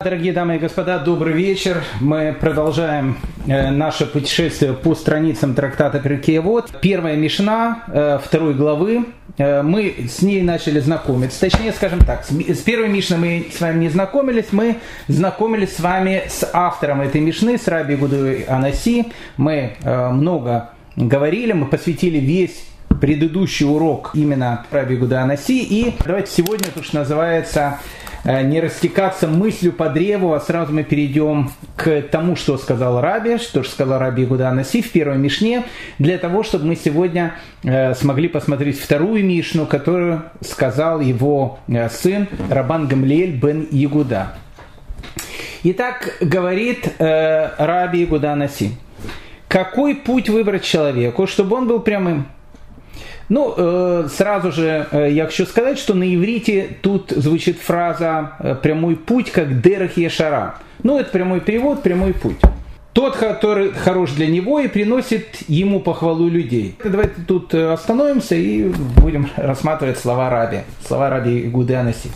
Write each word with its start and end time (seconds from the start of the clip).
Дорогие 0.00 0.32
дамы 0.32 0.54
и 0.54 0.58
господа, 0.60 1.00
добрый 1.00 1.34
вечер. 1.34 1.82
Мы 2.00 2.32
продолжаем 2.32 3.18
э, 3.48 3.72
наше 3.72 4.06
путешествие 4.06 4.72
по 4.72 4.94
страницам 4.94 5.56
трактата 5.56 6.00
Вот. 6.40 6.70
Первая 6.80 7.16
Мишна, 7.16 7.82
э, 7.88 8.20
второй 8.24 8.54
главы. 8.54 9.06
Э, 9.38 9.62
мы 9.62 10.06
с 10.08 10.22
ней 10.22 10.42
начали 10.42 10.78
знакомиться. 10.78 11.40
Точнее, 11.40 11.72
скажем 11.72 11.98
так, 11.98 12.24
с 12.24 12.58
первой 12.58 12.88
Мишной 12.88 13.18
мы 13.18 13.46
с 13.52 13.60
вами 13.60 13.80
не 13.80 13.88
знакомились, 13.88 14.52
мы 14.52 14.76
знакомились 15.08 15.74
с 15.74 15.80
вами 15.80 16.22
с 16.28 16.48
автором 16.52 17.00
этой 17.00 17.20
Мишны, 17.20 17.58
с 17.58 17.66
Раби 17.66 17.96
Гудой 17.96 18.42
Анаси. 18.42 19.06
Мы 19.36 19.72
много 19.82 20.70
говорили, 20.94 21.54
мы 21.54 21.66
посвятили 21.66 22.18
весь 22.18 22.66
предыдущий 23.00 23.66
урок 23.66 24.12
именно 24.14 24.64
Раби 24.70 24.94
Гуда 24.94 25.22
Анаси. 25.22 25.60
И 25.60 25.96
давайте 26.06 26.30
сегодня, 26.30 26.68
то, 26.72 26.84
что 26.84 26.98
называется, 26.98 27.80
Э, 27.80 28.07
не 28.28 28.60
растекаться 28.60 29.26
мыслью 29.26 29.72
по 29.72 29.88
древу, 29.88 30.34
а 30.34 30.40
сразу 30.40 30.72
мы 30.72 30.84
перейдем 30.84 31.50
к 31.76 32.02
тому, 32.02 32.36
что 32.36 32.58
сказал 32.58 33.00
Раби, 33.00 33.38
что 33.38 33.62
же 33.62 33.70
сказал 33.70 33.98
Раби 33.98 34.26
Гуда 34.26 34.50
Наси 34.52 34.82
в 34.82 34.92
первой 34.92 35.16
Мишне, 35.16 35.64
для 35.98 36.18
того, 36.18 36.42
чтобы 36.42 36.66
мы 36.66 36.76
сегодня 36.76 37.34
э, 37.62 37.94
смогли 37.94 38.28
посмотреть 38.28 38.78
вторую 38.78 39.24
Мишну, 39.24 39.64
которую 39.66 40.24
сказал 40.42 41.00
его 41.00 41.58
э, 41.68 41.88
сын 41.88 42.28
Рабан 42.50 42.86
Гамлиэль 42.86 43.32
бен 43.32 43.66
Ягуда. 43.70 44.34
Итак, 45.62 46.18
говорит 46.20 46.94
Раби 46.98 48.02
Ягуда 48.02 48.34
Наси, 48.34 48.72
какой 49.48 49.94
путь 49.96 50.28
выбрать 50.28 50.62
человеку, 50.62 51.26
чтобы 51.26 51.56
он 51.56 51.66
был 51.66 51.80
прямым? 51.80 52.26
Ну, 53.28 53.54
э, 53.56 54.08
сразу 54.10 54.52
же 54.52 54.86
э, 54.90 55.10
я 55.12 55.26
хочу 55.26 55.44
сказать, 55.44 55.78
что 55.78 55.94
на 55.94 56.14
иврите 56.14 56.68
тут 56.80 57.10
звучит 57.10 57.58
фраза 57.58 58.32
э, 58.38 58.54
«прямой 58.54 58.96
путь», 58.96 59.30
как 59.30 59.60
«дерах 59.60 59.98
ешара». 59.98 60.56
Ну, 60.82 60.98
это 60.98 61.10
прямой 61.10 61.40
перевод, 61.40 61.82
прямой 61.82 62.14
путь. 62.14 62.38
Тот, 62.94 63.16
который 63.16 63.72
хорош 63.72 64.12
для 64.12 64.26
него 64.26 64.60
и 64.60 64.66
приносит 64.66 65.42
ему 65.46 65.80
похвалу 65.80 66.28
людей. 66.28 66.76
Давайте 66.82 67.14
тут 67.26 67.54
остановимся 67.54 68.34
и 68.34 68.72
будем 68.96 69.28
рассматривать 69.36 69.98
слова 69.98 70.30
Раби. 70.30 70.60
Слова 70.84 71.10
Раби 71.10 71.42
Гуданаси. 71.42 72.10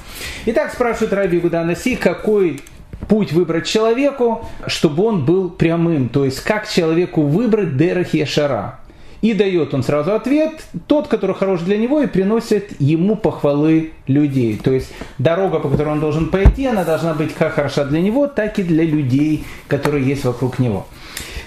Итак, 0.46 0.72
спрашивает 0.72 1.12
Раби 1.12 1.38
Гуданаси, 1.38 1.94
какой 1.94 2.62
путь 3.06 3.32
выбрать 3.32 3.66
человеку, 3.66 4.48
чтобы 4.66 5.04
он 5.04 5.24
был 5.24 5.50
прямым. 5.50 6.08
То 6.08 6.24
есть, 6.24 6.40
как 6.42 6.68
человеку 6.68 7.22
выбрать 7.22 7.76
дерах 7.76 8.14
ешара. 8.14 8.80
И 9.22 9.34
дает 9.34 9.72
он 9.72 9.82
сразу 9.82 10.12
ответ, 10.14 10.64
тот, 10.86 11.08
который 11.08 11.34
хорош 11.34 11.60
для 11.60 11.78
него, 11.78 12.00
и 12.00 12.06
приносит 12.06 12.80
ему 12.80 13.16
похвалы 13.16 13.92
людей. 14.08 14.60
То 14.62 14.72
есть 14.72 14.92
дорога, 15.18 15.60
по 15.60 15.68
которой 15.68 15.90
он 15.90 16.00
должен 16.00 16.28
пойти, 16.28 16.66
она 16.66 16.84
должна 16.84 17.14
быть 17.14 17.32
как 17.32 17.54
хороша 17.54 17.84
для 17.84 18.00
него, 18.00 18.26
так 18.26 18.58
и 18.58 18.64
для 18.64 18.84
людей, 18.84 19.44
которые 19.68 20.04
есть 20.04 20.24
вокруг 20.24 20.58
него. 20.58 20.86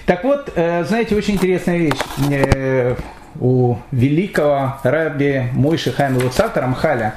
Так 0.06 0.24
вот, 0.24 0.52
э, 0.54 0.84
знаете, 0.84 1.16
очень 1.16 1.34
интересная 1.34 1.78
вещь. 1.78 2.96
У 3.40 3.76
великого 3.90 4.78
раби 4.82 5.42
Мойши 5.52 5.92
Хайма 5.92 6.18
Луцата 6.18 6.60
Рамхаля 6.60 7.14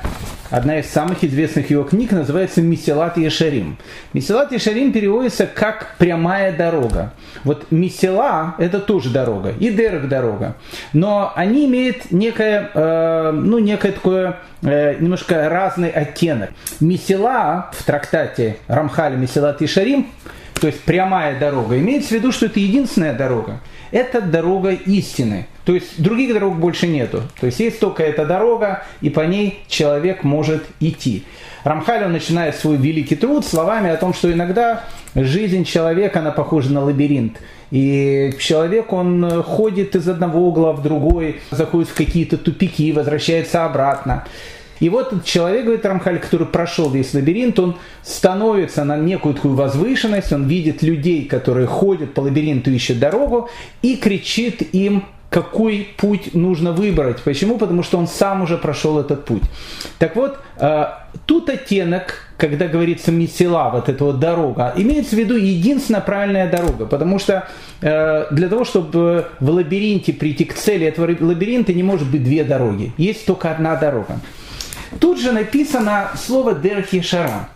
Одна 0.49 0.79
из 0.79 0.89
самых 0.89 1.23
известных 1.23 1.69
его 1.69 1.83
книг 1.83 2.11
называется 2.11 2.61
«Месилат 2.61 3.17
Ешарим». 3.17 3.77
«Месилат 4.13 4.51
Ешарим» 4.51 4.91
переводится 4.91 5.45
как 5.45 5.95
«прямая 5.99 6.51
дорога». 6.51 7.13
Вот 7.43 7.71
«месила»– 7.71 8.55
это 8.57 8.79
тоже 8.79 9.11
дорога, 9.11 9.51
и 9.51 9.69
«дерек»– 9.69 10.07
дорога. 10.09 10.55
Но 10.91 11.31
они 11.35 11.67
имеют 11.67 12.11
некое, 12.11 12.71
э, 12.73 13.31
ну, 13.31 13.59
некое 13.59 13.91
такое 13.91 14.37
э, 14.63 14.95
немножко 14.99 15.49
разный 15.49 15.91
оттенок. 15.91 16.49
«Месила» 16.79 17.69
в 17.73 17.83
трактате 17.83 18.57
Рамхаля 18.67 19.17
«Месилат 19.17 19.61
Ешарим» 19.61 20.07
то 20.59 20.67
есть 20.67 20.81
прямая 20.81 21.39
дорога, 21.39 21.77
имеется 21.77 22.09
в 22.09 22.11
виду, 22.11 22.31
что 22.31 22.47
это 22.47 22.59
единственная 22.59 23.13
дорога. 23.13 23.61
Это 23.91 24.21
дорога 24.21 24.71
истины. 24.71 25.47
То 25.65 25.73
есть 25.73 26.01
других 26.01 26.33
дорог 26.33 26.57
больше 26.57 26.87
нету. 26.87 27.23
То 27.39 27.47
есть 27.47 27.59
есть 27.59 27.79
только 27.79 28.03
эта 28.03 28.25
дорога, 28.25 28.83
и 29.01 29.09
по 29.09 29.21
ней 29.21 29.59
человек 29.67 30.23
может 30.23 30.63
идти. 30.79 31.25
Рамхаль 31.63 32.07
начинает 32.07 32.55
свой 32.55 32.77
великий 32.77 33.15
труд 33.15 33.45
словами 33.45 33.89
о 33.89 33.97
том, 33.97 34.13
что 34.13 34.31
иногда 34.31 34.83
жизнь 35.15 35.65
человека, 35.65 36.19
она 36.19 36.31
похожа 36.31 36.71
на 36.71 36.83
лабиринт. 36.83 37.37
И 37.71 38.33
человек, 38.39 38.93
он 38.93 39.43
ходит 39.43 39.95
из 39.95 40.07
одного 40.07 40.47
угла 40.47 40.73
в 40.73 40.81
другой, 40.81 41.41
заходит 41.51 41.89
в 41.89 41.93
какие-то 41.93 42.37
тупики, 42.37 42.91
возвращается 42.91 43.65
обратно. 43.65 44.25
И 44.79 44.89
вот 44.89 45.23
человек, 45.23 45.65
говорит 45.65 45.85
Рамхаль, 45.85 46.19
который 46.19 46.47
прошел 46.47 46.89
весь 46.89 47.13
лабиринт, 47.13 47.59
он 47.59 47.77
становится 48.03 48.83
на 48.83 48.97
некую 48.97 49.35
такую 49.35 49.55
возвышенность, 49.55 50.31
он 50.31 50.47
видит 50.47 50.81
людей, 50.81 51.25
которые 51.25 51.67
ходят 51.67 52.13
по 52.13 52.21
лабиринту, 52.21 52.71
ищут 52.71 52.99
дорогу, 52.99 53.49
и 53.81 53.95
кричит 53.95 54.73
им 54.73 55.03
какой 55.29 55.87
путь 55.97 56.33
нужно 56.33 56.71
выбрать. 56.71 57.21
Почему? 57.21 57.57
Потому 57.57 57.83
что 57.83 57.97
он 57.97 58.07
сам 58.07 58.41
уже 58.41 58.57
прошел 58.57 58.99
этот 58.99 59.25
путь. 59.25 59.43
Так 59.99 60.15
вот, 60.15 60.39
э, 60.57 60.85
тут 61.25 61.49
оттенок, 61.49 62.31
когда 62.37 62.67
говорится 62.67 63.11
месила, 63.11 63.69
вот 63.71 63.89
эта 63.89 64.03
вот 64.03 64.19
дорога, 64.19 64.73
имеется 64.75 65.15
в 65.15 65.19
виду 65.19 65.35
единственная 65.35 66.01
правильная 66.01 66.49
дорога. 66.49 66.87
Потому 66.87 67.19
что 67.19 67.47
э, 67.81 68.25
для 68.31 68.49
того, 68.49 68.65
чтобы 68.65 69.27
в 69.39 69.49
лабиринте 69.51 70.13
прийти 70.13 70.45
к 70.45 70.55
цели 70.55 70.87
этого 70.87 71.15
лабиринта, 71.19 71.73
не 71.73 71.83
может 71.83 72.09
быть 72.09 72.23
две 72.23 72.43
дороги. 72.43 72.91
Есть 72.97 73.25
только 73.27 73.51
одна 73.51 73.75
дорога. 73.75 74.19
Тут 74.99 75.19
же 75.19 75.31
написано 75.31 76.11
слово 76.15 76.53
«дерхи 76.55 77.01
шара». 77.01 77.49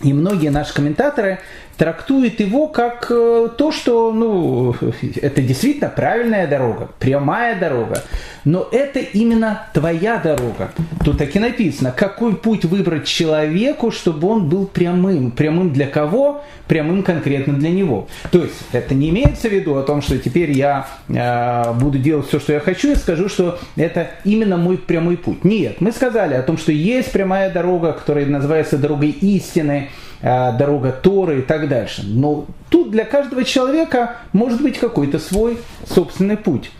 И 0.00 0.12
многие 0.12 0.50
наши 0.50 0.74
комментаторы 0.74 1.40
трактуют 1.76 2.40
его 2.40 2.68
как 2.68 3.06
э, 3.10 3.48
то, 3.56 3.72
что 3.72 4.12
ну, 4.12 4.74
это 5.22 5.42
действительно 5.42 5.88
правильная 5.88 6.46
дорога, 6.46 6.90
прямая 6.98 7.58
дорога. 7.58 8.02
Но 8.44 8.68
это 8.70 9.00
именно 9.00 9.66
твоя 9.72 10.18
дорога. 10.18 10.70
Тут 11.04 11.18
так 11.18 11.34
и 11.34 11.38
написано, 11.38 11.94
какой 11.96 12.36
путь 12.36 12.64
выбрать 12.64 13.06
человеку, 13.06 13.90
чтобы 13.90 14.28
он 14.28 14.48
был 14.48 14.66
прямым. 14.66 15.30
Прямым 15.30 15.72
для 15.72 15.86
кого? 15.86 16.42
Прямым 16.68 17.02
конкретно 17.02 17.54
для 17.54 17.70
него. 17.70 18.08
То 18.30 18.42
есть 18.42 18.54
это 18.72 18.94
не 18.94 19.10
имеется 19.10 19.48
в 19.48 19.52
виду 19.52 19.76
о 19.76 19.82
том, 19.82 20.02
что 20.02 20.18
теперь 20.18 20.50
я 20.52 20.86
э, 21.08 21.72
буду 21.74 21.98
делать 21.98 22.28
все, 22.28 22.38
что 22.38 22.52
я 22.52 22.60
хочу, 22.60 22.92
и 22.92 22.96
скажу, 22.96 23.28
что 23.28 23.58
это 23.76 24.10
именно 24.24 24.56
мой 24.56 24.76
прямой 24.78 25.16
путь. 25.16 25.44
Нет, 25.44 25.80
мы 25.80 25.92
сказали 25.92 26.34
о 26.34 26.42
том, 26.42 26.58
что 26.58 26.72
есть 26.72 27.12
прямая 27.12 27.50
дорога, 27.50 27.92
которая 27.92 28.26
называется 28.26 28.78
дорогой 28.78 29.10
истины, 29.10 29.88
дорога 30.24 30.90
Торы 30.90 31.40
и 31.40 31.42
так 31.42 31.68
дальше. 31.68 32.02
Но 32.04 32.46
тут 32.70 32.90
для 32.90 33.04
каждого 33.04 33.44
человека 33.44 34.16
может 34.32 34.62
быть 34.62 34.78
какой-то 34.78 35.18
свой 35.18 35.58
собственный 35.86 36.38
путь. 36.38 36.70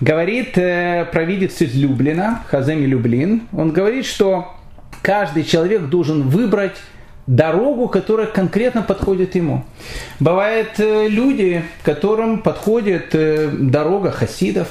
Говорит 0.00 0.56
э, 0.56 1.06
провидец 1.12 1.60
из 1.60 1.74
Люблина, 1.74 2.42
Хаземи 2.48 2.86
Люблин, 2.86 3.42
он 3.52 3.72
говорит, 3.72 4.06
что 4.06 4.54
каждый 5.02 5.44
человек 5.44 5.88
должен 5.88 6.28
выбрать 6.28 6.76
дорогу, 7.26 7.88
которая 7.88 8.26
конкретно 8.26 8.82
подходит 8.82 9.34
ему. 9.34 9.64
Бывают 10.20 10.78
э, 10.78 11.08
люди, 11.08 11.64
которым 11.82 12.42
подходит 12.42 13.14
э, 13.14 13.50
дорога 13.52 14.10
хасидов, 14.10 14.68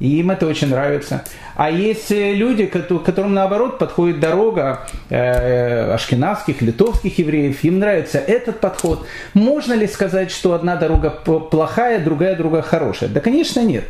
и 0.00 0.20
им 0.20 0.30
это 0.30 0.46
очень 0.46 0.68
нравится. 0.68 1.24
А 1.54 1.70
есть 1.70 2.10
э, 2.10 2.32
люди, 2.34 2.66
которым 2.66 3.34
наоборот 3.34 3.78
подходит 3.78 4.20
дорога 4.20 4.86
э, 5.10 5.92
литовских 6.62 7.18
евреев, 7.18 7.64
им 7.64 7.78
нравится 7.78 8.18
этот 8.18 8.60
подход. 8.60 9.06
Можно 9.34 9.74
ли 9.74 9.86
сказать, 9.86 10.30
что 10.30 10.52
одна 10.52 10.76
дорога 10.76 11.10
плохая, 11.10 11.98
другая 11.98 12.36
дорога 12.36 12.62
хорошая? 12.62 13.08
Да, 13.08 13.20
конечно, 13.20 13.60
нет. 13.60 13.84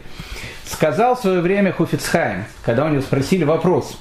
Сказал 0.65 1.17
в 1.17 1.21
свое 1.21 1.41
время 1.41 1.73
Хуфицхайм, 1.73 2.45
когда 2.65 2.85
у 2.85 2.89
него 2.89 3.03
спросили 3.03 3.45
вопрос. 3.45 3.99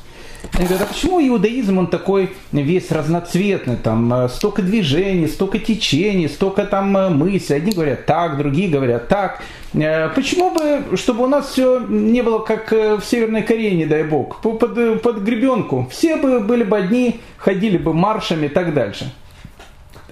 Они 0.53 0.66
говорят, 0.66 0.88
а 0.90 0.94
почему 0.94 1.22
иудаизм, 1.22 1.78
он 1.78 1.88
такой 1.88 2.35
весь 2.52 2.91
разноцветный, 2.91 3.75
там 3.75 4.12
э, 4.13 4.30
столько 4.30 4.62
движений, 4.62 5.28
столько 5.28 5.59
течений, 5.59 6.28
столько 6.28 6.66
там 6.66 6.96
э, 6.97 7.09
мыслей. 7.09 7.58
Одни 7.58 7.72
говорят 7.72 8.05
так, 8.05 8.38
другие 8.38 8.70
говорят 8.70 9.08
так. 9.08 9.41
Э, 9.73 10.09
почему 10.09 10.52
бы, 10.52 10.97
чтобы 10.97 11.26
у 11.26 11.28
нас 11.28 11.49
все 11.49 11.79
не 11.79 12.22
было 12.22 12.40
как 12.40 12.72
в 12.72 13.02
Северной 13.02 13.44
Корее, 13.44 13.76
не 13.76 13.85
дай 13.85 14.03
бог, 14.03 14.41
под, 14.41 15.02
под 15.02 15.17
гребенку. 15.20 15.88
Все 15.91 16.16
бы 16.16 16.40
были 16.40 16.64
бы 16.64 16.78
одни, 16.78 17.20
ходили 17.38 17.78
бы 17.78 17.93
маршами 17.93 18.47
и 18.47 18.50
так 18.50 18.73
дальше. 18.73 19.14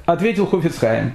Ответил 0.06 0.46
Хуфицхайм. 0.46 1.14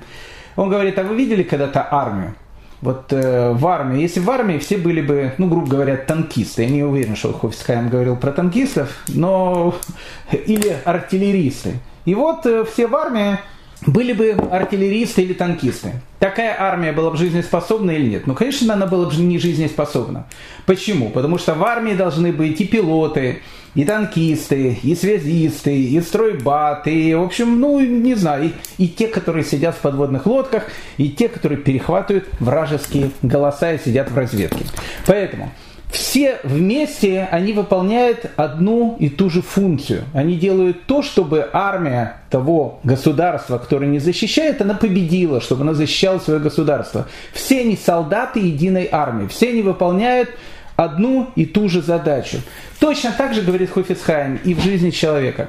Он 0.57 0.69
говорит, 0.69 0.99
а 0.99 1.05
вы 1.05 1.15
видели 1.15 1.43
когда-то 1.43 1.87
армию? 1.91 2.35
Вот 2.83 3.13
э, 3.13 3.53
в 3.53 3.67
армии, 3.67 4.01
если 4.01 4.21
в 4.21 4.31
армии 4.31 4.59
все 4.59 4.79
были 4.79 5.03
бы, 5.03 5.35
ну, 5.39 5.49
грубо 5.49 5.69
говоря, 5.69 5.97
танкисты, 5.97 6.63
я 6.63 6.71
не 6.71 6.83
уверен, 6.83 7.15
что 7.15 7.33
Хофицкайм 7.33 7.91
говорил 7.91 8.17
про 8.17 8.33
танкистов, 8.33 9.03
но 9.09 9.75
или 10.33 10.77
артиллеристы. 10.85 11.81
И 12.07 12.15
вот 12.15 12.47
э, 12.47 12.65
все 12.65 12.87
в 12.87 12.97
армии 12.97 13.39
были 13.87 14.13
бы 14.13 14.33
артиллеристы 14.51 15.23
или 15.23 15.33
танкисты. 15.33 15.93
Такая 16.19 16.55
армия 16.59 16.93
была 16.93 17.11
бы 17.11 17.17
жизнеспособна 17.17 17.93
или 17.93 18.11
нет? 18.11 18.27
Ну, 18.27 18.35
конечно, 18.35 18.75
она 18.75 18.87
была 18.87 19.09
бы 19.09 19.17
не 19.17 19.39
жизнеспособна. 19.39 20.27
Почему? 20.67 21.11
Потому 21.11 21.39
что 21.39 21.55
в 21.55 21.65
армии 21.65 21.95
должны 21.95 22.33
быть 22.33 22.61
и 22.61 22.67
пилоты, 22.67 23.41
и 23.75 23.85
танкисты, 23.85 24.79
и 24.83 24.95
связисты, 24.95 25.77
и 25.77 26.01
стройбаты, 26.01 26.93
и, 26.93 27.15
в 27.15 27.23
общем, 27.23 27.59
ну, 27.59 27.81
не 27.81 28.15
знаю, 28.15 28.51
и, 28.79 28.85
и 28.85 28.89
те, 28.89 29.07
которые 29.07 29.45
сидят 29.45 29.77
в 29.77 29.79
подводных 29.79 30.27
лодках, 30.27 30.65
и 30.99 31.09
те, 31.09 31.29
которые 31.29 31.59
перехватывают 31.59 32.29
вражеские 32.39 33.11
голоса 33.23 33.73
и 33.73 33.79
сидят 33.79 34.11
в 34.11 34.17
разведке. 34.17 34.65
Поэтому 35.07 35.53
все 35.91 36.39
вместе 36.45 37.29
они 37.31 37.53
выполняют 37.53 38.31
одну 38.37 38.97
и 38.99 39.09
ту 39.09 39.29
же 39.29 39.43
функцию. 39.43 40.05
Они 40.15 40.37
делают 40.37 40.87
то, 40.87 41.03
чтобы 41.03 41.49
армия 41.53 42.17
того 42.31 42.81
государства, 42.85 43.59
которое 43.59 43.87
не 43.87 43.99
защищает, 43.99 44.63
она 44.63 44.75
победила, 44.75 45.41
чтобы 45.41 45.63
она 45.63 45.75
защищала 45.75 46.19
свое 46.19 46.39
государство. 46.39 47.09
Все 47.33 47.61
они 47.61 47.77
солдаты 47.77 48.41
единой 48.41 48.89
армии, 48.91 49.27
все 49.27 49.51
они 49.51 49.63
выполняют 49.63 50.31
одну 50.77 51.31
и 51.35 51.45
ту 51.45 51.69
же 51.69 51.83
задачу. 51.83 52.39
Точно 52.79 53.13
так 53.17 53.35
же 53.35 53.43
говорит 53.43 53.71
Хофицхайм 53.71 54.41
и 54.45 54.55
в 54.55 54.61
жизни 54.61 54.91
человека. 54.91 55.49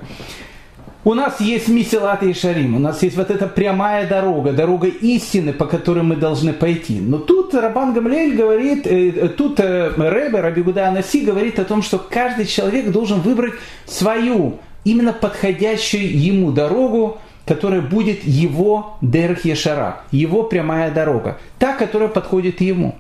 У 1.04 1.16
нас 1.16 1.42
есть 1.42 1.68
Мисилат 1.68 2.22
и 2.22 2.32
Шарим, 2.32 2.76
у 2.76 2.80
нас 2.80 3.02
есть 3.02 3.18
вот 3.18 3.32
эта 3.32 3.48
прямая 3.48 4.08
дорога, 4.08 4.52
дорога 4.52 4.86
истины, 4.88 5.52
по 5.52 5.66
которой 5.66 6.04
мы 6.04 6.16
должны 6.16 6.54
пойти. 6.54 7.00
Но 7.00 7.18
тут 7.18 7.56
Рабан 7.56 7.94
Гамлель 7.94 8.36
говорит, 8.36 8.86
э, 8.86 9.30
тут 9.30 9.60
э, 9.60 9.94
Ребе, 9.98 10.42
Раби 10.42 10.62
Гуда 10.62 10.90
Анаси 10.90 11.22
говорит 11.22 11.58
о 11.58 11.66
том, 11.66 11.82
что 11.82 11.98
каждый 11.98 12.46
человек 12.46 12.92
должен 12.92 13.20
выбрать 13.22 13.54
свою, 13.86 14.60
именно 14.84 15.12
подходящую 15.12 16.16
ему 16.16 16.52
дорогу, 16.52 17.18
которая 17.48 17.82
будет 17.82 18.24
его 18.24 18.98
Дерх 19.02 19.44
Ешара, 19.44 20.04
его 20.12 20.44
прямая 20.44 20.92
дорога, 20.92 21.40
та, 21.58 21.74
которая 21.74 22.10
подходит 22.10 22.62
ему. 22.62 22.94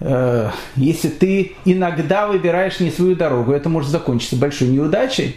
Э, 0.00 0.50
если 0.74 1.10
ты 1.10 1.52
иногда 1.64 2.26
выбираешь 2.26 2.80
не 2.80 2.90
свою 2.90 3.14
дорогу, 3.14 3.52
это 3.52 3.68
может 3.68 3.90
закончиться 3.90 4.34
большой 4.34 4.66
неудачей. 4.66 5.36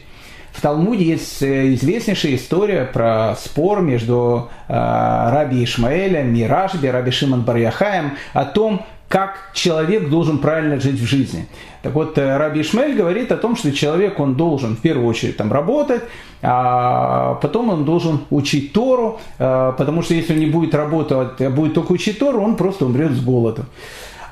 В 0.55 0.61
Талмуде 0.61 1.03
есть 1.03 1.43
э, 1.43 1.73
известнейшая 1.73 2.35
история 2.35 2.85
про 2.85 3.35
спор 3.35 3.81
между 3.81 4.49
э, 4.69 4.73
Раби 4.73 5.63
Ишмаэлем 5.65 6.33
и 6.33 6.43
Рашби, 6.43 6.87
Раби 6.87 7.11
Шимон 7.11 7.41
Барьяхаем 7.41 8.11
о 8.33 8.45
том, 8.45 8.85
как 9.09 9.51
человек 9.53 10.09
должен 10.09 10.37
правильно 10.37 10.79
жить 10.79 10.99
в 10.99 11.05
жизни. 11.05 11.47
Так 11.81 11.93
вот, 11.93 12.17
э, 12.17 12.37
Раби 12.37 12.61
Ишмаэль 12.61 12.95
говорит 12.95 13.33
о 13.33 13.37
том, 13.37 13.57
что 13.57 13.73
человек, 13.73 14.17
он 14.21 14.35
должен 14.35 14.77
в 14.77 14.79
первую 14.79 15.07
очередь 15.07 15.35
там 15.35 15.51
работать, 15.51 16.03
а 16.41 17.35
потом 17.41 17.69
он 17.69 17.83
должен 17.83 18.21
учить 18.29 18.71
Тору, 18.71 19.19
потому 19.37 20.03
что 20.03 20.13
если 20.13 20.33
он 20.33 20.39
не 20.39 20.45
будет 20.45 20.75
работать, 20.75 21.41
а 21.41 21.49
будет 21.49 21.73
только 21.73 21.91
учить 21.91 22.19
Тору, 22.19 22.41
он 22.41 22.55
просто 22.55 22.85
умрет 22.85 23.11
с 23.11 23.19
голоду. 23.19 23.65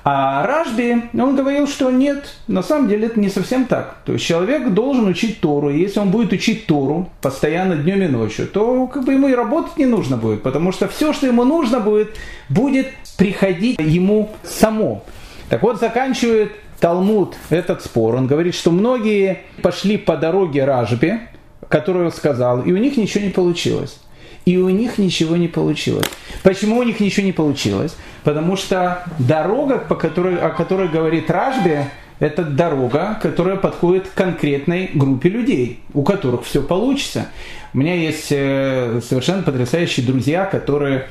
А 0.06 0.46
Ражби, 0.46 1.10
он 1.14 1.36
говорил, 1.36 1.66
что 1.66 1.90
нет, 1.90 2.36
на 2.48 2.62
самом 2.62 2.90
деле 2.90 3.08
это 3.08 3.20
не 3.20 3.30
совсем 3.30 3.66
так. 3.66 3.98
То 4.06 4.14
есть 4.14 4.26
человек 4.26 4.74
должен 4.74 5.08
учить 5.08 5.40
Тору, 5.40 5.70
и 5.70 5.80
если 5.80 6.02
он 6.02 6.10
будет 6.10 6.34
учить 6.34 6.66
Тору 6.66 7.10
постоянно 7.22 7.78
днем 7.78 8.02
и 8.02 8.08
ночью, 8.08 8.48
то 8.48 8.88
как 8.88 9.06
бы 9.06 9.14
ему 9.14 9.30
и 9.30 9.34
работать 9.34 9.78
не 9.78 9.86
нужно 9.86 10.18
будет, 10.18 10.44
потому 10.44 10.74
что 10.74 10.90
все, 10.90 11.14
что 11.14 11.26
ему 11.26 11.46
нужно 11.46 11.80
будет, 11.80 12.18
будет 12.50 12.88
приходить 13.18 13.80
ему 13.80 14.32
само. 14.44 15.06
Так 15.50 15.64
вот, 15.64 15.80
заканчивает 15.80 16.52
Талмуд 16.82 17.36
этот 17.50 17.82
спор. 17.82 18.16
Он 18.16 18.28
говорит, 18.28 18.56
что 18.56 18.72
многие 18.72 19.44
пошли 19.62 19.98
по 19.98 20.18
дороге 20.18 20.66
Ражби, 20.66 21.22
которую 21.70 22.08
он 22.08 22.12
сказал, 22.12 22.62
и 22.64 22.74
у 22.74 22.78
них 22.78 22.98
ничего 22.98 23.24
не 23.24 23.30
получилось 23.30 24.00
и 24.46 24.58
у 24.58 24.70
них 24.70 24.98
ничего 24.98 25.38
не 25.38 25.48
получилось. 25.48 26.08
Почему 26.44 26.80
у 26.80 26.84
них 26.84 27.00
ничего 27.00 27.26
не 27.26 27.32
получилось? 27.32 27.96
Потому 28.24 28.56
что 28.56 29.04
дорога, 29.20 29.78
по 29.78 29.96
которой, 29.96 30.38
о 30.38 30.50
которой 30.50 30.88
говорит 30.88 31.30
Ражби, 31.30 31.86
это 32.20 32.44
дорога, 32.44 33.20
которая 33.22 33.58
подходит 33.58 34.08
к 34.08 34.14
конкретной 34.14 34.92
группе 34.94 35.30
людей, 35.30 35.80
у 35.94 36.04
которых 36.04 36.46
все 36.46 36.62
получится. 36.62 37.28
У 37.74 37.80
меня 37.80 37.96
есть 37.96 38.28
э, 38.30 39.02
совершенно 39.04 39.44
потрясающие 39.44 40.06
друзья, 40.06 40.46
которые 40.46 41.08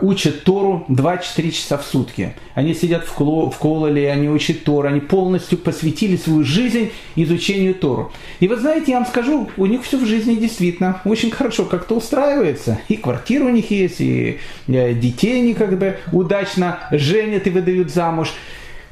учат 0.00 0.42
Тору 0.42 0.84
2-4 0.88 1.50
часа 1.52 1.78
в 1.78 1.84
сутки. 1.84 2.34
Они 2.54 2.74
сидят 2.74 3.04
в, 3.04 3.12
кло, 3.12 3.50
в 3.50 3.58
кололе, 3.58 4.10
они 4.10 4.28
учат 4.28 4.64
Тору, 4.64 4.88
они 4.88 5.00
полностью 5.00 5.58
посвятили 5.58 6.16
свою 6.16 6.42
жизнь 6.42 6.90
изучению 7.14 7.74
Тору. 7.74 8.12
И 8.40 8.48
вы 8.48 8.56
знаете, 8.56 8.92
я 8.92 8.98
вам 8.98 9.06
скажу, 9.06 9.48
у 9.56 9.66
них 9.66 9.84
все 9.84 9.96
в 9.96 10.04
жизни 10.04 10.34
действительно 10.34 11.00
очень 11.04 11.30
хорошо 11.30 11.64
как-то 11.64 11.94
устраивается. 11.94 12.80
И 12.88 12.96
квартира 12.96 13.44
у 13.44 13.50
них 13.50 13.70
есть, 13.70 14.00
и 14.00 14.40
э, 14.66 14.94
детей 14.94 15.40
они 15.40 15.54
как 15.54 15.78
бы 15.78 15.98
удачно 16.12 16.80
женят 16.90 17.46
и 17.46 17.50
выдают 17.50 17.90
замуж. 17.90 18.32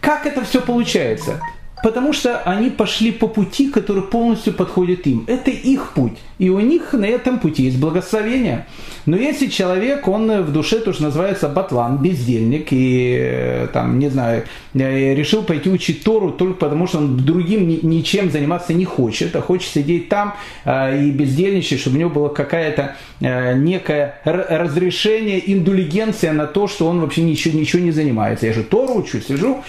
Как 0.00 0.26
это 0.26 0.44
все 0.44 0.60
получается? 0.60 1.40
Потому 1.82 2.12
что 2.12 2.38
они 2.38 2.70
пошли 2.70 3.12
по 3.12 3.28
пути, 3.28 3.70
который 3.70 4.02
полностью 4.02 4.52
подходит 4.52 5.06
им. 5.06 5.25
Это 5.26 5.50
их 5.50 5.92
путь. 5.94 6.19
И 6.38 6.50
у 6.50 6.60
них 6.60 6.92
на 6.92 7.04
этом 7.04 7.38
пути 7.38 7.64
есть 7.64 7.78
благословение. 7.78 8.66
Но 9.06 9.16
если 9.16 9.46
человек, 9.46 10.06
он 10.06 10.42
в 10.42 10.52
душе 10.52 10.78
тоже 10.80 11.02
называется 11.02 11.48
батлан, 11.48 11.98
бездельник, 11.98 12.69
и 12.70 13.16
э, 13.19 13.69
там, 13.72 13.98
не 13.98 14.08
знаю, 14.08 14.44
э, 14.75 15.14
решил 15.14 15.42
пойти 15.42 15.69
учить 15.69 16.04
Тору 16.04 16.30
только 16.30 16.54
потому, 16.54 16.86
что 16.86 16.98
он 16.98 17.16
другим 17.16 17.66
ничем 17.69 18.31
заниматься 18.31 18.74
не 18.74 18.84
хочет, 18.84 19.34
а 19.34 19.40
хочет 19.40 19.70
сидеть 19.70 20.08
там 20.08 20.34
э, 20.64 21.04
и 21.04 21.10
бездельничать, 21.10 21.81
чтобы 21.81 21.96
у 21.96 22.00
него 22.00 22.10
было 22.10 22.28
какая-то 22.28 22.96
некое 23.20 24.20
разрешение, 24.24 25.52
индулигенция 25.52 26.32
на 26.32 26.46
то, 26.46 26.69
что 26.69 26.86
он 26.86 27.00
вообще 27.00 27.22
ничего, 27.22 27.58
ничего 27.58 27.82
не 27.82 27.90
занимается. 27.90 28.46
Я 28.46 28.52
же 28.52 28.62
Тору 28.62 29.00
учу, 29.00 29.20
сижу, 29.20 29.64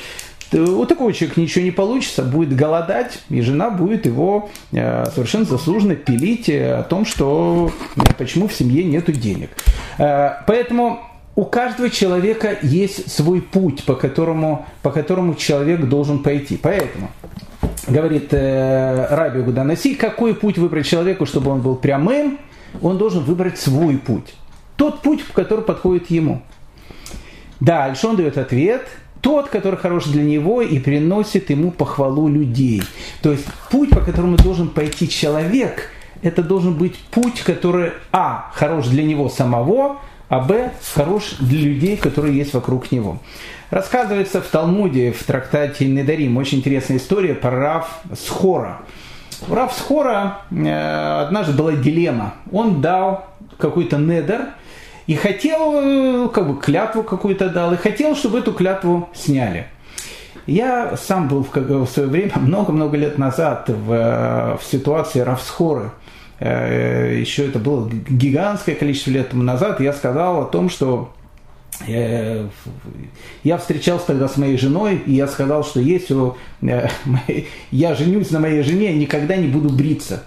у 0.54 0.86
такого 0.86 1.14
человека 1.14 1.40
ничего 1.40 1.64
не 1.64 1.72
получится, 1.72 2.24
будет 2.24 2.56
голодать, 2.56 3.20
и 3.30 3.42
жена 3.42 3.70
будет 3.70 4.06
его 4.06 4.50
э, 4.72 5.06
совершенно 5.14 5.46
заслуженно 5.46 5.96
пилить 5.96 6.50
э, 6.50 6.76
о 6.76 6.84
том, 6.84 7.06
что 7.06 7.72
э, 7.96 8.02
почему 8.18 8.48
в 8.48 8.54
семье 8.54 8.84
нет 8.84 9.12
денег. 9.12 9.50
Поэтому 9.98 11.00
у 11.36 11.46
каждого 11.46 11.90
человека 11.90 12.58
есть 12.62 13.12
свой 13.12 13.42
путь, 13.42 13.84
по 13.86 13.96
которому, 13.96 14.66
по 14.82 14.92
которому 14.92 15.36
человек 15.36 15.88
должен 15.88 16.24
пойти. 16.24 16.58
Поэтому, 16.58 17.12
говорит 17.88 18.34
э, 18.34 19.08
Раби 19.10 19.42
Гуданаси, 19.42 19.96
какой 19.96 20.36
путь 20.36 20.58
выбрать 20.58 20.86
человеку, 20.86 21.26
чтобы 21.26 21.52
он 21.52 21.62
был 21.62 21.76
прямым, 21.76 22.40
он 22.82 22.98
должен 22.98 23.24
выбрать 23.24 23.58
свой 23.58 23.98
путь. 23.98 24.36
Тот 24.76 25.02
путь, 25.02 25.24
который 25.34 25.64
подходит 25.64 26.10
ему. 26.10 26.42
Дальше 27.60 28.08
он 28.08 28.16
дает 28.16 28.38
ответ– 28.38 28.88
тот, 29.22 29.50
который 29.50 29.78
хорош 29.78 30.06
для 30.06 30.24
него 30.24 30.62
и 30.62 30.80
приносит 30.80 31.50
ему 31.50 31.72
похвалу 31.72 32.28
людей. 32.28 32.84
То 33.22 33.32
есть 33.32 33.46
путь, 33.70 33.90
по 33.90 34.02
которому 34.02 34.38
должен 34.38 34.70
пойти 34.70 35.10
человек, 35.10 35.90
это 36.22 36.44
должен 36.44 36.74
быть 36.74 36.98
путь, 37.12 37.42
который, 37.42 37.92
а, 38.12 38.52
хорош 38.54 38.88
для 38.88 39.04
него 39.04 39.30
самого, 39.30 39.98
а 40.28 40.40
б, 40.40 40.72
хорош 40.94 41.36
для 41.40 41.60
людей, 41.60 41.98
которые 41.98 42.38
есть 42.38 42.54
вокруг 42.54 42.92
него. 42.92 43.20
Рассказывается 43.72 44.42
в 44.42 44.48
Талмуде, 44.48 45.12
в 45.12 45.24
трактате 45.24 45.88
Недарим, 45.88 46.38
очень 46.38 46.60
интересная 46.60 46.98
история 46.98 47.36
про 47.36 47.52
Рав 47.52 48.02
Схора. 48.16 48.82
У 49.48 49.54
Рав 49.54 49.74
Схора 49.74 50.40
э, 50.52 51.22
однажды 51.26 51.54
была 51.54 51.74
дилемма. 51.74 52.34
Он 52.52 52.82
дал 52.82 53.28
какой-то 53.58 53.98
недер, 53.98 54.50
и 55.10 55.16
хотел, 55.16 55.74
э, 55.74 56.30
как 56.32 56.48
бы 56.48 56.62
клятву 56.62 57.02
какую-то 57.02 57.50
дал, 57.50 57.74
и 57.74 57.78
хотел, 57.78 58.16
чтобы 58.16 58.38
эту 58.38 58.54
клятву 58.54 59.10
сняли. 59.16 59.66
Я 60.46 60.96
сам 60.98 61.28
был 61.28 61.44
в, 61.44 61.52
в 61.52 61.88
свое 61.88 62.08
время, 62.08 62.34
много-много 62.36 62.96
лет 62.96 63.18
назад, 63.18 63.70
в, 63.70 63.92
э, 63.92 64.58
в 64.58 64.64
ситуации 64.64 65.22
Равсхоры. 65.22 65.90
Э, 66.40 67.18
Еще 67.20 67.48
это 67.48 67.58
было 67.58 67.90
гигантское 67.90 68.76
количество 68.76 69.10
лет 69.10 69.34
назад. 69.34 69.82
Я 69.82 69.94
сказал 69.94 70.44
о 70.44 70.46
том, 70.46 70.70
что 70.70 71.12
я 71.88 73.58
встречался 73.58 74.08
тогда 74.08 74.28
с 74.28 74.38
моей 74.38 74.58
женой, 74.58 75.02
и 75.08 75.14
я 75.14 75.28
сказал, 75.28 75.64
что 75.64 75.80
если 75.80 76.34
я 77.72 77.96
женюсь 77.96 78.30
на 78.30 78.40
моей 78.40 78.62
жене, 78.62 78.92
я 78.92 78.96
никогда 78.96 79.38
не 79.38 79.48
буду 79.48 79.70
бриться. 79.70 80.24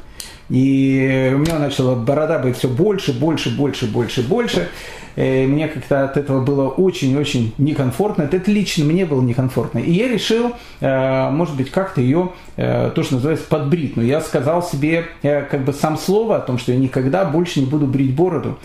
И 0.50 1.30
у 1.34 1.38
меня 1.38 1.58
начала 1.58 1.94
борода 1.94 2.38
быть 2.38 2.56
все 2.56 2.68
больше, 2.68 3.12
больше, 3.12 3.50
больше, 3.50 3.86
больше, 3.86 4.22
больше. 4.22 4.68
И 5.16 5.46
мне 5.46 5.68
как-то 5.68 6.04
от 6.04 6.16
этого 6.16 6.42
было 6.42 6.68
очень-очень 6.68 7.52
некомфортно. 7.58 8.22
Это 8.22 8.50
лично 8.50 8.84
мне 8.84 9.04
было 9.04 9.20
некомфортно. 9.20 9.78
И 9.78 9.92
я 9.92 10.08
решил, 10.08 10.52
э, 10.80 11.30
может 11.30 11.56
быть, 11.56 11.70
как-то 11.70 12.00
ее, 12.00 12.30
э, 12.56 12.90
то, 12.94 13.02
что 13.02 13.16
называется, 13.16 13.46
подбрить. 13.48 13.96
Но 13.96 14.02
я 14.02 14.20
сказал 14.20 14.62
себе 14.62 15.04
э, 15.22 15.42
как 15.42 15.64
бы 15.64 15.72
сам 15.72 15.98
слово 15.98 16.36
о 16.36 16.40
том, 16.40 16.58
что 16.58 16.72
я 16.72 16.78
никогда 16.78 17.24
больше 17.24 17.60
не 17.60 17.66
буду 17.66 17.86
брить 17.86 18.14
бороду. 18.14 18.58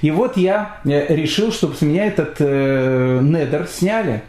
И 0.00 0.10
вот 0.10 0.36
я 0.36 0.80
решил, 0.84 1.52
чтобы 1.52 1.76
с 1.76 1.82
меня 1.82 2.06
этот 2.06 2.40
недер 2.40 3.68
сняли. 3.68 4.22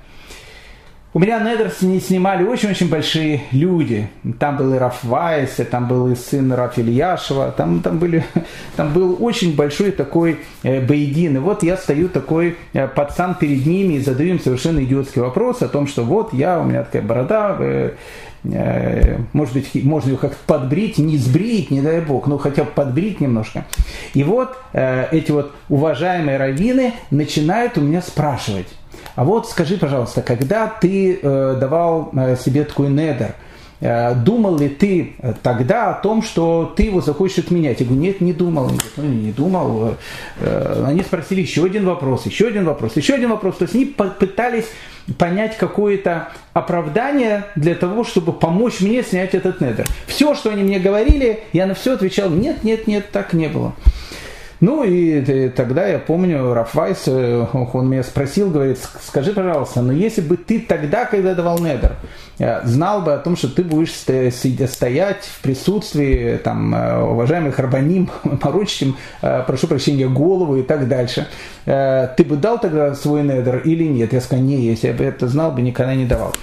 У 1.16 1.20
меня 1.20 1.40
недер 1.40 1.72
не 1.82 2.00
снимали 2.00 2.44
очень-очень 2.44 2.90
большие 2.90 3.44
люди. 3.52 4.10
Там 4.40 4.58
был 4.58 4.74
и 4.74 4.78
Раф 4.78 5.04
Вайс, 5.04 5.60
там 5.70 5.88
был 5.88 6.12
и 6.12 6.16
сын 6.16 6.52
Раф 6.52 6.80
Ильяшева, 6.80 7.54
там, 7.56 7.82
там, 7.82 8.00
были, 8.00 8.24
там 8.76 8.92
был 8.94 9.18
очень 9.20 9.56
большой 9.56 9.92
такой 9.92 10.40
э, 10.64 10.82
боедин. 10.82 11.36
И 11.36 11.40
вот 11.40 11.62
я 11.62 11.78
стою 11.78 12.10
такой 12.10 12.58
э, 12.74 12.88
пацан 12.88 13.36
перед 13.36 13.64
ними 13.66 13.94
и 13.96 14.00
задаю 14.00 14.32
им 14.32 14.40
совершенно 14.40 14.84
идиотский 14.84 15.22
вопрос 15.22 15.62
о 15.62 15.68
том, 15.68 15.86
что 15.86 16.04
вот 16.04 16.34
я, 16.34 16.60
у 16.60 16.64
меня 16.64 16.84
такая 16.84 17.04
борода, 17.04 17.58
э, 17.60 17.92
может 19.34 19.54
быть, 19.54 19.86
можно 19.86 20.10
ее 20.10 20.18
как-то 20.18 20.40
подбрить, 20.48 20.98
не 20.98 21.18
сбрить, 21.18 21.70
не 21.70 21.82
дай 21.82 22.02
бог, 22.02 22.26
но 22.26 22.40
хотя 22.40 22.64
бы 22.64 22.72
подбрить 22.72 23.22
немножко. 23.22 23.66
И 24.14 24.22
вот 24.26 24.58
эти 24.74 25.32
вот 25.32 25.54
уважаемые 25.70 26.36
раввины 26.36 26.92
начинают 27.10 27.78
у 27.78 27.82
меня 27.82 28.02
спрашивать, 28.02 28.68
а 29.16 29.24
вот 29.24 29.48
скажи, 29.50 29.78
пожалуйста, 29.78 30.22
когда 30.22 30.68
ты 30.68 31.20
э, 31.22 31.58
давал 31.60 32.10
э, 32.14 32.36
себе 32.36 32.64
такой 32.64 32.90
недер, 32.90 33.36
э, 33.80 34.16
думал 34.16 34.58
ли 34.58 34.70
ты 34.70 35.16
тогда 35.44 35.92
о 35.92 35.94
том, 36.02 36.24
что 36.24 36.74
ты 36.76 36.84
его 36.84 37.02
захочешь 37.02 37.40
отменять? 37.40 37.80
Я 37.80 37.86
говорю, 37.86 38.02
нет, 38.02 38.22
не 38.22 38.34
думал. 38.34 38.64
Говорит, 38.64 38.92
ну, 38.98 39.04
не 39.04 39.32
думал. 39.32 39.96
Они 40.86 41.04
спросили 41.04 41.42
еще 41.42 41.66
один 41.66 41.86
вопрос, 41.86 42.26
еще 42.26 42.48
один 42.48 42.66
вопрос, 42.66 42.96
еще 42.96 43.14
один 43.14 43.30
вопрос. 43.30 43.58
То 43.58 43.66
есть 43.66 43.76
они 43.76 43.86
пытались 43.86 44.66
понять 45.20 45.58
какое-то 45.58 46.30
оправдание 46.54 47.46
для 47.56 47.76
того, 47.76 48.04
чтобы 48.04 48.34
помочь 48.34 48.80
мне 48.80 49.04
снять 49.04 49.36
этот 49.36 49.62
недер. 49.62 49.86
Все, 50.08 50.34
что 50.34 50.50
они 50.50 50.64
мне 50.64 50.80
говорили, 50.80 51.42
я 51.52 51.68
на 51.68 51.76
все 51.76 51.94
отвечал, 51.94 52.30
нет, 52.30 52.64
нет, 52.64 52.88
нет, 52.88 53.12
так 53.12 53.34
не 53.34 53.48
было. 53.48 53.74
Ну 54.64 54.86
и 54.86 55.50
тогда 55.50 55.86
я 55.86 56.00
помню, 56.00 56.54
Рафвайс, 56.54 57.04
э, 57.08 57.46
он 57.52 57.90
меня 57.90 58.02
спросил, 58.02 58.50
говорит, 58.50 58.80
скажи, 59.06 59.34
пожалуйста, 59.34 59.82
но 59.82 59.92
если 59.92 60.22
бы 60.22 60.38
ты 60.38 60.62
тогда, 60.62 61.04
когда 61.04 61.36
давал 61.36 61.60
недер, 61.60 61.98
э, 62.40 62.66
знал 62.66 63.02
бы 63.02 63.12
о 63.12 63.18
том, 63.18 63.36
что 63.36 63.50
ты 63.50 63.62
будешь 63.62 63.92
стоять 63.92 65.26
в 65.26 65.42
присутствии 65.42 66.38
там, 66.38 66.74
э, 66.74 67.04
уважаемых 67.04 67.60
рабаним, 67.60 68.10
морочить 68.24 68.82
им, 68.84 68.96
прошу 69.46 69.68
прощения, 69.68 70.08
голову 70.08 70.56
и 70.56 70.64
так 70.64 70.88
дальше, 70.88 71.28
ты 71.66 72.24
бы 72.24 72.38
дал 72.38 72.58
тогда 72.58 72.96
свой 72.96 73.24
недер 73.24 73.58
или 73.66 73.84
нет? 73.84 74.14
Я 74.14 74.22
сказал, 74.22 74.46
не, 74.46 74.66
если 74.66 74.88
я 74.88 74.94
бы 74.94 75.04
это 75.04 75.28
знал, 75.28 75.52
бы 75.52 75.62
никогда 75.62 75.94
не 75.94 76.06
давал. 76.06 76.34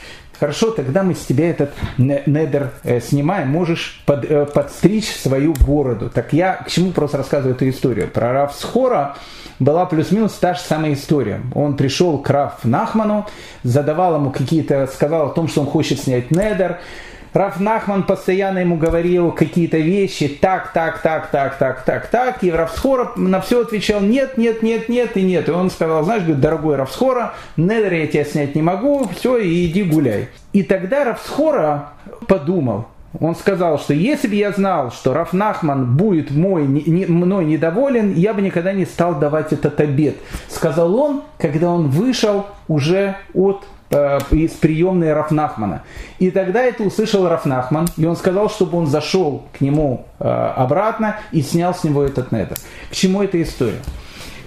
Хорошо, 0.40 0.70
тогда 0.70 1.02
мы 1.02 1.14
с 1.14 1.26
тебя 1.26 1.50
этот 1.50 1.74
недер 1.98 2.70
э, 2.82 3.00
снимаем, 3.02 3.48
можешь 3.48 4.00
под, 4.06 4.24
э, 4.24 4.46
подстричь 4.46 5.14
свою 5.14 5.52
бороду. 5.52 6.08
Так 6.08 6.32
я 6.32 6.54
к 6.54 6.70
чему 6.70 6.92
просто 6.92 7.18
рассказываю 7.18 7.54
эту 7.54 7.68
историю. 7.68 8.08
Про 8.08 8.32
Раф 8.32 8.54
Схора 8.54 9.16
была 9.58 9.84
плюс-минус 9.84 10.32
та 10.32 10.54
же 10.54 10.60
самая 10.60 10.94
история. 10.94 11.42
Он 11.54 11.76
пришел 11.76 12.16
к 12.16 12.30
Раф 12.30 12.64
Нахману, 12.64 13.26
задавал 13.64 14.14
ему 14.14 14.30
какие-то, 14.30 14.86
сказал 14.86 15.26
о 15.26 15.34
том, 15.34 15.46
что 15.46 15.60
он 15.60 15.66
хочет 15.66 16.00
снять 16.00 16.30
недер. 16.30 16.80
Раф 17.32 17.60
Нахман 17.60 18.02
постоянно 18.02 18.58
ему 18.58 18.76
говорил 18.76 19.30
какие-то 19.30 19.78
вещи, 19.78 20.28
так, 20.28 20.72
так, 20.72 21.00
так, 21.00 21.30
так, 21.30 21.58
так, 21.58 21.84
так, 21.84 22.06
так, 22.08 22.42
и 22.42 22.50
Равсхора 22.50 23.12
на 23.16 23.40
все 23.40 23.62
отвечал 23.62 24.00
нет, 24.00 24.36
нет, 24.36 24.62
нет, 24.62 24.88
нет 24.88 25.16
и 25.16 25.22
нет. 25.22 25.48
И 25.48 25.52
он 25.52 25.70
сказал, 25.70 26.02
знаешь, 26.02 26.22
говорит, 26.22 26.40
дорогой 26.40 26.76
Равсхора, 26.76 27.34
недер 27.56 27.92
я 27.92 28.06
тебя 28.08 28.24
снять 28.24 28.54
не 28.54 28.62
могу, 28.62 29.08
все, 29.16 29.36
и 29.38 29.66
иди 29.66 29.84
гуляй. 29.84 30.28
И 30.52 30.64
тогда 30.64 31.04
Равсхора 31.04 31.90
подумал, 32.26 32.86
он 33.18 33.34
сказал, 33.34 33.78
что 33.78 33.92
если 33.92 34.28
бы 34.28 34.34
я 34.34 34.52
знал, 34.52 34.92
что 34.92 35.12
Раф 35.12 35.32
Нахман 35.32 35.96
будет 35.96 36.30
мой, 36.30 36.66
не, 36.66 37.06
мной 37.06 37.44
недоволен, 37.44 38.14
я 38.14 38.34
бы 38.34 38.42
никогда 38.42 38.72
не 38.72 38.84
стал 38.84 39.18
давать 39.18 39.52
этот 39.52 39.80
обед. 39.80 40.16
Сказал 40.48 40.94
он, 40.94 41.22
когда 41.38 41.70
он 41.70 41.88
вышел 41.88 42.46
уже 42.68 43.16
от 43.34 43.64
из 43.90 44.52
приемной 44.52 45.12
Рафнахмана. 45.12 45.82
И 46.18 46.30
тогда 46.30 46.62
это 46.62 46.84
услышал 46.84 47.28
Рафнахман, 47.28 47.88
и 47.96 48.04
он 48.04 48.16
сказал, 48.16 48.48
чтобы 48.48 48.78
он 48.78 48.86
зашел 48.86 49.44
к 49.56 49.60
нему 49.60 50.06
э, 50.18 50.24
обратно 50.24 51.16
и 51.32 51.42
снял 51.42 51.74
с 51.74 51.82
него 51.82 52.04
этот 52.04 52.30
недер. 52.30 52.56
К 52.90 52.94
чему 52.94 53.22
эта 53.22 53.42
история? 53.42 53.80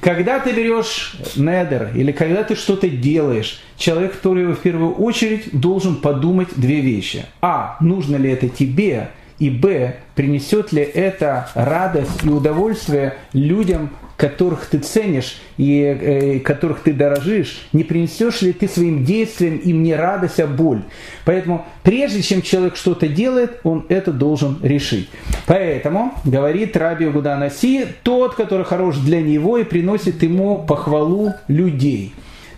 Когда 0.04 0.40
ты 0.40 0.52
берешь 0.52 1.16
недер 1.38 1.92
или 1.96 2.12
когда 2.12 2.44
ты 2.44 2.56
что-то 2.56 2.90
делаешь, 2.90 3.62
человек, 3.78 4.16
который 4.16 4.48
в 4.48 4.60
первую 4.60 4.96
очередь 4.96 5.58
должен 5.58 5.96
подумать 5.96 6.50
две 6.58 6.82
вещи. 6.82 7.26
А, 7.42 7.78
нужно 7.80 8.18
ли 8.18 8.30
это 8.30 8.50
тебе? 8.50 9.10
И 9.40 9.50
Б, 9.50 9.96
принесет 10.16 10.74
ли 10.74 10.82
это 10.82 11.50
радость 11.56 12.24
и 12.24 12.30
удовольствие 12.30 13.16
людям, 13.32 13.92
которых 14.18 14.68
ты 14.68 14.80
ценишь 14.80 15.38
и 15.58 15.82
э, 15.82 16.40
которых 16.40 16.82
ты 16.82 16.94
дорожишь, 16.94 17.68
не 17.74 17.84
принесешь 17.84 18.42
ли 18.42 18.54
ты 18.54 18.68
своим 18.68 19.04
действием 19.04 19.58
им 19.58 19.84
не 19.84 19.96
радость, 19.96 20.40
а 20.40 20.48
боль. 20.48 20.82
Поэтому 21.26 21.66
прежде 21.84 22.22
чем 22.22 22.42
человек 22.42 22.76
что-то 22.76 23.08
делает, 23.08 23.60
он 23.64 23.86
это 23.90 24.12
должен 24.12 24.60
решить. 24.62 25.10
Поэтому, 25.46 26.14
говорит 26.26 26.78
Раби 26.78 27.06
Гуданаси, 27.06 27.86
тот, 28.04 28.36
который 28.36 28.66
хорош 28.66 28.98
для 28.98 29.22
него 29.22 29.58
и 29.58 29.64
приносит 29.64 30.24
ему 30.24 30.64
похвалу 30.66 31.34
людей. 31.48 32.14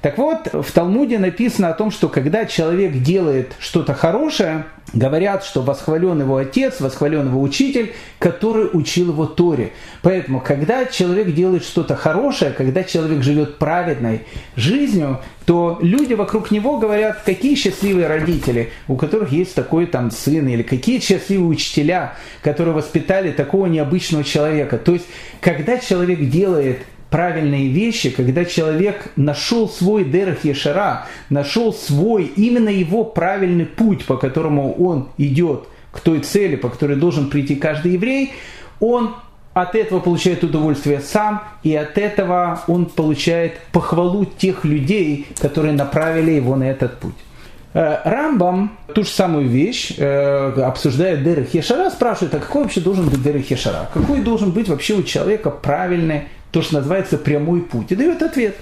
Так 0.05 0.19
вот, 0.19 0.49
в 0.53 0.71
Талмуде 0.71 1.17
написано 1.17 1.69
о 1.69 1.73
том, 1.73 1.89
что 1.89 2.09
когда 2.09 2.45
человек 2.45 3.01
делает 3.01 3.53
что-то 3.57 3.95
хорошее, 3.95 4.65
говорят, 4.93 5.43
что 5.43 5.63
восхвален 5.63 6.19
его 6.19 6.37
отец, 6.37 6.79
восхвален 6.79 7.29
его 7.29 7.41
учитель, 7.41 7.91
который 8.19 8.69
учил 8.71 9.09
его 9.09 9.25
Торе. 9.25 9.71
Поэтому, 10.03 10.41
когда 10.41 10.85
человек 10.85 11.33
делает 11.33 11.63
что-то 11.63 11.95
хорошее, 11.95 12.51
когда 12.51 12.83
человек 12.83 13.23
живет 13.23 13.57
праведной 13.57 14.21
жизнью, 14.55 15.21
то 15.47 15.79
люди 15.81 16.13
вокруг 16.13 16.51
него 16.51 16.77
говорят, 16.77 17.23
какие 17.25 17.55
счастливые 17.55 18.05
родители, 18.05 18.73
у 18.87 18.97
которых 18.97 19.31
есть 19.31 19.55
такой 19.55 19.87
там 19.87 20.11
сын, 20.11 20.47
или 20.47 20.61
какие 20.61 20.99
счастливые 20.99 21.47
учителя, 21.47 22.13
которые 22.43 22.75
воспитали 22.75 23.31
такого 23.31 23.65
необычного 23.65 24.23
человека. 24.23 24.77
То 24.77 24.93
есть, 24.93 25.05
когда 25.41 25.79
человек 25.79 26.29
делает 26.29 26.81
правильные 27.09 27.69
вещи, 27.69 28.09
когда 28.09 28.45
человек 28.45 29.11
нашел 29.15 29.69
свой 29.69 30.03
дерах 30.03 30.43
Ешара, 30.43 31.05
нашел 31.29 31.73
свой, 31.73 32.25
именно 32.35 32.69
его 32.69 33.03
правильный 33.03 33.65
путь, 33.65 34.05
по 34.05 34.17
которому 34.17 34.73
он 34.73 35.09
идет 35.17 35.67
к 35.91 35.99
той 35.99 36.19
цели, 36.19 36.55
по 36.55 36.69
которой 36.69 36.97
должен 36.97 37.29
прийти 37.29 37.55
каждый 37.55 37.93
еврей, 37.93 38.33
он 38.79 39.15
от 39.53 39.75
этого 39.75 40.01
получает 40.01 40.43
удовольствие 40.43 40.99
сам, 40.99 41.41
и 41.63 41.73
от 41.73 41.97
этого 41.97 42.61
он 42.67 42.87
получает 42.87 43.53
похвалу 43.71 44.25
тех 44.25 44.65
людей, 44.65 45.27
которые 45.39 45.73
направили 45.73 46.31
его 46.31 46.57
на 46.57 46.65
этот 46.65 46.99
путь. 46.99 47.15
Э, 47.73 47.99
Рамбам 48.03 48.77
ту 48.93 49.03
же 49.03 49.09
самую 49.09 49.47
вещь, 49.47 49.93
э, 49.97 50.61
обсуждая 50.61 51.17
Дерах 51.17 51.53
Ешара, 51.53 51.89
спрашивает, 51.89 52.33
а 52.35 52.39
какой 52.39 52.63
вообще 52.63 52.81
должен 52.81 53.07
быть 53.07 53.23
Дерах 53.23 53.49
Ешара? 53.49 53.89
Какой 53.93 54.19
должен 54.19 54.51
быть 54.51 54.67
вообще 54.67 54.95
у 54.95 55.03
человека 55.03 55.51
правильный 55.51 56.23
то, 56.55 56.61
что 56.61 56.75
называется 56.75 57.17
прямой 57.17 57.59
путь, 57.59 57.91
и 57.91 57.97
дает 57.97 58.21
ответ. 58.21 58.55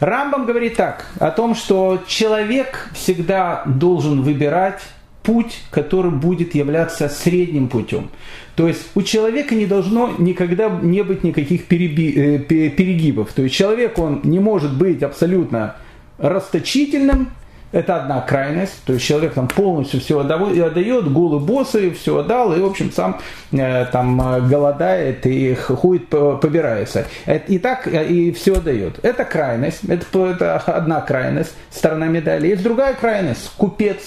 Рамбам 0.00 0.46
говорит 0.46 0.76
так, 0.76 1.06
о 1.18 1.30
том, 1.30 1.54
что 1.54 2.02
человек 2.06 2.88
всегда 2.94 3.62
должен 3.66 4.22
выбирать 4.22 4.80
путь, 5.22 5.60
который 5.70 6.10
будет 6.10 6.54
являться 6.54 7.10
средним 7.10 7.68
путем. 7.68 8.08
То 8.56 8.66
есть 8.66 8.86
у 8.94 9.02
человека 9.02 9.54
не 9.54 9.66
должно 9.66 10.14
никогда 10.16 10.70
не 10.70 11.02
быть 11.04 11.24
никаких 11.24 11.64
э, 11.64 12.38
перегибов. 12.38 13.34
То 13.34 13.42
есть 13.42 13.54
человек, 13.54 13.98
он 13.98 14.22
не 14.24 14.38
может 14.38 14.74
быть 14.74 15.02
абсолютно 15.02 15.76
расточительным, 16.16 17.32
это 17.74 17.96
одна 17.96 18.20
крайность, 18.20 18.84
то 18.84 18.92
есть 18.92 19.04
человек 19.04 19.34
там 19.34 19.48
полностью 19.48 20.00
все 20.00 20.20
отдает, 20.20 21.12
голый 21.12 21.40
боссы, 21.40 21.90
все 21.90 22.18
отдал, 22.18 22.54
и, 22.54 22.60
в 22.60 22.66
общем, 22.66 22.92
сам 22.92 23.20
э, 23.50 23.86
там 23.86 24.20
э, 24.20 24.40
голодает 24.42 25.26
и 25.26 25.54
ходит, 25.54 26.08
побирается. 26.08 27.06
И 27.48 27.58
так 27.58 27.88
э, 27.88 28.06
и 28.06 28.30
все 28.30 28.54
отдает. 28.54 29.00
Это 29.02 29.24
крайность, 29.24 29.80
это, 29.88 30.26
это 30.26 30.56
одна 30.58 31.00
крайность, 31.00 31.54
сторона 31.70 32.06
медали. 32.06 32.46
Есть 32.46 32.62
другая 32.62 32.94
крайность, 32.94 33.50
купец, 33.56 33.98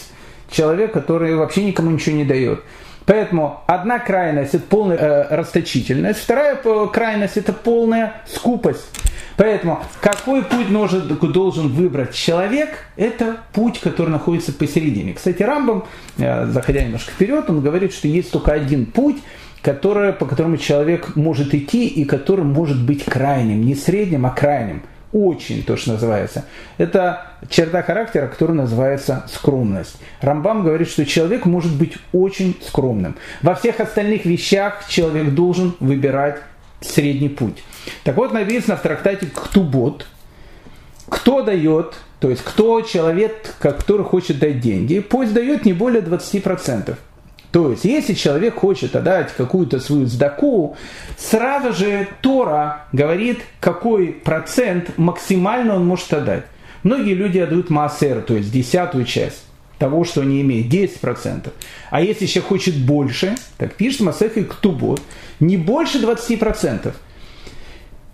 человек, 0.49 0.93
который 0.93 1.35
вообще 1.35 1.65
никому 1.65 1.91
ничего 1.91 2.15
не 2.15 2.25
дает. 2.25 2.63
Поэтому 3.07 3.61
одна 3.67 3.99
крайность 3.99 4.53
это 4.53 4.65
полная 4.67 4.97
э, 4.97 5.35
расточительность, 5.35 6.19
вторая 6.19 6.57
крайность 6.91 7.37
это 7.37 7.53
полная 7.53 8.21
скупость. 8.27 8.85
Поэтому 9.37 9.79
какой 10.01 10.43
путь 10.43 10.69
нужен, 10.69 11.07
должен 11.07 11.69
выбрать 11.69 12.13
человек, 12.13 12.69
это 12.97 13.37
путь, 13.53 13.79
который 13.79 14.09
находится 14.09 14.51
посередине. 14.51 15.13
Кстати, 15.13 15.41
Рамбам, 15.41 15.85
э, 16.17 16.47
заходя 16.47 16.83
немножко 16.83 17.11
вперед, 17.11 17.49
он 17.49 17.61
говорит, 17.61 17.93
что 17.93 18.09
есть 18.09 18.29
только 18.29 18.51
один 18.51 18.85
путь, 18.85 19.17
который, 19.61 20.11
по 20.11 20.25
которому 20.25 20.57
человек 20.57 21.15
может 21.15 21.53
идти 21.53 21.87
и 21.87 22.03
который 22.03 22.43
может 22.43 22.85
быть 22.85 23.05
крайним, 23.05 23.61
не 23.61 23.75
средним, 23.75 24.25
а 24.25 24.31
крайним. 24.31 24.83
Очень, 25.13 25.63
то, 25.63 25.77
что 25.77 25.93
называется. 25.93 26.45
Это 26.77 27.31
черта 27.49 27.81
характера, 27.81 28.27
которая 28.27 28.57
называется 28.57 29.25
скромность. 29.31 29.97
Рамбам 30.19 30.63
говорит, 30.63 30.89
что 30.89 31.05
человек 31.05 31.45
может 31.45 31.73
быть 31.73 31.93
очень 32.11 32.57
скромным. 32.61 33.15
Во 33.41 33.55
всех 33.55 33.79
остальных 33.79 34.25
вещах 34.25 34.85
человек 34.89 35.33
должен 35.33 35.75
выбирать 35.79 36.39
средний 36.81 37.29
путь. 37.29 37.63
Так 38.03 38.17
вот, 38.17 38.33
написано 38.33 38.75
в 38.75 38.81
трактате 38.81 39.27
«Ктубот», 39.27 40.07
кто 41.09 41.41
дает, 41.41 41.95
то 42.19 42.29
есть 42.29 42.43
кто 42.43 42.81
человек, 42.81 43.55
который 43.59 44.05
хочет 44.05 44.39
дать 44.39 44.59
деньги, 44.59 44.99
пусть 44.99 45.33
дает 45.33 45.63
не 45.63 45.71
более 45.71 46.01
20%. 46.01 46.97
То 47.51 47.71
есть, 47.71 47.85
если 47.85 48.13
человек 48.13 48.55
хочет 48.55 48.95
отдать 48.95 49.33
какую-то 49.35 49.79
свою 49.79 50.05
сдаку, 50.05 50.75
сразу 51.17 51.73
же 51.73 52.07
Тора 52.21 52.87
говорит, 52.91 53.39
какой 53.59 54.07
процент 54.07 54.97
максимально 54.97 55.75
он 55.75 55.85
может 55.85 56.13
отдать. 56.13 56.43
Многие 56.83 57.13
люди 57.13 57.39
отдают 57.39 57.69
массер, 57.69 58.21
то 58.21 58.35
есть 58.35 58.51
десятую 58.51 59.05
часть 59.05 59.43
того, 59.79 60.03
что 60.03 60.21
они 60.21 60.41
имеют, 60.41 60.67
10%. 60.67 61.49
А 61.89 62.01
если 62.01 62.25
еще 62.25 62.41
хочет 62.41 62.75
больше, 62.75 63.35
так 63.57 63.73
пишет 63.75 64.01
Масех 64.01 64.37
и 64.37 64.43
Ктубот, 64.43 65.01
не 65.39 65.57
больше 65.57 65.99
20%. 65.99 66.93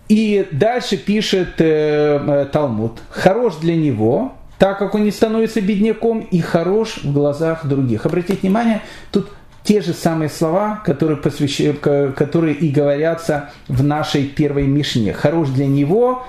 И 0.08 0.46
дальше 0.50 0.98
пишет 0.98 1.54
э, 1.58 2.20
э, 2.26 2.46
Талмуд, 2.52 2.98
хорош 3.08 3.56
для 3.56 3.74
него, 3.74 4.34
так 4.58 4.78
как 4.78 4.94
он 4.94 5.04
не 5.04 5.10
становится 5.10 5.60
бедняком, 5.60 6.20
и 6.20 6.40
хорош 6.40 6.98
в 7.02 7.12
глазах 7.12 7.66
других. 7.66 8.06
Обратите 8.06 8.38
внимание, 8.40 8.82
тут 9.10 9.30
те 9.62 9.80
же 9.80 9.92
самые 9.92 10.28
слова, 10.28 10.82
которые, 10.84 11.16
посвящ... 11.16 11.60
которые 11.80 12.54
и 12.54 12.70
говорятся 12.70 13.50
в 13.68 13.82
нашей 13.82 14.24
первой 14.24 14.66
Мишне. 14.66 15.12
Хорош 15.12 15.48
для 15.48 15.66
него, 15.66 16.24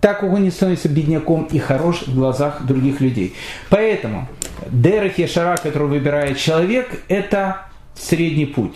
так 0.00 0.20
как 0.20 0.32
он 0.32 0.42
не 0.42 0.50
становится 0.50 0.88
бедняком 0.88 1.44
и 1.44 1.58
хорош 1.58 2.02
в 2.02 2.14
глазах 2.14 2.62
других 2.62 3.00
людей. 3.00 3.34
Поэтому 3.70 4.28
Дерек 4.70 5.18
Ешара, 5.18 5.56
который 5.56 5.88
выбирает 5.88 6.38
человек, 6.38 7.02
это 7.08 7.62
средний 7.94 8.46
путь 8.46 8.74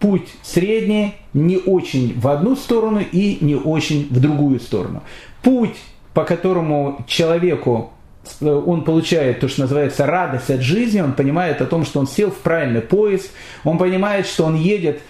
путь 0.00 0.28
средний, 0.42 1.14
не 1.34 1.58
очень 1.58 2.18
в 2.18 2.26
одну 2.26 2.56
сторону 2.56 3.00
и 3.00 3.38
не 3.42 3.54
очень 3.54 4.08
в 4.10 4.18
другую 4.18 4.58
сторону. 4.58 5.02
Путь, 5.42 5.76
по 6.14 6.24
которому 6.24 7.04
человеку 7.06 7.92
он 8.40 8.84
получает 8.84 9.40
то, 9.40 9.48
что 9.48 9.62
называется 9.62 10.06
радость 10.06 10.50
от 10.50 10.60
жизни, 10.60 11.00
он 11.00 11.12
понимает 11.12 11.60
о 11.60 11.66
том, 11.66 11.84
что 11.84 12.00
он 12.00 12.06
сел 12.06 12.30
в 12.30 12.38
правильный 12.38 12.80
поезд, 12.80 13.30
он 13.64 13.78
понимает, 13.78 14.26
что 14.26 14.44
он 14.44 14.56
едет 14.56 15.00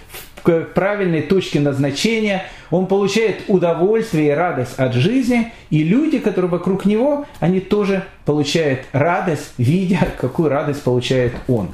к 0.42 0.62
правильной 0.74 1.22
точке 1.22 1.60
назначения, 1.60 2.44
он 2.70 2.86
получает 2.86 3.42
удовольствие 3.48 4.28
и 4.28 4.34
радость 4.34 4.78
от 4.78 4.94
жизни, 4.94 5.52
и 5.70 5.82
люди, 5.82 6.18
которые 6.18 6.50
вокруг 6.50 6.84
него, 6.84 7.26
они 7.40 7.60
тоже 7.60 8.04
получают 8.24 8.80
радость, 8.92 9.52
видя, 9.58 9.98
какую 10.20 10.48
радость 10.48 10.82
получает 10.82 11.32
он. 11.48 11.68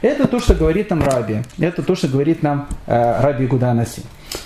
Это 0.00 0.26
то, 0.26 0.40
что 0.40 0.54
говорит 0.54 0.90
нам 0.90 1.02
Раби. 1.02 1.38
Это 1.58 1.82
то, 1.82 1.94
что 1.94 2.08
говорит 2.08 2.42
нам 2.42 2.68
э, 2.86 3.20
Раби 3.20 3.46
Гуданаси. 3.46 4.02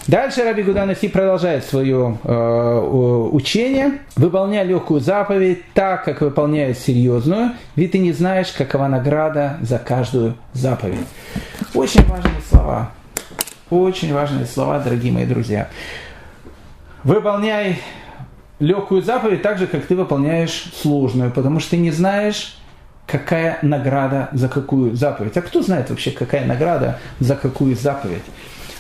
Дальше 0.07 0.43
Раби 0.43 0.63
Гуданаси 0.63 1.09
продолжает 1.09 1.65
свое 1.65 2.19
э, 2.23 3.29
учение. 3.33 4.01
Выполняй 4.17 4.67
легкую 4.67 5.01
заповедь 5.01 5.63
так, 5.75 6.05
как 6.05 6.21
выполняет 6.21 6.79
серьезную, 6.79 7.53
ведь 7.77 7.93
ты 7.93 7.99
не 7.99 8.13
знаешь, 8.13 8.53
какова 8.53 8.89
награда 8.89 9.59
за 9.61 9.79
каждую 9.79 10.35
заповедь. 10.53 11.07
Очень 11.75 12.05
важные 12.07 12.41
слова. 12.49 12.91
Очень 13.71 14.13
важные 14.13 14.47
слова, 14.47 14.81
дорогие 14.81 15.13
мои 15.13 15.25
друзья. 15.25 15.69
Выполняй 17.05 17.79
легкую 18.59 19.03
заповедь 19.03 19.43
так 19.43 19.59
же, 19.59 19.67
как 19.67 19.87
ты 19.87 19.97
выполняешь 19.97 20.71
сложную, 20.81 21.31
потому 21.31 21.59
что 21.59 21.71
ты 21.71 21.77
не 21.79 21.91
знаешь, 21.91 22.57
какая 23.07 23.59
награда 23.63 24.29
за 24.33 24.49
какую 24.49 24.95
заповедь. 24.95 25.37
А 25.37 25.43
кто 25.43 25.63
знает 25.63 25.91
вообще, 25.91 26.11
какая 26.11 26.47
награда 26.47 26.99
за 27.19 27.35
какую 27.35 27.77
заповедь? 27.77 28.23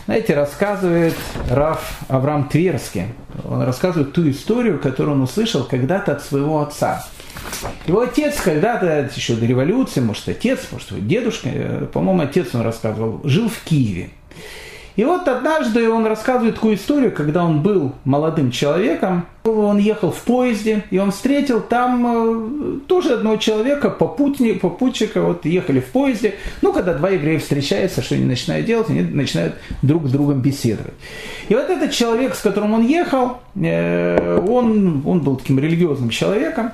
Знаете, 0.06 0.34
рассказывает 0.34 1.14
Раф 1.48 2.00
Авраам 2.08 2.48
Тверский. 2.48 3.06
Он 3.44 3.62
рассказывает 3.62 4.12
ту 4.12 4.28
историю, 4.28 4.80
которую 4.80 5.14
он 5.14 5.22
услышал 5.22 5.64
когда-то 5.64 6.12
от 6.12 6.24
своего 6.24 6.60
отца. 6.60 7.06
Его 7.86 8.00
отец 8.00 8.40
когда-то, 8.40 9.08
еще 9.14 9.36
до 9.36 9.46
революции, 9.46 10.00
может 10.00 10.28
отец, 10.28 10.60
может 10.72 11.06
дедушка, 11.06 11.48
э, 11.52 11.86
по-моему, 11.92 12.22
отец 12.22 12.48
он 12.54 12.62
рассказывал, 12.62 13.20
жил 13.24 13.48
в 13.48 13.58
Киеве. 13.64 14.10
И 14.96 15.04
вот 15.04 15.26
однажды 15.26 15.88
он 15.88 16.06
рассказывает 16.06 16.56
такую 16.56 16.76
историю, 16.76 17.12
когда 17.12 17.44
он 17.44 17.62
был 17.62 17.92
молодым 18.04 18.50
человеком, 18.50 19.26
он 19.44 19.78
ехал 19.78 20.12
в 20.12 20.20
поезде, 20.22 20.84
и 20.90 20.98
он 20.98 21.10
встретил 21.10 21.60
там 21.60 22.06
э, 22.06 22.78
тоже 22.86 23.14
одного 23.14 23.36
человека, 23.36 23.90
попутника, 23.90 24.60
попутчика, 24.60 25.20
вот 25.22 25.44
ехали 25.44 25.80
в 25.80 25.86
поезде. 25.86 26.34
Ну, 26.60 26.72
когда 26.72 26.94
два 26.94 27.10
еврея 27.10 27.38
встречаются, 27.38 28.02
что 28.02 28.14
они 28.14 28.24
начинают 28.24 28.66
делать? 28.66 28.88
Они 28.90 29.00
начинают 29.00 29.56
друг 29.80 30.06
с 30.06 30.10
другом 30.12 30.40
беседовать. 30.40 30.94
И 31.48 31.54
вот 31.54 31.70
этот 31.70 31.90
человек, 31.90 32.34
с 32.34 32.40
которым 32.40 32.74
он 32.74 32.86
ехал, 32.86 33.38
э, 33.56 34.38
он, 34.46 35.02
он 35.04 35.20
был 35.20 35.36
таким 35.36 35.58
религиозным 35.58 36.10
человеком, 36.10 36.72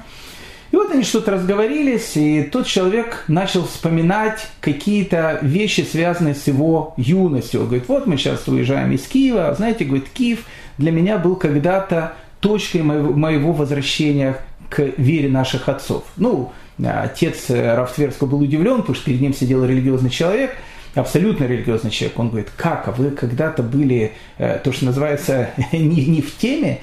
вот 0.88 0.94
они 0.94 1.04
что-то 1.04 1.32
разговорились, 1.32 2.16
и 2.16 2.42
тот 2.42 2.66
человек 2.66 3.24
начал 3.28 3.64
вспоминать 3.66 4.48
какие-то 4.60 5.38
вещи, 5.42 5.82
связанные 5.82 6.34
с 6.34 6.46
его 6.46 6.94
юностью. 6.96 7.60
Он 7.60 7.66
говорит, 7.66 7.88
вот 7.88 8.06
мы 8.06 8.16
сейчас 8.16 8.48
уезжаем 8.48 8.92
из 8.92 9.02
Киева, 9.02 9.54
знаете, 9.54 9.84
говорит, 9.84 10.08
Киев 10.08 10.44
для 10.78 10.90
меня 10.90 11.18
был 11.18 11.36
когда-то 11.36 12.14
точкой 12.40 12.82
моего, 12.82 13.52
возвращения 13.52 14.38
к 14.70 14.80
вере 14.96 15.28
наших 15.28 15.68
отцов. 15.68 16.04
Ну, 16.16 16.52
отец 16.82 17.50
Рафтверского 17.50 18.28
был 18.28 18.40
удивлен, 18.40 18.78
потому 18.78 18.94
что 18.94 19.04
перед 19.04 19.20
ним 19.20 19.34
сидел 19.34 19.64
религиозный 19.64 20.10
человек, 20.10 20.56
абсолютно 20.94 21.44
религиозный 21.44 21.90
человек. 21.90 22.18
Он 22.18 22.28
говорит, 22.30 22.48
как, 22.56 22.88
а 22.88 22.92
вы 22.92 23.10
когда-то 23.10 23.62
были, 23.62 24.12
э, 24.38 24.58
то, 24.64 24.72
что 24.72 24.86
называется, 24.86 25.50
не, 25.72 26.06
не 26.06 26.22
в 26.22 26.36
теме? 26.38 26.80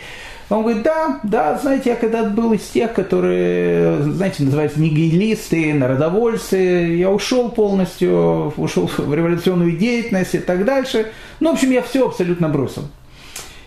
Он 0.50 0.62
говорит, 0.62 0.84
да, 0.84 1.20
да, 1.24 1.58
знаете, 1.58 1.90
я 1.92 1.96
когда 1.96 2.24
был 2.24 2.54
из 2.54 2.68
тех, 2.68 2.94
которые, 2.94 4.04
знаете, 4.04 4.44
называются 4.44 4.80
нигилисты, 4.80 5.74
народовольцы, 5.74 6.58
я 6.58 7.10
ушел 7.10 7.50
полностью, 7.50 8.54
ушел 8.56 8.88
в 8.96 9.14
революционную 9.14 9.76
деятельность 9.76 10.36
и 10.36 10.40
так 10.40 10.64
дальше. 10.64 11.12
Ну, 11.40 11.50
в 11.50 11.54
общем, 11.54 11.72
я 11.72 11.82
все 11.82 12.06
абсолютно 12.06 12.48
бросил. 12.48 12.84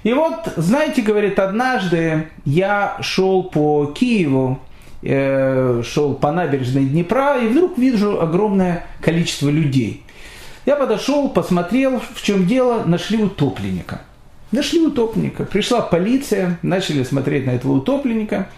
И 0.04 0.12
вот, 0.12 0.52
знаете, 0.56 1.02
говорит, 1.02 1.40
однажды 1.40 2.28
я 2.44 2.96
шел 3.00 3.42
по 3.42 3.86
Киеву, 3.86 4.60
э, 5.02 5.82
шел 5.84 6.14
по 6.14 6.30
набережной 6.30 6.84
Днепра, 6.84 7.38
и 7.38 7.48
вдруг 7.48 7.76
вижу 7.76 8.20
огромное 8.20 8.86
количество 9.00 9.48
людей. 9.48 10.04
Я 10.64 10.76
подошел, 10.76 11.28
посмотрел, 11.28 12.00
в 12.14 12.22
чем 12.22 12.46
дело, 12.46 12.84
нашли 12.84 13.20
утопленника. 13.20 14.02
Нашли 14.50 14.80
утопленника. 14.80 15.44
Пришла 15.44 15.82
полиция, 15.82 16.58
начали 16.62 17.02
смотреть 17.02 17.46
на 17.46 17.50
этого 17.50 17.72
утопленника 17.72 18.48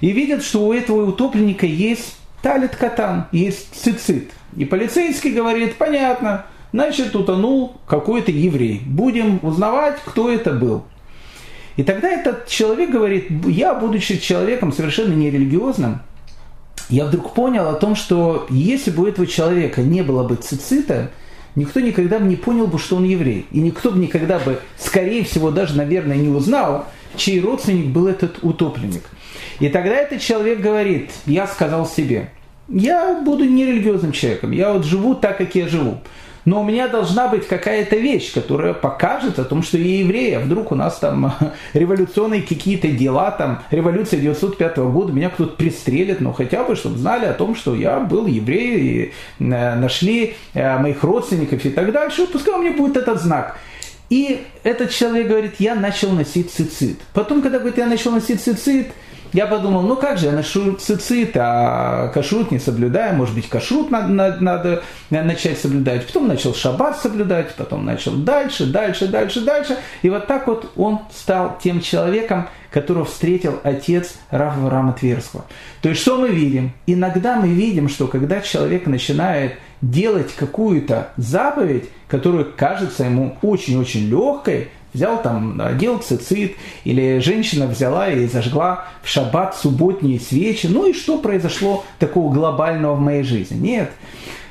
и 0.00 0.10
видят, 0.12 0.42
что 0.42 0.66
у 0.66 0.72
этого 0.72 1.06
утопленника 1.06 1.66
есть 1.66 2.16
талит 2.42 2.76
катан, 2.76 3.26
есть 3.32 3.74
цицит. 3.74 4.30
И 4.56 4.64
полицейский 4.64 5.32
говорит, 5.32 5.76
понятно, 5.76 6.46
значит 6.72 7.14
утонул 7.14 7.76
какой-то 7.86 8.30
еврей. 8.30 8.80
Будем 8.86 9.40
узнавать, 9.42 9.98
кто 10.04 10.30
это 10.30 10.52
был. 10.52 10.84
И 11.76 11.82
тогда 11.82 12.08
этот 12.08 12.46
человек 12.48 12.90
говорит, 12.90 13.26
я, 13.46 13.74
будучи 13.74 14.18
человеком 14.18 14.72
совершенно 14.72 15.12
нерелигиозным, 15.12 16.00
я 16.88 17.04
вдруг 17.04 17.34
понял 17.34 17.68
о 17.68 17.74
том, 17.74 17.96
что 17.96 18.46
если 18.48 18.90
бы 18.90 19.02
у 19.02 19.06
этого 19.06 19.26
человека 19.26 19.82
не 19.82 20.02
было 20.02 20.26
бы 20.26 20.36
цицита, 20.36 21.10
никто 21.56 21.80
никогда 21.80 22.20
бы 22.20 22.26
не 22.26 22.36
понял 22.36 22.68
бы, 22.68 22.78
что 22.78 22.96
он 22.96 23.04
еврей. 23.04 23.46
И 23.50 23.58
никто 23.58 23.90
бы 23.90 23.98
никогда 23.98 24.38
бы, 24.38 24.60
скорее 24.78 25.24
всего, 25.24 25.50
даже, 25.50 25.76
наверное, 25.76 26.16
не 26.16 26.28
узнал, 26.28 26.86
чей 27.16 27.40
родственник 27.40 27.86
был 27.86 28.06
этот 28.06 28.38
утопленник. 28.42 29.02
И 29.58 29.68
тогда 29.68 29.96
этот 29.96 30.20
человек 30.20 30.60
говорит, 30.60 31.10
я 31.24 31.46
сказал 31.46 31.86
себе, 31.86 32.30
я 32.68 33.20
буду 33.22 33.44
нерелигиозным 33.44 34.12
человеком, 34.12 34.52
я 34.52 34.72
вот 34.72 34.84
живу 34.84 35.14
так, 35.14 35.38
как 35.38 35.54
я 35.54 35.66
живу 35.66 35.98
но 36.46 36.60
у 36.62 36.64
меня 36.64 36.86
должна 36.86 37.26
быть 37.26 37.46
какая-то 37.46 37.96
вещь, 37.96 38.32
которая 38.32 38.72
покажет 38.72 39.38
о 39.38 39.44
том, 39.44 39.62
что 39.62 39.76
я 39.76 39.98
еврей, 39.98 40.36
а 40.36 40.40
вдруг 40.40 40.72
у 40.72 40.76
нас 40.76 40.98
там 40.98 41.34
революционные 41.74 42.42
какие-то 42.42 42.88
дела, 42.88 43.32
там 43.32 43.62
революция 43.70 44.20
905 44.20 44.78
года, 44.78 45.12
меня 45.12 45.28
кто-то 45.28 45.56
пристрелит, 45.56 46.20
но 46.20 46.32
хотя 46.32 46.62
бы, 46.62 46.76
чтобы 46.76 46.96
знали 46.98 47.26
о 47.26 47.34
том, 47.34 47.56
что 47.56 47.74
я 47.74 47.98
был 47.98 48.26
еврей, 48.26 48.78
и 48.78 49.12
э, 49.40 49.74
нашли 49.74 50.36
э, 50.54 50.78
моих 50.78 51.02
родственников 51.02 51.64
и 51.64 51.70
так 51.70 51.92
дальше, 51.92 52.28
пускай 52.28 52.54
у 52.54 52.62
меня 52.62 52.72
будет 52.72 52.96
этот 52.96 53.20
знак. 53.20 53.58
И 54.08 54.46
этот 54.62 54.90
человек 54.90 55.26
говорит, 55.26 55.54
я 55.58 55.74
начал 55.74 56.12
носить 56.12 56.52
цицит. 56.52 57.00
Потом, 57.12 57.42
когда 57.42 57.58
говорит, 57.58 57.78
я 57.78 57.86
начал 57.86 58.12
носить 58.12 58.40
цицит, 58.40 58.92
я 59.32 59.46
подумал, 59.46 59.82
ну 59.82 59.96
как 59.96 60.18
же, 60.18 60.26
я 60.26 60.32
ношу 60.32 60.74
цицит, 60.74 61.32
а 61.36 62.08
кашрут 62.08 62.50
не 62.50 62.58
соблюдаю, 62.58 63.16
может 63.16 63.34
быть, 63.34 63.48
кашрут 63.48 63.90
надо, 63.90 64.08
надо, 64.08 64.82
надо 65.10 65.26
начать 65.26 65.58
соблюдать. 65.58 66.06
Потом 66.06 66.28
начал 66.28 66.54
шаббат 66.54 66.98
соблюдать, 66.98 67.54
потом 67.54 67.84
начал 67.84 68.12
дальше, 68.12 68.66
дальше, 68.66 69.08
дальше, 69.08 69.40
дальше. 69.40 69.76
И 70.02 70.10
вот 70.10 70.26
так 70.26 70.46
вот 70.46 70.72
он 70.76 71.00
стал 71.14 71.58
тем 71.62 71.80
человеком, 71.80 72.48
которого 72.70 73.04
встретил 73.04 73.58
отец 73.62 74.16
Рафа 74.30 74.68
Рама 74.68 74.92
Тверского. 74.92 75.46
То 75.80 75.88
есть 75.88 76.02
что 76.02 76.18
мы 76.18 76.28
видим? 76.28 76.72
Иногда 76.86 77.36
мы 77.36 77.48
видим, 77.48 77.88
что 77.88 78.06
когда 78.06 78.40
человек 78.40 78.86
начинает 78.86 79.54
делать 79.80 80.34
какую-то 80.34 81.08
заповедь, 81.16 81.84
которая 82.08 82.44
кажется 82.44 83.04
ему 83.04 83.36
очень-очень 83.42 84.08
легкой, 84.08 84.68
Взял 84.96 85.20
там, 85.20 85.60
одел 85.60 85.98
цицит, 85.98 86.56
или 86.84 87.18
женщина 87.18 87.66
взяла 87.66 88.08
и 88.08 88.26
зажгла 88.26 88.86
в 89.02 89.08
шаббат 89.08 89.54
субботние 89.54 90.18
свечи. 90.18 90.68
Ну 90.68 90.88
и 90.88 90.94
что 90.94 91.18
произошло 91.18 91.84
такого 91.98 92.32
глобального 92.32 92.94
в 92.94 93.00
моей 93.00 93.22
жизни? 93.22 93.56
Нет. 93.58 93.90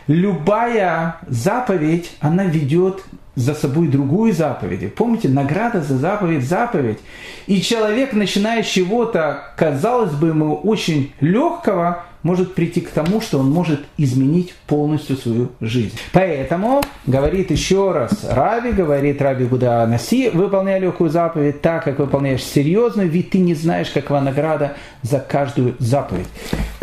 Любая 0.05 1.17
заповедь, 1.27 2.11
она 2.19 2.43
ведет 2.43 3.03
за 3.33 3.55
собой 3.55 3.87
другую 3.87 4.33
заповедь. 4.33 4.93
Помните, 4.93 5.29
награда 5.29 5.81
за 5.81 5.97
заповедь– 5.97 6.43
заповедь. 6.47 6.99
И 7.47 7.59
человек, 7.59 8.13
начиная 8.13 8.61
с 8.61 8.67
чего-то, 8.67 9.51
казалось 9.57 10.13
бы, 10.13 10.27
ему 10.27 10.57
очень 10.57 11.11
легкого, 11.21 12.03
может 12.25 12.55
прийти 12.55 12.81
к 12.81 12.89
тому, 12.89 13.21
что 13.21 13.37
он 13.37 13.51
может 13.51 13.81
изменить 13.97 14.55
полностью 14.65 15.15
свою 15.15 15.49
жизнь. 15.61 15.95
Поэтому, 16.11 16.81
говорит 17.05 17.51
еще 17.51 17.91
раз 17.91 18.25
Раби, 18.27 18.71
говорит 18.71 19.21
Раби 19.21 19.45
Гуда 19.45 19.85
Наси, 19.85 20.31
выполняй 20.31 20.79
легкую 20.79 21.11
заповедь 21.11 21.61
так, 21.61 21.83
как 21.83 21.99
выполняешь 21.99 22.43
серьезную, 22.43 23.09
ведь 23.09 23.29
ты 23.29 23.37
не 23.37 23.53
знаешь, 23.53 23.91
какова 23.91 24.21
награда 24.21 24.75
за 25.03 25.19
каждую 25.19 25.75
заповедь. 25.77 26.25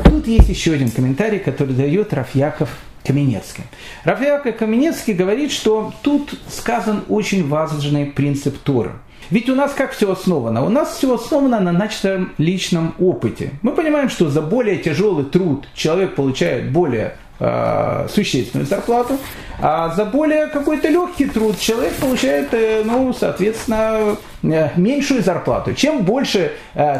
Тут 0.04 0.28
есть 0.28 0.48
еще 0.48 0.74
один 0.74 0.92
комментарий, 0.92 1.40
который 1.40 1.74
дает 1.74 2.14
Рафьяков 2.14 2.68
Каменецкий. 3.04 3.64
Рафьяков 4.04 4.56
Каменецкий 4.56 5.12
говорит, 5.12 5.50
что 5.50 5.92
тут 6.02 6.38
сказан 6.48 7.02
очень 7.08 7.48
важный 7.48 8.06
принцип 8.06 8.58
Торы– 8.58 8.92
ведь 9.32 9.48
у 9.48 9.54
нас 9.54 9.72
как 9.72 9.92
все 9.92 10.12
основано? 10.12 10.62
У 10.62 10.68
нас 10.68 10.94
все 10.94 11.14
основано 11.14 11.58
на 11.58 11.72
начатом 11.72 12.34
личном 12.36 12.94
опыте. 12.98 13.52
Мы 13.62 13.72
понимаем, 13.72 14.10
что 14.10 14.28
за 14.28 14.42
более 14.42 14.76
тяжелый 14.76 15.24
труд 15.24 15.66
человек 15.74 16.16
получает 16.16 16.70
более 16.70 17.16
э, 17.42 18.06
существенную 18.08 18.66
зарплату, 18.66 19.18
а 19.58 19.92
за 19.94 20.04
более 20.04 20.46
какой-то 20.46 20.88
легкий 20.88 21.26
труд 21.26 21.58
человек 21.58 21.92
получает, 21.94 22.54
э, 22.54 22.82
ну, 22.84 23.12
соответственно, 23.12 24.16
э, 24.44 24.68
меньшую 24.76 25.22
зарплату. 25.22 25.74
Чем 25.74 26.04
больше 26.04 26.52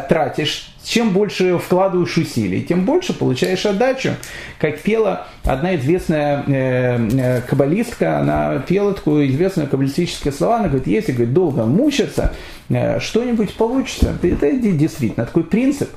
тратишь 0.09 0.69
чем 0.85 1.11
больше 1.11 1.59
вкладываешь 1.59 2.17
усилий, 2.17 2.61
тем 2.61 2.83
больше 2.83 3.13
получаешь 3.17 3.65
отдачу. 3.65 4.15
Как 4.59 4.81
пела 4.81 5.27
одна 5.45 5.77
известная 5.77 7.39
каббалистка, 7.47 8.19
она 8.19 8.59
пела 8.67 8.93
такую 8.93 9.29
известную 9.29 9.69
каббалистическое 9.69 10.33
слова, 10.33 10.57
она 10.57 10.67
говорит, 10.67 10.87
если 10.87 11.13
говорит, 11.13 11.33
долго 11.33 11.63
мучиться, 11.63 12.33
что-нибудь 12.99 13.53
получится. 13.53 14.17
Это 14.21 14.51
действительно 14.51 15.25
такой 15.25 15.45
принцип. 15.45 15.89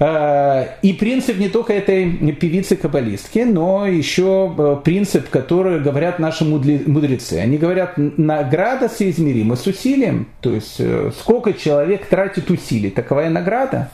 Э, 0.00 0.76
и 0.80 0.94
принцип 0.94 1.38
не 1.38 1.50
только 1.50 1.74
этой 1.74 2.10
певицы-каббалистки, 2.32 3.40
но 3.40 3.86
еще 3.86 4.52
э, 4.56 4.76
принцип, 4.82 5.28
который 5.28 5.78
говорят 5.80 6.18
наши 6.18 6.44
мудрецы. 6.46 7.34
Они 7.34 7.58
говорят, 7.58 7.94
награда 7.96 8.88
соизмерима 8.88 9.56
с 9.56 9.66
усилием, 9.66 10.26
то 10.40 10.54
есть 10.54 10.76
э, 10.78 11.12
сколько 11.18 11.52
человек 11.52 12.06
тратит 12.06 12.50
усилий, 12.50 12.88
таковая 12.88 13.28
награда. 13.28 13.90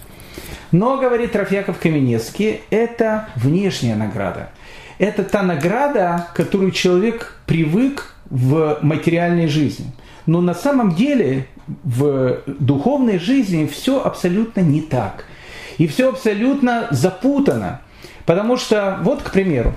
Но, 0.70 0.96
говорит 0.96 1.34
Рафьяков 1.34 1.78
Каменецкий, 1.78 2.60
это 2.70 3.28
внешняя 3.34 3.96
награда. 3.96 4.50
Это 4.98 5.24
та 5.24 5.42
награда, 5.42 6.28
которую 6.34 6.70
человек 6.70 7.40
привык 7.46 8.14
в 8.30 8.78
материальной 8.80 9.48
жизни. 9.48 9.86
Но 10.26 10.40
на 10.40 10.54
самом 10.54 10.94
деле 10.94 11.46
в 11.82 12.42
духовной 12.46 13.18
жизни 13.18 13.66
все 13.66 14.00
абсолютно 14.00 14.60
не 14.60 14.82
так– 14.82 15.24
и 15.78 15.86
все 15.86 16.10
абсолютно 16.10 16.88
запутано. 16.90 17.80
Потому 18.24 18.56
что, 18.56 18.98
вот, 19.02 19.22
к 19.22 19.30
примеру, 19.30 19.72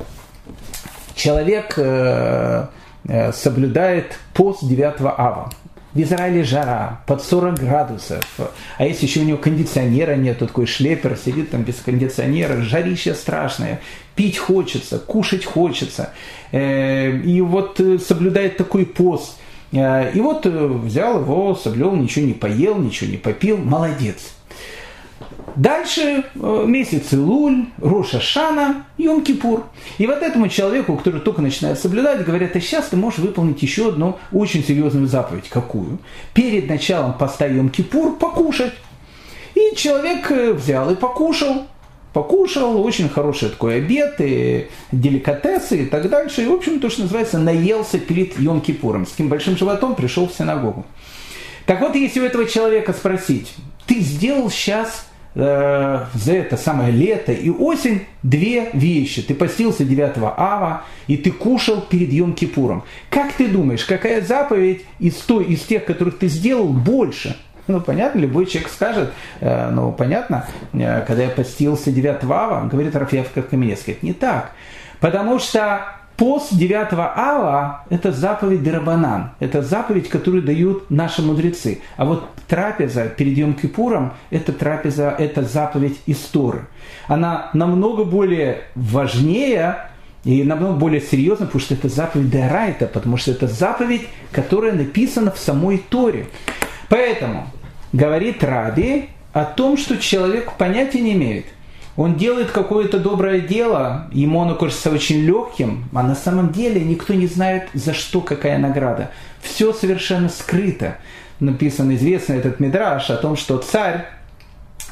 человек 1.16 1.76
э, 1.78 2.66
э, 3.08 3.32
соблюдает 3.32 4.18
пост 4.34 4.66
9 4.66 5.02
ава. 5.02 5.52
В 5.94 6.02
Израиле 6.02 6.44
жара, 6.44 7.02
под 7.08 7.24
40 7.24 7.60
градусов. 7.60 8.24
А 8.78 8.86
если 8.86 9.08
еще 9.08 9.22
у 9.22 9.24
него 9.24 9.40
кондиционера 9.40 10.16
нет, 10.16 10.38
то 10.38 10.46
такой 10.46 10.68
шлепер 10.68 11.18
сидит 11.18 11.50
там 11.50 11.64
без 11.64 11.76
кондиционера, 11.78 12.62
жарище 12.62 13.16
страшное, 13.16 13.82
пить 14.16 14.38
хочется, 14.38 15.00
кушать 15.00 15.46
хочется. 15.46 16.12
Э, 16.52 17.12
и 17.12 17.42
вот 17.42 17.80
соблюдает 18.06 18.58
такой 18.58 18.86
пост. 18.86 19.38
И 19.72 20.20
вот 20.20 20.48
взял 20.48 21.22
его, 21.22 21.54
соблюл, 21.54 21.96
ничего 21.96 22.26
не 22.26 22.34
поел, 22.34 22.80
ничего 22.80 23.12
не 23.12 23.18
попил, 23.18 23.58
молодец. 23.58 24.34
Дальше 25.56 26.24
э, 26.36 26.64
месяц 26.66 27.12
Илуль, 27.12 27.66
Роша 27.80 28.22
Шана, 28.22 28.86
Йом-Кипур. 28.98 29.64
И 29.98 30.08
вот 30.08 30.22
этому 30.22 30.48
человеку, 30.48 30.96
который 30.96 31.20
только 31.20 31.42
начинает 31.42 31.80
соблюдать, 31.80 32.24
говорят, 32.26 32.56
а 32.56 32.62
сейчас 32.62 32.88
ты 32.88 32.98
можешь 32.98 33.20
выполнить 33.20 33.62
еще 33.62 33.90
одну 33.90 34.18
очень 34.32 34.64
серьезную 34.64 35.08
заповедь. 35.08 35.50
Какую? 35.50 36.00
Перед 36.34 36.70
началом 36.70 37.14
поста 37.14 37.48
Йом-Кипур 37.48 38.18
покушать. 38.18 38.74
И 39.56 39.76
человек 39.76 40.32
э, 40.32 40.54
взял 40.54 40.90
и 40.92 40.96
покушал. 40.96 41.68
Покушал, 42.14 42.82
очень 42.82 43.10
хороший 43.10 43.50
такой 43.50 43.78
обед, 43.78 44.16
и 44.20 44.68
деликатесы 44.92 45.84
и 45.84 45.86
так 45.86 46.10
дальше. 46.10 46.44
И, 46.44 46.48
в 46.48 46.54
общем, 46.54 46.80
то, 46.80 46.90
что 46.90 47.02
называется, 47.02 47.38
наелся 47.38 48.00
перед 48.00 48.38
Йом-Кипуром. 48.40 49.06
С 49.06 49.12
таким 49.12 49.28
большим 49.28 49.58
животом 49.58 49.96
пришел 49.96 50.28
в 50.28 50.34
синагогу. 50.34 50.86
Так 51.66 51.82
вот, 51.82 51.96
если 51.96 52.22
у 52.22 52.24
этого 52.24 52.46
человека 52.46 52.94
спросить, 52.94 53.54
ты 53.86 54.00
сделал 54.00 54.50
сейчас 54.50 55.09
э, 55.36 56.06
за 56.14 56.34
это 56.34 56.58
самое 56.58 56.92
лето 56.92 57.32
и 57.32 57.50
осень 57.50 58.06
две 58.24 58.70
вещи. 58.74 59.22
Ты 59.22 59.36
постился 59.36 59.84
9 59.84 60.18
ава, 60.38 60.84
и 61.08 61.18
ты 61.18 61.32
кушал 61.32 61.82
перед 61.82 62.12
Йом-Кипуром. 62.12 62.84
Как 63.10 63.34
ты 63.34 63.48
думаешь, 63.48 63.86
какая 63.86 64.22
заповедь 64.22 64.86
из, 65.00 65.16
той, 65.16 65.46
из 65.46 65.62
тех, 65.62 65.86
которых 65.86 66.18
ты 66.18 66.28
сделал, 66.28 66.68
больше? 66.68 67.38
Ну, 67.68 67.80
понятно, 67.82 68.20
любой 68.20 68.48
человек 68.48 68.72
скажет, 68.72 69.12
э, 69.42 69.70
ну, 69.70 69.92
понятно, 69.92 70.48
э, 70.74 71.04
когда 71.06 71.24
я 71.24 71.30
постился 71.30 71.92
9 71.92 72.24
ава, 72.24 72.68
говорит 72.68 72.96
Рафиев 72.96 73.32
Каменецкий, 73.50 73.94
это 73.94 74.06
не 74.06 74.14
так. 74.14 74.52
Потому 75.00 75.40
что 75.40 75.99
Пост 76.20 76.54
9 76.54 76.92
ава– 76.92 77.86
это 77.90 78.12
заповедь 78.12 78.62
Дерабанан, 78.62 79.30
это 79.40 79.62
заповедь, 79.62 80.10
которую 80.10 80.44
дают 80.44 80.92
наши 80.92 81.22
мудрецы. 81.22 81.80
А 81.96 82.04
вот 82.04 82.28
трапеза 82.46 83.06
перед 83.06 83.38
Йом-Кипуром– 83.38 84.12
это 84.30 84.52
трапеза, 84.52 85.16
это 85.18 85.44
заповедь 85.44 85.98
истории. 86.08 86.64
Она 87.08 87.50
намного 87.54 88.04
более 88.04 88.64
важнее 88.76 89.78
и 90.26 90.44
намного 90.44 90.74
более 90.74 91.00
серьезно, 91.00 91.46
потому 91.46 91.62
что 91.62 91.76
это 91.76 91.88
заповедь 91.88 92.30
Дерайта, 92.30 92.88
потому 92.88 93.16
что 93.16 93.32
это 93.32 93.48
заповедь, 93.48 94.06
которая 94.34 94.74
написана 94.74 95.32
в 95.32 95.38
самой 95.38 95.78
Торе. 95.78 96.26
Поэтому 96.90 97.48
говорит 97.94 98.44
Раби 98.44 99.08
о 99.32 99.46
том, 99.46 99.78
что 99.78 99.98
человек 99.98 100.52
понятия 100.58 101.00
не 101.00 101.14
имеет– 101.14 101.46
он 102.00 102.16
делает 102.16 102.52
какое-то 102.52 102.98
доброе 102.98 103.42
дело, 103.42 104.08
ему 104.14 104.42
оно 104.42 104.56
кажется 104.56 104.90
очень 104.90 105.20
легким, 105.20 105.84
а 105.94 106.02
на 106.02 106.16
самом 106.16 106.54
деле 106.54 106.80
никто 106.80 107.14
не 107.14 107.28
знает, 107.28 107.68
за 107.74 107.94
что 107.94 108.22
какая 108.22 108.58
награда. 108.58 109.12
Все 109.42 109.74
совершенно 109.74 110.30
скрыто. 110.30 110.96
Написан 111.42 111.94
известный 111.94 112.38
этот 112.38 112.62
мидраж 112.62 113.10
о 113.10 113.18
том, 113.18 113.36
что 113.36 113.58
царь 113.58 114.06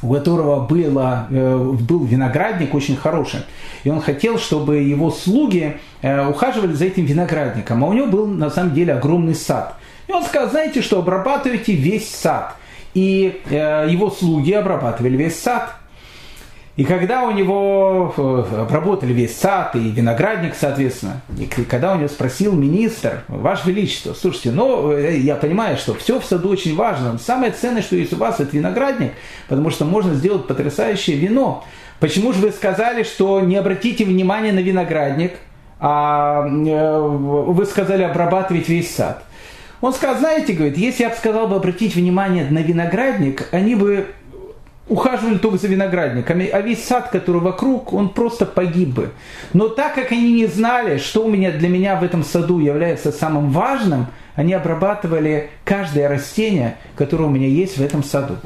у 0.02 0.14
которого 0.14 0.68
было, 0.68 1.28
э, 1.30 1.58
был 1.80 2.04
виноградник 2.04 2.76
очень 2.76 2.98
хороший. 2.98 3.40
И 3.86 3.90
он 3.90 4.02
хотел, 4.02 4.38
чтобы 4.38 4.80
его 4.80 5.10
слуги 5.10 5.78
э, 6.02 6.28
ухаживали 6.28 6.74
за 6.74 6.86
этим 6.86 7.06
виноградником. 7.06 7.86
А 7.86 7.88
у 7.88 7.94
него 7.94 8.08
был 8.08 8.28
на 8.28 8.50
самом 8.50 8.74
деле 8.74 8.94
огромный 8.94 9.34
сад. 9.34 9.76
И 10.10 10.12
он 10.12 10.26
сказал, 10.26 10.50
знаете 10.50 10.82
что, 10.82 11.00
обрабатывайте 11.00 11.72
весь 11.72 12.10
сад. 12.14 12.58
И 12.94 13.42
э, 13.50 13.88
его 13.90 14.12
слуги 14.12 14.52
обрабатывали 14.52 15.16
весь 15.16 15.40
сад. 15.40 15.77
И 16.78 16.84
когда 16.84 17.24
у 17.24 17.32
него 17.32 18.14
э, 18.16 18.62
обработали 18.62 19.12
весь 19.12 19.36
сад 19.36 19.76
и 19.76 19.80
виноградник, 19.80 20.54
соответственно, 20.56 21.22
и 21.36 21.46
когда 21.48 21.94
у 21.94 21.98
него 21.98 22.08
спросил 22.08 22.54
министр, 22.54 23.24
Ваше 23.28 23.72
Величество, 23.72 24.14
слушайте, 24.14 24.52
ну, 24.52 24.92
э, 24.92 25.18
я 25.18 25.36
понимаю, 25.36 25.78
что 25.78 25.96
все 25.96 26.20
в 26.20 26.26
саду 26.26 26.50
очень 26.50 26.76
важно, 26.76 27.18
самое 27.18 27.52
ценное, 27.52 27.82
что 27.82 27.96
есть 27.96 28.14
у 28.14 28.18
вас, 28.18 28.40
это 28.40 28.56
виноградник, 28.56 29.14
потому 29.50 29.72
что 29.72 29.86
можно 29.86 30.14
сделать 30.14 30.46
потрясающее 30.46 31.18
вино. 31.18 31.66
Почему 32.00 32.32
же 32.32 32.42
вы 32.42 32.52
сказали, 32.52 33.02
что 33.02 33.42
не 33.42 33.56
обратите 33.56 34.06
внимания 34.06 34.52
на 34.52 34.60
виноградник, 34.60 35.34
а 35.80 36.48
э, 36.48 37.00
вы 37.00 37.66
сказали 37.66 38.04
обрабатывать 38.04 38.70
весь 38.70 38.94
сад? 38.94 39.24
Он 39.82 39.94
сказал, 39.94 40.18
знаете, 40.18 40.54
говорит, 40.54 40.78
если 40.78 41.04
я 41.04 41.10
бы 41.10 41.16
сказал 41.16 41.48
бы 41.48 41.56
обратить 41.56 41.96
внимание 41.96 42.46
на 42.52 42.60
виноградник, 42.60 43.48
они 43.52 43.74
бы 43.74 44.08
ухаживали 44.90 45.38
только 45.38 45.58
за 45.58 45.68
виноградниками, 45.68 46.48
а 46.48 46.62
весь 46.62 46.84
сад, 46.84 47.10
который 47.10 47.42
вокруг, 47.42 47.94
он 47.94 48.10
просто 48.10 48.46
погиб 48.46 48.90
бы. 48.90 49.12
Но 49.54 49.68
так 49.70 49.96
как 49.96 50.12
они 50.12 50.34
не 50.34 50.48
знали, 50.48 50.98
что 50.98 51.26
у 51.26 51.30
меня 51.30 51.52
для 51.52 51.70
меня 51.70 51.96
в 51.98 52.04
этом 52.04 52.24
саду 52.24 52.60
является 52.60 53.12
самым 53.12 53.52
важным, 53.52 54.08
они 54.36 54.54
обрабатывали 54.54 55.50
каждое 55.66 56.08
растение, 56.08 56.78
которое 56.96 57.26
у 57.26 57.30
меня 57.30 57.48
есть 57.48 57.78
в 57.78 57.82
этом 57.82 58.04
саду. 58.04 58.38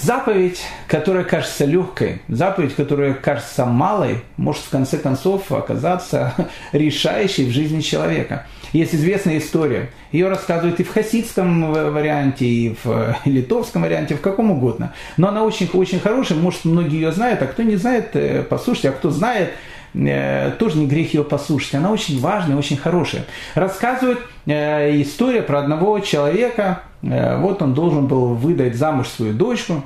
заповедь, 0.00 0.60
которая 0.86 1.24
кажется 1.24 1.64
легкой, 1.64 2.22
заповедь, 2.28 2.74
которая 2.74 3.14
кажется 3.14 3.64
малой, 3.64 4.22
может 4.36 4.62
в 4.62 4.70
конце 4.70 4.98
концов 4.98 5.50
оказаться 5.52 6.34
решающей 6.72 7.46
в 7.46 7.50
жизни 7.50 7.80
человека. 7.80 8.46
Есть 8.72 8.94
известная 8.94 9.38
история. 9.38 9.90
Ее 10.12 10.28
рассказывают 10.28 10.80
и 10.80 10.84
в 10.84 10.92
хасидском 10.92 11.72
варианте, 11.72 12.46
и 12.46 12.76
в 12.82 13.16
литовском 13.24 13.82
варианте, 13.82 14.14
в 14.14 14.20
каком 14.20 14.50
угодно. 14.50 14.94
Но 15.16 15.28
она 15.28 15.44
очень-очень 15.44 16.00
хорошая, 16.00 16.38
может, 16.38 16.64
многие 16.64 16.96
ее 16.96 17.12
знают, 17.12 17.42
а 17.42 17.46
кто 17.46 17.62
не 17.62 17.76
знает, 17.76 18.10
э, 18.14 18.42
послушайте, 18.42 18.90
а 18.90 18.92
кто 18.92 19.10
знает, 19.10 19.52
э, 19.94 20.52
тоже 20.58 20.78
не 20.78 20.86
грех 20.86 21.12
ее 21.12 21.24
послушать. 21.24 21.74
Она 21.74 21.90
очень 21.90 22.18
важная, 22.20 22.56
очень 22.56 22.78
хорошая. 22.78 23.24
Рассказывают 23.54 24.20
э, 24.46 25.00
история 25.02 25.42
про 25.42 25.60
одного 25.60 25.98
человека. 26.00 26.82
Вот 27.02 27.60
он 27.62 27.74
должен 27.74 28.06
был 28.06 28.34
выдать 28.34 28.76
замуж 28.76 29.08
свою 29.08 29.32
дочку 29.32 29.82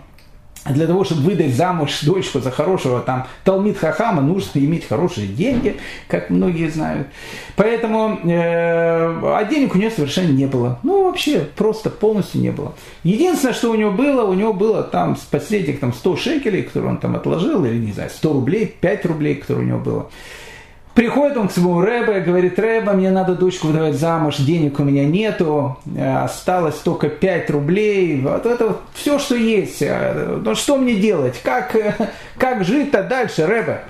для 0.71 0.87
того, 0.87 1.05
чтобы 1.05 1.23
выдать 1.23 1.55
замуж 1.55 2.01
дочку 2.03 2.41
за 2.41 2.51
хорошего 2.51 3.01
там 3.01 3.27
Талмит 3.45 3.79
Хахама, 3.79 4.23
нужно 4.23 4.59
иметь 4.59 4.87
хорошие 4.87 5.27
деньги, 5.27 5.77
как 6.09 6.31
многие 6.31 6.69
знают. 6.69 7.09
Поэтому, 7.57 8.19
э, 8.25 8.29
а 8.29 9.45
денег 9.45 9.75
у 9.75 9.79
нее 9.79 9.91
совершенно 9.91 10.33
не 10.33 10.47
было. 10.47 10.79
Ну, 10.83 11.05
вообще, 11.05 11.41
просто 11.57 11.91
полностью 11.91 12.41
не 12.41 12.51
было. 12.51 12.75
Единственное, 13.03 13.55
что 13.55 13.71
у 13.71 13.75
него 13.75 13.91
было, 13.91 14.25
у 14.25 14.35
него 14.35 14.53
было 14.53 14.83
там 14.83 15.17
с 15.17 15.21
последних 15.21 15.81
там 15.81 15.93
100 15.93 16.17
шекелей, 16.17 16.63
которые 16.63 16.91
он 16.91 16.99
там 16.99 17.17
отложил, 17.17 17.65
или, 17.65 17.79
не 17.79 17.93
знаю, 17.93 18.11
100 18.11 18.33
рублей, 18.33 18.67
5 18.81 19.07
рублей, 19.07 19.37
которые 19.37 19.65
у 19.65 19.69
него 19.69 19.79
было. 19.79 20.11
Приходит 20.97 21.37
он 21.37 21.49
к 21.49 21.53
своему 21.53 21.83
Рэбе, 21.83 22.21
говорит, 22.21 22.59
Рэбе, 22.59 22.93
мне 22.93 23.11
надо 23.11 23.35
дочку 23.35 23.67
выдавать 23.67 23.97
замуж, 23.97 24.39
денег 24.39 24.81
у 24.81 24.83
меня 24.83 25.05
нету, 25.05 25.77
э, 25.95 26.17
осталось 26.25 26.77
только 26.77 27.11
5 27.11 27.51
рублей, 27.51 28.23
вот 28.23 28.47
это 28.47 28.69
вот 28.69 28.81
все, 28.95 29.19
что 29.19 29.35
есть. 29.35 29.83
Э, 29.83 30.41
ну 30.43 30.55
что 30.55 30.79
мне 30.79 30.95
делать? 30.95 31.39
Как, 31.43 31.77
э, 31.77 31.95
как 32.39 32.65
жить-то 32.65 33.03
дальше, 33.03 33.47
Рэбе? 33.47 33.83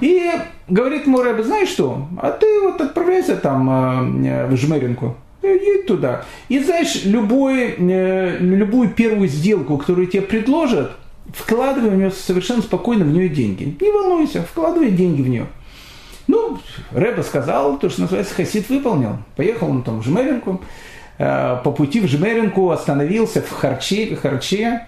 И 0.00 0.28
говорит 0.66 1.06
ему 1.06 1.22
Рэбе, 1.22 1.44
знаешь 1.44 1.68
что, 1.68 2.08
а 2.20 2.32
ты 2.32 2.60
вот 2.62 2.80
отправляйся 2.80 3.36
там 3.36 4.48
в 4.48 4.56
Жмеринку, 4.56 5.14
едь 5.44 5.86
туда. 5.86 6.24
И 6.48 6.58
знаешь, 6.58 7.04
любой, 7.04 7.76
любую 7.78 8.88
первую 8.88 9.28
сделку, 9.28 9.78
которую 9.78 10.08
тебе 10.08 10.22
предложат, 10.22 10.90
вкладывай 11.32 11.90
в 11.90 11.94
нее 11.94 12.10
совершенно 12.10 12.62
спокойно 12.62 13.04
в 13.04 13.12
нее 13.12 13.28
деньги. 13.28 13.76
Не 13.80 13.92
волнуйся, 13.92 14.42
вкладывай 14.42 14.90
деньги 14.90 15.22
в 15.22 15.28
нее. 15.28 15.46
Ну, 16.30 16.58
Рэба 16.92 17.22
сказал, 17.22 17.78
то, 17.78 17.90
что 17.90 18.02
называется, 18.02 18.34
Хасид 18.34 18.68
выполнил. 18.68 19.18
Поехал 19.34 19.68
он 19.68 19.82
там 19.82 20.00
в 20.00 20.04
Жмеринку, 20.04 20.60
э, 21.18 21.56
по 21.64 21.72
пути 21.72 22.00
в 22.00 22.06
Жмеринку 22.06 22.70
остановился 22.70 23.42
в 23.42 23.50
Харче, 23.50 24.14
Харче 24.14 24.86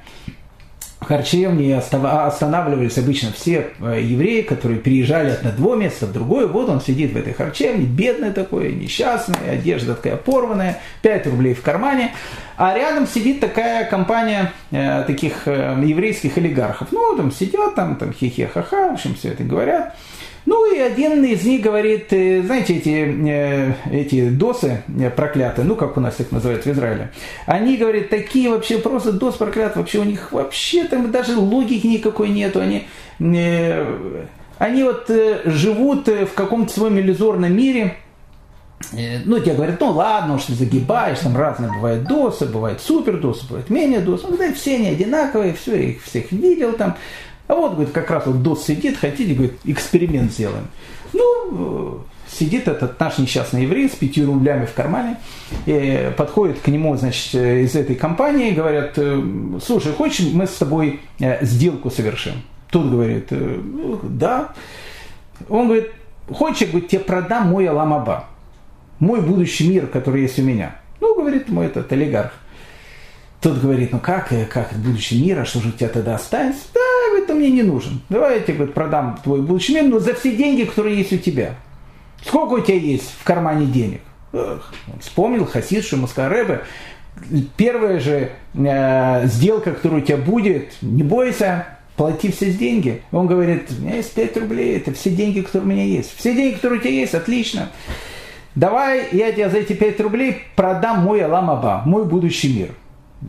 в 1.03 1.05
харчевне 1.05 1.77
останавливались 1.77 2.97
обычно 2.97 3.33
все 3.33 3.73
э, 3.81 4.01
евреи, 4.03 4.43
которые 4.43 4.79
переезжали 4.79 5.31
от 5.31 5.45
одного 5.45 5.75
места 5.75 6.07
в 6.07 6.13
другое. 6.13 6.47
Вот 6.47 6.69
он 6.69 6.81
сидит 6.81 7.13
в 7.13 7.17
этой 7.17 7.33
харчевне, 7.33 7.87
бедный 7.87 8.31
такой, 8.31 8.73
несчастный, 8.73 9.35
одежда 9.51 9.97
такая 9.97 10.17
порванная, 10.17 10.79
5 11.03 11.27
рублей 11.27 11.55
в 11.55 11.63
кармане. 11.63 12.15
А 12.57 12.77
рядом 12.77 13.09
сидит 13.09 13.41
такая 13.41 13.85
компания 13.85 14.53
э, 14.71 15.03
таких 15.05 15.49
э, 15.49 15.77
еврейских 15.85 16.37
олигархов. 16.37 16.93
Ну, 16.93 17.17
там 17.17 17.33
сидят, 17.33 17.75
там, 17.75 17.97
там 17.97 18.13
хихе-ха-ха, 18.13 18.91
в 18.91 18.93
общем, 18.93 19.17
все 19.17 19.31
это 19.31 19.43
говорят. 19.43 19.97
Ну 20.45 20.73
и 20.73 20.79
один 20.79 21.25
из 21.25 21.45
них 21.45 21.63
говорит, 21.63 22.13
э, 22.13 22.43
знаете, 22.43 22.77
эти, 22.77 23.29
э, 23.29 23.75
эти 23.91 24.29
досы 24.29 24.83
э, 24.99 25.11
проклятые, 25.11 25.65
ну 25.65 25.77
как 25.77 25.97
у 25.97 26.01
нас 26.01 26.19
их 26.19 26.33
называют 26.33 26.65
в 26.65 26.71
Израиле, 26.71 27.13
они 27.47 27.77
говорят, 27.77 28.09
такие 28.09 28.51
вообще 28.51 28.79
просто 28.79 29.13
дос 29.13 29.37
проклятые, 29.37 29.83
вообще 29.83 30.01
у 30.01 30.05
них 30.05 30.33
вообще 30.33 30.85
там 30.85 31.13
даже 31.13 31.37
логики 31.37 31.87
никакой 31.87 32.31
нету, 32.31 32.61
они, 32.61 32.87
они 33.21 34.83
вот 34.83 35.09
живут 35.45 36.09
в 36.09 36.35
каком-то 36.35 36.73
своем 36.73 36.99
иллюзорном 36.99 37.55
мире, 37.57 37.97
ну, 39.25 39.39
тебе 39.39 39.55
говорят, 39.55 39.81
ну 39.81 39.93
ладно, 39.93 40.41
что 40.41 40.55
загибаешь, 40.55 41.21
там 41.21 41.37
разные 41.37 41.73
бывают 41.73 42.05
досы, 42.05 42.47
бывают 42.47 42.81
супер 42.81 43.21
досы, 43.21 43.47
бывают 43.47 43.71
менее 43.71 44.01
досы, 44.01 44.27
ну, 44.29 44.37
да, 44.37 44.53
все 44.53 44.75
они 44.75 44.89
одинаковые, 44.89 45.55
все, 45.55 45.77
их 45.77 46.03
всех 46.03 46.33
видел 46.33 46.73
там, 46.73 46.97
а 47.49 47.55
вот, 47.55 47.73
говорит, 47.73 47.93
как 47.93 48.11
раз 48.11 48.27
вот 48.27 48.37
DOS 48.37 48.65
сидит, 48.65 48.97
хотите, 48.97 49.35
говорит, 49.35 49.55
эксперимент 49.65 50.33
сделаем. 50.33 50.69
Ну, 51.13 52.05
сидит 52.33 52.69
этот 52.69 52.99
наш 52.99 53.19
несчастный 53.19 53.63
еврей 53.63 53.89
с 53.89 53.93
пятью 53.93 54.27
рублями 54.27 54.65
в 54.65 54.73
кармане, 54.73 55.19
и 55.67 56.11
подходит 56.17 56.61
к 56.61 56.69
нему, 56.69 56.97
значит, 56.97 57.35
из 57.35 57.75
этой 57.75 57.95
компании, 57.95 58.53
говорят, 58.53 58.93
«Э, 58.97 59.23
слушай, 59.65 59.93
хочешь, 59.93 60.27
мы 60.33 60.47
с 60.47 60.55
тобой 60.55 61.01
э, 61.21 61.45
сделку 61.45 61.91
совершим? 61.91 62.35
Тут 62.71 62.91
говорит, 62.91 63.27
«Э, 63.31 63.61
«Ну, 63.63 64.01
да. 64.03 64.53
Он 65.49 65.67
говорит, 65.67 65.91
хочешь, 66.31 66.63
я 66.63 66.67
говорит, 66.69 66.89
тебе 66.89 67.01
продам 67.01 67.49
мой 67.49 67.69
Аламаба, 67.69 68.25
мой 68.99 69.21
будущий 69.21 69.69
мир, 69.69 69.87
который 69.87 70.23
есть 70.23 70.39
у 70.39 70.43
меня. 70.43 70.77
Ну, 71.01 71.15
говорит 71.15 71.49
мой 71.49 71.67
этот 71.67 71.93
олигарх. 71.93 72.33
Тот 73.41 73.59
говорит, 73.59 73.91
ну 73.91 73.99
как, 73.99 74.33
как 74.51 74.73
будущий 74.75 75.21
мир, 75.21 75.41
а 75.41 75.45
что 75.45 75.59
же 75.59 75.71
у 75.71 75.73
тебя 75.73 75.89
тогда 75.89 76.15
останется? 76.15 76.63
Да, 76.73 76.81
мне 77.43 77.51
не 77.51 77.63
нужен. 77.63 78.01
Давай 78.09 78.37
я 78.37 78.41
тебе 78.41 78.55
говорит, 78.55 78.75
продам 78.75 79.19
твой 79.23 79.43
будущий 79.43 79.75
мир, 79.75 79.85
но 79.85 79.99
за 79.99 80.15
все 80.15 80.35
деньги, 80.37 80.65
которые 80.65 80.99
есть 80.99 81.13
у 81.13 81.19
тебя. 81.19 81.57
Сколько 82.25 82.55
у 82.55 82.61
тебя 82.61 82.77
есть 82.77 83.11
в 83.21 83.25
кармане 83.25 83.67
денег? 83.67 84.01
Эх, 84.33 84.73
вспомнил 85.01 85.45
Хасид 85.45 85.85
Шумаскаребе. 85.85 86.63
Первая 87.57 88.01
же 88.01 88.31
э, 88.55 89.27
сделка, 89.27 89.73
которая 89.73 90.01
у 90.01 90.05
тебя 90.05 90.17
будет, 90.17 90.73
не 90.81 91.03
бойся, 91.03 91.67
плати 91.97 92.31
все 92.31 92.53
деньги. 92.53 93.03
Он 93.13 93.27
говорит, 93.27 93.71
у 93.71 93.83
меня 93.83 93.97
есть 93.97 94.15
5 94.15 94.37
рублей, 94.39 94.77
это 94.77 94.93
все 94.93 95.11
деньги, 95.11 95.41
которые 95.41 95.69
у 95.69 95.71
меня 95.71 95.85
есть. 95.85 96.17
Все 96.17 96.35
деньги, 96.35 96.55
которые 96.55 96.79
у 96.79 96.83
тебя 96.83 96.95
есть, 96.95 97.15
отлично. 97.15 97.71
Давай 98.55 99.09
я 99.13 99.33
тебе 99.33 99.49
за 99.51 99.59
эти 99.59 99.73
5 99.73 100.01
рублей 100.01 100.43
продам 100.57 101.01
мой 101.01 101.21
Аламаба, 101.21 101.83
мой 101.85 102.05
будущий 102.05 102.53
мир. 102.55 102.71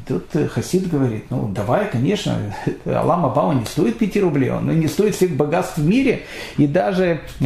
Тут 0.07 0.35
э, 0.35 0.47
Хасид 0.47 0.89
говорит, 0.89 1.25
ну 1.29 1.47
давай, 1.49 1.87
конечно, 1.89 2.35
Алам 2.85 3.25
Абама 3.25 3.53
не 3.53 3.65
стоит 3.65 3.99
5 3.99 4.17
рублей, 4.17 4.49
он 4.49 4.67
не 4.79 4.87
стоит 4.87 5.15
всех 5.15 5.31
богатств 5.31 5.77
в 5.77 5.87
мире. 5.87 6.23
И 6.57 6.65
даже 6.65 7.21
э, 7.39 7.45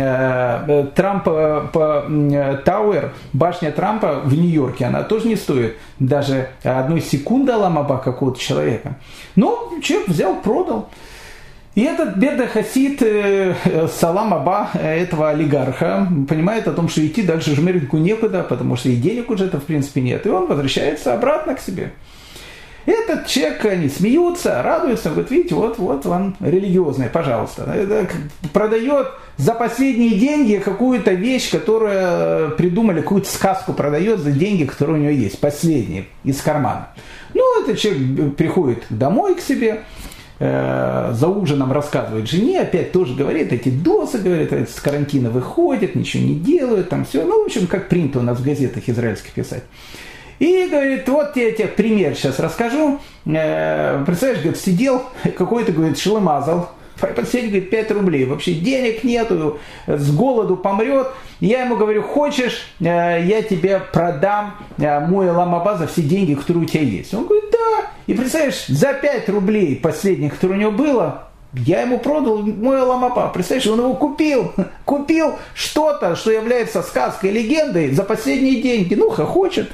э 0.67 0.87
Трамп 0.95 1.27
э, 1.27 1.67
э, 1.73 2.57
Тауэр, 2.63 3.13
башня 3.33 3.71
Трампа 3.71 4.21
в 4.23 4.33
Нью-Йорке, 4.33 4.85
она 4.85 5.03
тоже 5.03 5.27
не 5.27 5.35
стоит 5.35 5.77
даже 5.99 6.49
одной 6.63 7.01
секунды 7.01 7.51
Алам 7.51 7.79
Аба 7.79 7.97
какого-то 7.97 8.39
человека. 8.39 8.95
Ну, 9.35 9.81
человек 9.81 10.07
взял, 10.07 10.35
продал. 10.35 10.89
И 11.75 11.83
этот 11.83 12.17
бедный 12.17 12.47
хасид 12.47 13.03
э, 13.03 13.53
Салам 13.99 14.33
Аба, 14.33 14.71
этого 14.73 15.29
олигарха, 15.29 16.07
понимает 16.27 16.67
о 16.67 16.71
том, 16.71 16.89
что 16.89 17.05
идти 17.05 17.21
дальше 17.21 17.55
жмеринку 17.55 17.97
некуда, 17.97 18.41
потому 18.41 18.77
что 18.77 18.89
и 18.89 18.95
денег 18.95 19.29
уже 19.29 19.45
это 19.45 19.59
в 19.59 19.63
принципе 19.63 20.01
нет. 20.01 20.25
И 20.25 20.29
он 20.29 20.47
возвращается 20.47 21.13
обратно 21.13 21.53
к 21.53 21.59
себе. 21.59 21.91
Этот 22.87 23.27
человек, 23.27 23.65
они 23.65 23.89
смеются, 23.89 24.63
радуются, 24.63 25.09
говорят, 25.09 25.29
видите, 25.29 25.55
вот, 25.55 25.77
вот 25.77 26.05
он 26.05 26.37
религиозный, 26.39 27.07
пожалуйста. 27.07 27.63
Это 27.63 28.07
продает 28.53 29.09
за 29.35 29.53
последние 29.53 30.17
деньги 30.17 30.55
какую-то 30.55 31.11
вещь, 31.11 31.51
которую 31.51 32.55
придумали, 32.55 33.01
какую-то 33.01 33.29
сказку 33.29 33.73
продает 33.73 34.21
за 34.21 34.31
деньги, 34.31 34.63
которые 34.63 34.99
у 34.99 34.99
него 35.01 35.11
есть, 35.11 35.37
последние, 35.41 36.05
из 36.23 36.41
кармана. 36.41 36.87
Ну, 37.33 37.61
этот 37.61 37.77
человек 37.77 38.37
приходит 38.37 38.85
домой 38.89 39.35
к 39.35 39.41
себе, 39.41 39.83
э, 40.39 41.09
за 41.13 41.27
ужином 41.27 41.73
рассказывает 41.73 42.29
жене, 42.29 42.61
опять 42.61 42.93
тоже 42.93 43.15
говорит, 43.15 43.51
эти 43.51 43.67
досы, 43.67 44.17
говорит, 44.17 44.69
с 44.69 44.79
карантина 44.79 45.29
выходят, 45.29 45.93
ничего 45.93 46.23
не 46.23 46.35
делают, 46.35 46.87
там 46.87 47.03
все. 47.03 47.25
Ну, 47.25 47.43
в 47.43 47.47
общем, 47.47 47.67
как 47.67 47.89
принято 47.89 48.19
у 48.19 48.21
нас 48.21 48.39
в 48.39 48.45
газетах 48.45 48.87
израильских 48.87 49.33
писать. 49.33 49.63
И 50.39 50.67
говорит, 50.67 51.07
вот 51.09 51.35
я 51.35 51.51
тебе 51.51 51.67
пример 51.67 52.15
сейчас 52.15 52.39
расскажу. 52.39 52.99
Э, 53.25 54.03
представляешь, 54.05 54.43
говорит, 54.43 54.61
сидел 54.61 55.03
какой-то, 55.35 55.71
говорит, 55.71 55.97
шлемазал, 55.97 56.69
последний, 56.99 57.49
говорит, 57.49 57.69
5 57.71 57.91
рублей. 57.91 58.25
Вообще 58.25 58.53
денег 58.53 59.03
нету, 59.03 59.59
с 59.87 60.11
голоду 60.15 60.55
помрет. 60.55 61.07
Я 61.39 61.63
ему 61.63 61.75
говорю, 61.75 62.03
хочешь, 62.03 62.67
э, 62.79 63.23
я 63.25 63.41
тебе 63.41 63.79
продам 63.79 64.55
э, 64.77 64.99
мой 64.99 65.29
ламаба 65.29 65.77
за 65.77 65.87
все 65.87 66.01
деньги, 66.01 66.35
которые 66.35 66.63
у 66.63 66.67
тебя 66.67 66.83
есть. 66.83 67.13
Он 67.13 67.25
говорит, 67.25 67.45
да. 67.51 67.87
И 68.05 68.13
представляешь, 68.13 68.65
за 68.67 68.93
5 68.93 69.29
рублей 69.29 69.75
последних, 69.75 70.35
которые 70.35 70.57
у 70.57 70.61
него 70.61 70.71
было, 70.71 71.27
я 71.53 71.81
ему 71.81 71.97
продал 71.99 72.37
мой 72.39 72.81
ламапа. 72.81 73.29
Представляешь, 73.33 73.67
он 73.67 73.79
его 73.79 73.93
купил. 73.95 74.53
Купил 74.85 75.35
что-то, 75.53 76.15
что 76.15 76.31
является 76.31 76.81
сказкой, 76.81 77.31
легендой 77.31 77.91
за 77.91 78.03
последние 78.03 78.61
деньги. 78.61 78.93
Ну, 78.95 79.09
хохочет. 79.09 79.69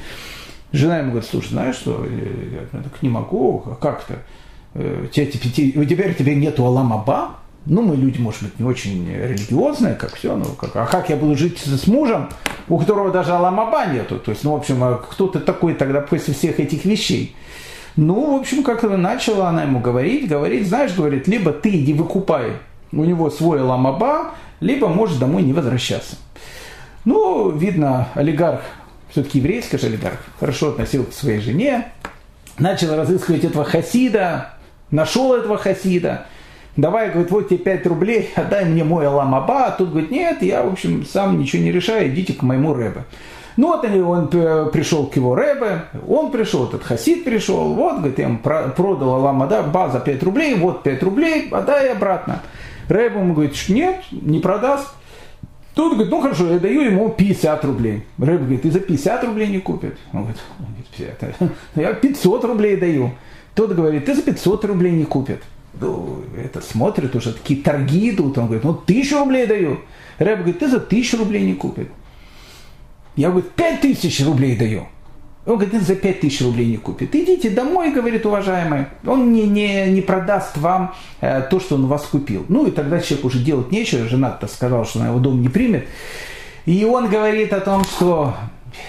Жена 0.74 0.98
ему 0.98 1.12
говорит, 1.12 1.30
слушай, 1.30 1.50
знаешь 1.50 1.76
что, 1.76 2.04
я 2.04 2.82
так 2.82 3.02
не 3.04 3.10
могу, 3.10 3.64
а 3.68 3.76
как-то, 3.76 4.16
э, 4.74 5.08
теперь 5.14 6.16
тебе 6.16 6.36
нету 6.36 6.66
Аламаба, 6.66 7.36
ну, 7.66 7.84
мы 7.84 7.96
люди, 7.96 8.20
может 8.20 8.42
быть, 8.42 8.60
не 8.60 8.66
очень 8.66 9.08
религиозные, 9.08 9.94
как 9.94 10.16
все, 10.16 10.36
ну, 10.36 10.46
как, 10.46 10.76
а 10.76 10.86
как 10.88 11.10
я 11.10 11.16
буду 11.16 11.38
жить 11.38 11.60
с 11.60 11.88
мужем, 11.88 12.30
у 12.68 12.80
которого 12.80 13.12
даже 13.12 13.34
Аламаба 13.34 13.86
нету, 13.86 14.20
то 14.20 14.32
есть, 14.32 14.44
ну, 14.44 14.54
в 14.54 14.56
общем, 14.56 14.84
а 14.84 14.98
кто 14.98 15.28
ты 15.28 15.40
такой 15.40 15.76
тогда 15.76 16.02
после 16.02 16.34
всех 16.34 16.60
этих 16.60 16.86
вещей? 16.86 17.36
Ну, 17.96 18.38
в 18.38 18.42
общем, 18.42 18.64
как 18.64 18.82
начала 18.82 19.50
она 19.50 19.64
ему 19.64 19.80
говорить, 19.80 20.28
говорить, 20.28 20.68
знаешь, 20.68 20.96
говорит, 20.96 21.28
либо 21.28 21.54
ты 21.54 21.70
иди 21.70 21.94
выкупай 21.94 22.54
у 22.92 23.04
него 23.04 23.30
свой 23.30 23.62
ламаба, 23.62 24.32
либо 24.60 24.88
можешь 24.88 25.18
домой 25.18 25.44
не 25.44 25.54
возвращаться. 25.54 26.16
Ну, 27.06 27.52
видно, 27.52 28.08
олигарх, 28.16 28.62
все-таки 29.14 29.38
еврейский 29.38 29.78
же 29.78 29.88
олигарх, 29.88 30.18
хорошо 30.40 30.70
относился 30.70 31.12
к 31.12 31.14
своей 31.14 31.40
жене, 31.40 31.92
начал 32.58 32.96
разыскивать 32.96 33.44
этого 33.44 33.64
хасида, 33.64 34.56
нашел 34.90 35.36
этого 35.36 35.58
хасида, 35.58 36.26
давай, 36.76 37.12
говорит, 37.12 37.30
вот 37.30 37.48
тебе 37.48 37.60
5 37.60 37.86
рублей, 37.86 38.32
отдай 38.36 38.66
мне 38.66 38.84
мой 38.84 39.08
аламаба, 39.08 39.66
а 39.66 39.72
тут 39.72 39.92
говорит, 39.92 40.10
нет, 40.10 40.42
я, 40.42 40.64
в 40.64 40.74
общем, 40.74 41.06
сам 41.06 41.40
ничего 41.40 41.62
не 41.62 41.72
решаю, 41.72 42.10
идите 42.10 42.34
к 42.34 42.42
моему 42.42 42.74
рэбе. 42.74 43.04
Ну 43.56 43.68
вот 43.68 43.86
он 43.86 44.30
пришел 44.72 45.06
к 45.06 45.16
его 45.16 45.36
рэбе, 45.36 45.84
он 46.08 46.32
пришел, 46.32 46.68
этот 46.68 46.82
хасид 46.82 47.24
пришел, 47.24 47.76
вот, 47.76 48.00
говорит, 48.00 48.18
я 48.18 48.26
ему 48.26 48.40
продал 48.40 49.14
аламада, 49.14 49.62
база 49.62 50.00
5 50.00 50.24
рублей, 50.24 50.56
вот 50.56 50.82
5 50.82 51.04
рублей, 51.04 51.50
отдай 51.52 51.92
обратно. 51.92 52.42
Рэбе 52.90 53.20
ему 53.20 53.36
говорит, 53.36 53.54
нет, 53.70 54.02
не 54.12 54.40
продаст. 54.40 54.88
Тут 55.76 55.94
говорит, 55.94 56.12
ну 56.12 56.22
хорошо, 56.22 56.54
я 56.54 56.60
даю 56.60 56.82
ему 56.82 57.10
50 57.10 57.66
рублей. 57.66 58.04
Рэб 58.20 58.42
говорит, 58.42 58.62
ты 58.62 58.72
за 58.72 58.80
50 58.80 59.24
рублей 59.24 59.48
не 59.48 59.60
купит. 59.60 59.98
Он 60.14 60.22
говорит, 60.22 60.42
50. 60.96 61.52
я 61.76 61.94
500 61.94 62.46
рублей 62.46 62.78
даю. 62.78 63.12
Тот 63.56 63.72
говорит, 63.72 64.06
ты 64.06 64.14
за 64.16 64.22
500 64.22 64.66
рублей 64.66 64.92
не 64.92 65.06
купит. 65.06 65.42
Ну, 65.80 66.22
это 66.38 66.62
смотрит 66.62 67.16
уже, 67.16 67.34
такие 67.34 67.62
торги 67.62 68.12
идут. 68.12 68.38
Он 68.38 68.46
говорит, 68.46 68.64
ну 68.64 68.74
тысячу 68.74 69.18
рублей 69.18 69.48
даю. 69.48 69.80
Рэб 70.20 70.40
говорит, 70.40 70.60
ты 70.60 70.68
за 70.68 70.80
тысячу 70.80 71.18
рублей 71.18 71.44
не 71.44 71.56
купит. 71.56 71.90
Я 73.16 73.30
говорю, 73.30 73.48
пять 73.56 73.82
тысяч 73.82 74.24
рублей 74.24 74.56
даю. 74.56 74.88
Он 75.46 75.58
говорит, 75.58 75.82
за 75.82 75.96
пять 75.96 76.22
тысяч 76.22 76.42
рублей 76.42 76.68
не 76.68 76.78
купит. 76.78 77.14
Идите 77.14 77.50
домой, 77.50 77.92
говорит, 77.92 78.26
уважаемый. 78.26 78.86
Он 79.06 79.34
не, 79.34 79.44
не, 79.44 79.92
не 79.92 80.02
продаст 80.02 80.58
вам 80.58 80.96
э, 81.20 81.42
то, 81.42 81.60
что 81.60 81.76
он 81.76 81.88
вас 81.88 82.04
купил. 82.04 82.46
Ну 82.48 82.66
и 82.66 82.72
тогда 82.72 83.02
человек 83.02 83.26
уже 83.26 83.40
делать 83.40 83.70
нечего. 83.70 84.08
Жена-то 84.08 84.48
сказала, 84.48 84.86
что 84.86 85.00
она 85.00 85.10
его 85.10 85.20
дом 85.20 85.42
не 85.42 85.50
примет. 85.50 85.88
И 86.66 86.86
он 86.86 87.10
говорит 87.10 87.52
о 87.52 87.60
том, 87.60 87.84
что 87.84 88.36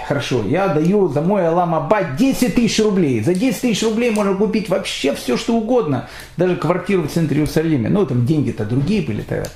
Хорошо, 0.06 0.44
я 0.46 0.68
даю 0.68 1.08
за 1.08 1.20
мой 1.20 1.46
Алам 1.46 1.74
Аббат 1.74 2.16
10 2.16 2.54
тысяч 2.54 2.82
рублей. 2.82 3.20
За 3.22 3.34
10 3.34 3.60
тысяч 3.60 3.82
рублей 3.82 4.10
можно 4.10 4.34
купить 4.34 4.68
вообще 4.68 5.14
все, 5.14 5.36
что 5.36 5.54
угодно. 5.54 6.08
Даже 6.36 6.56
квартиру 6.56 7.02
в 7.02 7.08
центре 7.08 7.38
Иерусалима. 7.38 7.88
Ну, 7.88 8.06
там 8.06 8.26
деньги-то 8.26 8.64
другие 8.64 9.02
были 9.02 9.22
тогда. 9.22 9.48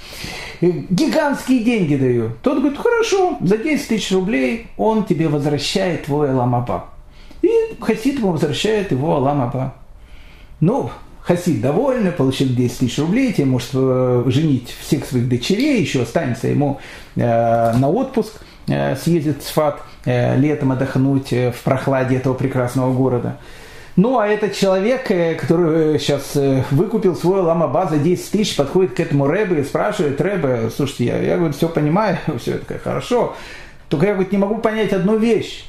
Гигантские 0.60 1.60
деньги 1.60 1.96
даю. 1.96 2.32
Тот 2.42 2.58
говорит, 2.58 2.78
хорошо, 2.78 3.36
за 3.40 3.58
10 3.58 3.88
тысяч 3.88 4.10
рублей 4.12 4.66
он 4.76 5.04
тебе 5.04 5.28
возвращает 5.28 6.04
твой 6.06 6.30
Алам 6.30 6.54
Абба. 6.54 6.86
И 7.42 7.50
Хасид 7.80 8.18
ему 8.18 8.32
возвращает 8.32 8.90
его 8.90 9.16
Алам 9.16 9.42
Абба. 9.42 9.74
Ну, 10.60 10.90
Хасид 11.20 11.60
довольный, 11.60 12.10
получил 12.10 12.48
10 12.48 12.78
тысяч 12.78 12.98
рублей, 12.98 13.32
тебе 13.32 13.44
может 13.44 13.68
э, 13.74 14.24
женить 14.28 14.74
всех 14.80 15.04
своих 15.04 15.28
дочерей, 15.28 15.80
еще 15.80 16.02
останется 16.02 16.48
ему 16.48 16.80
э, 17.16 17.20
на 17.20 17.90
отпуск, 17.90 18.40
съездит 18.68 19.42
в 19.42 19.46
Сфат 19.46 19.80
э, 20.04 20.36
летом 20.36 20.72
отдохнуть 20.72 21.32
э, 21.32 21.52
в 21.52 21.60
прохладе 21.62 22.16
этого 22.16 22.34
прекрасного 22.34 22.92
города. 22.92 23.38
Ну, 23.98 24.20
а 24.20 24.28
этот 24.28 24.54
человек, 24.54 25.10
э, 25.10 25.34
который 25.34 25.98
сейчас 25.98 26.36
э, 26.36 26.62
выкупил 26.70 27.16
свой 27.16 27.40
ламаба 27.40 27.88
за 27.90 27.98
10 27.98 28.30
тысяч, 28.30 28.54
подходит 28.56 28.94
к 28.94 29.00
этому 29.00 29.26
Рэбе 29.26 29.60
и 29.60 29.64
спрашивает, 29.64 30.20
Рэбе, 30.20 30.70
слушайте, 30.70 31.06
я, 31.06 31.18
я 31.18 31.36
говорю, 31.36 31.52
все 31.52 31.68
понимаю, 31.68 32.16
все 32.38 32.52
это 32.52 32.78
хорошо, 32.78 33.34
только 33.88 34.06
я 34.06 34.12
говорит, 34.12 34.30
не 34.30 34.38
могу 34.38 34.58
понять 34.58 34.92
одну 34.92 35.16
вещь. 35.16 35.64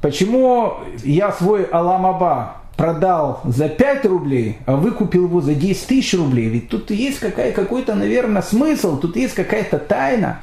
Почему 0.00 0.78
я 1.04 1.30
свой 1.30 1.64
Аламаба 1.64 2.62
продал 2.78 3.42
за 3.44 3.68
5 3.68 4.06
рублей, 4.06 4.56
а 4.64 4.76
выкупил 4.76 5.24
его 5.24 5.42
за 5.42 5.54
10 5.54 5.88
тысяч 5.88 6.14
рублей? 6.14 6.48
Ведь 6.48 6.70
тут 6.70 6.90
есть 6.90 7.18
какая, 7.18 7.52
какой-то, 7.52 7.94
наверное, 7.94 8.40
смысл, 8.40 8.98
тут 8.98 9.14
есть 9.16 9.34
какая-то 9.34 9.78
тайна. 9.78 10.40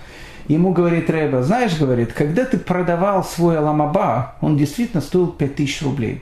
Ему 0.47 0.71
говорит 0.71 1.09
Рэба, 1.09 1.43
знаешь, 1.43 1.77
говорит, 1.77 2.13
когда 2.13 2.45
ты 2.45 2.57
продавал 2.57 3.23
свой 3.23 3.57
Аламаба, 3.57 4.35
он 4.41 4.57
действительно 4.57 5.01
стоил 5.01 5.27
5 5.27 5.55
тысяч 5.55 5.81
рублей. 5.81 6.21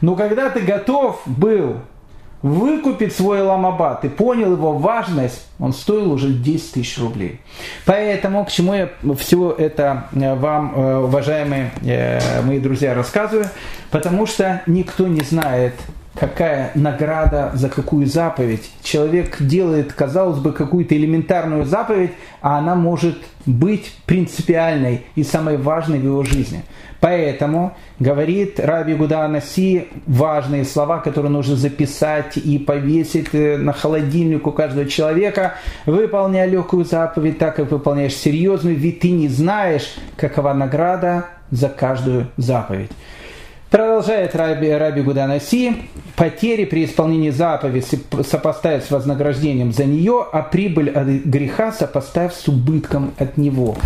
Но 0.00 0.16
когда 0.16 0.50
ты 0.50 0.60
готов 0.60 1.20
был 1.26 1.76
выкупить 2.42 3.14
свой 3.14 3.42
ламабат, 3.42 4.00
ты 4.00 4.08
понял 4.08 4.52
его 4.52 4.72
важность, 4.72 5.46
он 5.58 5.72
стоил 5.72 6.12
уже 6.12 6.32
10 6.32 6.72
тысяч 6.72 6.98
рублей. 6.98 7.40
Поэтому, 7.84 8.44
к 8.44 8.50
чему 8.50 8.74
я 8.74 8.88
все 9.18 9.50
это 9.50 10.08
э, 10.12 10.34
вам, 10.34 10.72
э, 10.74 10.96
уважаемые 10.98 11.70
э, 11.82 12.42
мои 12.42 12.58
друзья, 12.58 12.94
рассказываю, 12.94 13.48
потому 13.90 14.26
что 14.26 14.62
никто 14.66 15.06
не 15.06 15.20
знает, 15.20 15.74
какая 16.14 16.72
награда 16.74 17.52
за 17.54 17.68
какую 17.68 18.06
заповедь. 18.06 18.70
Человек 18.82 19.36
делает, 19.40 19.92
казалось 19.92 20.38
бы, 20.38 20.52
какую-то 20.52 20.96
элементарную 20.96 21.64
заповедь, 21.64 22.12
а 22.40 22.58
она 22.58 22.74
может 22.74 23.18
быть 23.46 23.92
принципиальной 24.06 25.06
и 25.14 25.22
самой 25.22 25.56
важной 25.56 25.98
в 25.98 26.04
его 26.04 26.24
жизни. 26.24 26.64
Поэтому, 27.00 27.74
говорит 27.98 28.60
Раби 28.60 28.94
Гуда 28.94 29.24
Анаси, 29.24 29.88
важные 30.06 30.64
слова, 30.64 30.98
которые 30.98 31.30
нужно 31.30 31.56
записать 31.56 32.36
и 32.36 32.58
повесить 32.58 33.28
э, 33.32 33.56
на 33.56 33.72
холодильник 33.72 34.46
у 34.46 34.52
каждого 34.52 34.86
человека, 34.86 35.54
выполняя 35.86 36.46
легкую 36.46 36.84
заповедь, 36.84 37.38
так 37.38 37.56
как 37.56 37.70
выполняешь 37.70 38.14
серьезную, 38.14 38.76
ведь 38.76 39.00
ты 39.00 39.10
не 39.12 39.28
знаешь, 39.28 39.94
какова 40.16 40.52
награда 40.52 41.26
за 41.50 41.70
каждую 41.70 42.28
заповедь. 42.36 42.90
Продолжает 43.70 44.34
Раби, 44.34 44.68
Раби 44.68 45.00
Гуданаси, 45.00 45.76
потери 46.16 46.64
при 46.64 46.84
исполнении 46.84 47.30
заповеди 47.30 47.84
сопоставив 48.28 48.82
с 48.82 48.90
вознаграждением 48.90 49.72
за 49.72 49.84
нее, 49.84 50.26
а 50.32 50.42
прибыль 50.42 50.90
от 50.90 51.06
греха 51.06 51.70
сопоставив 51.70 52.34
с 52.34 52.48
убытком 52.48 53.14
от 53.16 53.36
него. 53.36 53.76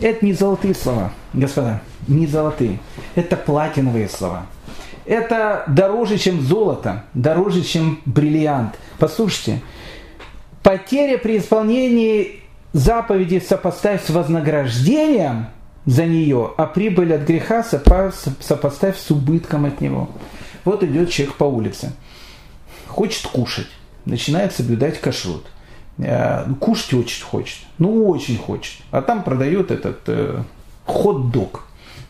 Это 0.00 0.26
не 0.26 0.32
золотые 0.32 0.74
слова, 0.74 1.12
господа, 1.32 1.82
не 2.08 2.26
золотые. 2.26 2.80
Это 3.14 3.36
платиновые 3.36 4.08
слова. 4.08 4.46
Это 5.06 5.62
дороже, 5.68 6.18
чем 6.18 6.40
золото, 6.40 7.04
дороже, 7.14 7.62
чем 7.62 8.00
бриллиант. 8.06 8.74
Послушайте, 8.98 9.60
потеря 10.64 11.16
при 11.16 11.38
исполнении 11.38 12.40
заповеди 12.72 13.38
сопоставь 13.38 14.04
с 14.04 14.10
вознаграждением– 14.10 15.46
за 15.86 16.06
нее, 16.06 16.52
а 16.56 16.66
прибыль 16.66 17.14
от 17.14 17.22
греха 17.22 17.62
сопоставь 17.62 18.98
с 18.98 19.10
убытком 19.10 19.66
от 19.66 19.80
него. 19.80 20.10
Вот 20.64 20.82
идет 20.82 21.10
человек 21.10 21.36
по 21.36 21.44
улице, 21.44 21.92
хочет 22.86 23.26
кушать, 23.26 23.68
начинает 24.04 24.54
соблюдать 24.54 25.00
кашрут. 25.00 25.44
Э, 25.98 26.46
кушать 26.58 26.94
очень 26.94 27.22
хочет, 27.22 27.58
ну 27.78 28.08
очень 28.08 28.38
хочет. 28.38 28.80
А 28.90 29.02
там 29.02 29.22
продают 29.22 29.70
этот 29.70 30.00
э, 30.06 30.42
хот-дог. 30.86 31.64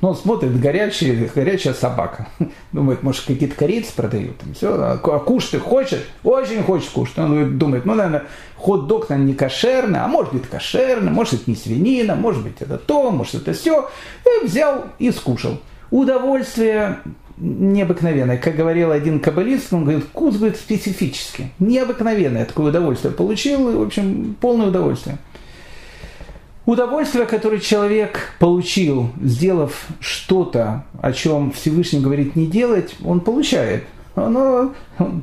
Ну, 0.04 0.10
он 0.10 0.16
смотрит, 0.16 0.60
горячая, 0.60 1.30
горячая 1.34 1.72
собака. 1.72 2.28
Думает, 2.72 3.02
может, 3.02 3.24
какие-то 3.24 3.56
корицы 3.56 3.90
продают. 3.96 4.36
Там, 4.36 4.52
все. 4.52 4.74
А, 4.74 5.00
а 5.02 5.18
кушать 5.18 5.62
хочет? 5.62 6.04
Очень 6.22 6.62
хочет 6.62 6.90
кушать. 6.90 7.16
Он 7.16 7.58
думает, 7.58 7.86
ну, 7.86 7.94
наверное, 7.94 8.24
хот-дог, 8.58 9.08
наверное, 9.08 9.30
не 9.30 9.34
кошерный, 9.34 10.00
а 10.00 10.06
может 10.06 10.34
быть 10.34 10.42
кошерный, 10.42 11.10
может, 11.10 11.32
это 11.32 11.44
не 11.46 11.56
свинина, 11.56 12.16
может 12.16 12.42
быть, 12.42 12.56
это 12.60 12.76
то, 12.76 13.10
может, 13.10 13.36
это 13.36 13.54
все. 13.54 13.88
И 14.26 14.44
взял 14.44 14.84
и 14.98 15.10
скушал. 15.10 15.58
Удовольствие 15.90 16.98
необыкновенное. 17.38 18.36
Как 18.36 18.56
говорил 18.56 18.90
один 18.90 19.20
каббалист, 19.20 19.72
он 19.72 19.84
говорит, 19.84 20.04
вкус 20.04 20.36
будет 20.36 20.56
специфический. 20.56 21.46
Необыкновенное 21.58 22.44
такое 22.44 22.66
удовольствие 22.66 23.14
получил, 23.14 23.70
и, 23.70 23.74
в 23.74 23.80
общем, 23.80 24.36
полное 24.38 24.66
удовольствие. 24.66 25.16
Удовольствие, 26.66 27.26
которое 27.26 27.60
человек 27.60 28.32
получил, 28.38 29.10
сделав 29.20 29.86
что-то, 30.00 30.86
о 31.02 31.12
чем 31.12 31.52
Всевышний 31.52 32.00
говорит 32.00 32.36
не 32.36 32.46
делать, 32.46 32.96
он 33.04 33.20
получает. 33.20 33.84
Оно 34.14 34.72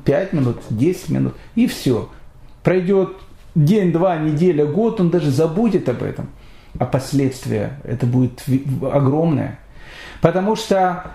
5 0.05 0.33
минут, 0.33 0.57
10 0.69 1.09
минут, 1.09 1.33
и 1.55 1.65
все. 1.65 2.09
Пройдет 2.61 3.09
день, 3.55 3.91
два, 3.91 4.17
неделя, 4.17 4.65
год, 4.65 4.99
он 4.99 5.09
даже 5.09 5.31
забудет 5.31 5.89
об 5.89 6.03
этом. 6.03 6.29
А 6.77 6.85
последствия 6.85 7.79
это 7.83 8.05
будет 8.05 8.43
огромное. 8.81 9.59
Потому 10.21 10.55
что 10.55 11.05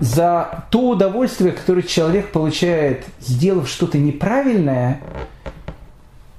за 0.00 0.64
то 0.70 0.90
удовольствие, 0.90 1.52
которое 1.52 1.82
человек 1.82 2.32
получает, 2.32 3.04
сделав 3.20 3.68
что-то 3.68 3.98
неправильное, 3.98 5.00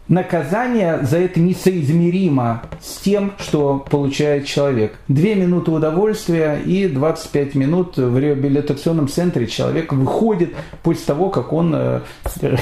наказание 0.07 0.99
за 1.03 1.17
это 1.17 1.39
несоизмеримо 1.39 2.63
с 2.81 2.97
тем, 2.97 3.33
что 3.39 3.85
получает 3.89 4.45
человек. 4.45 4.97
Две 5.07 5.35
минуты 5.35 5.71
удовольствия 5.71 6.59
и 6.63 6.87
25 6.87 7.55
минут 7.55 7.97
в 7.97 8.17
реабилитационном 8.17 9.07
центре 9.07 9.47
человек 9.47 9.93
выходит 9.93 10.53
после 10.83 11.05
того, 11.05 11.29
как 11.29 11.53
он 11.53 11.73
э, 11.75 12.01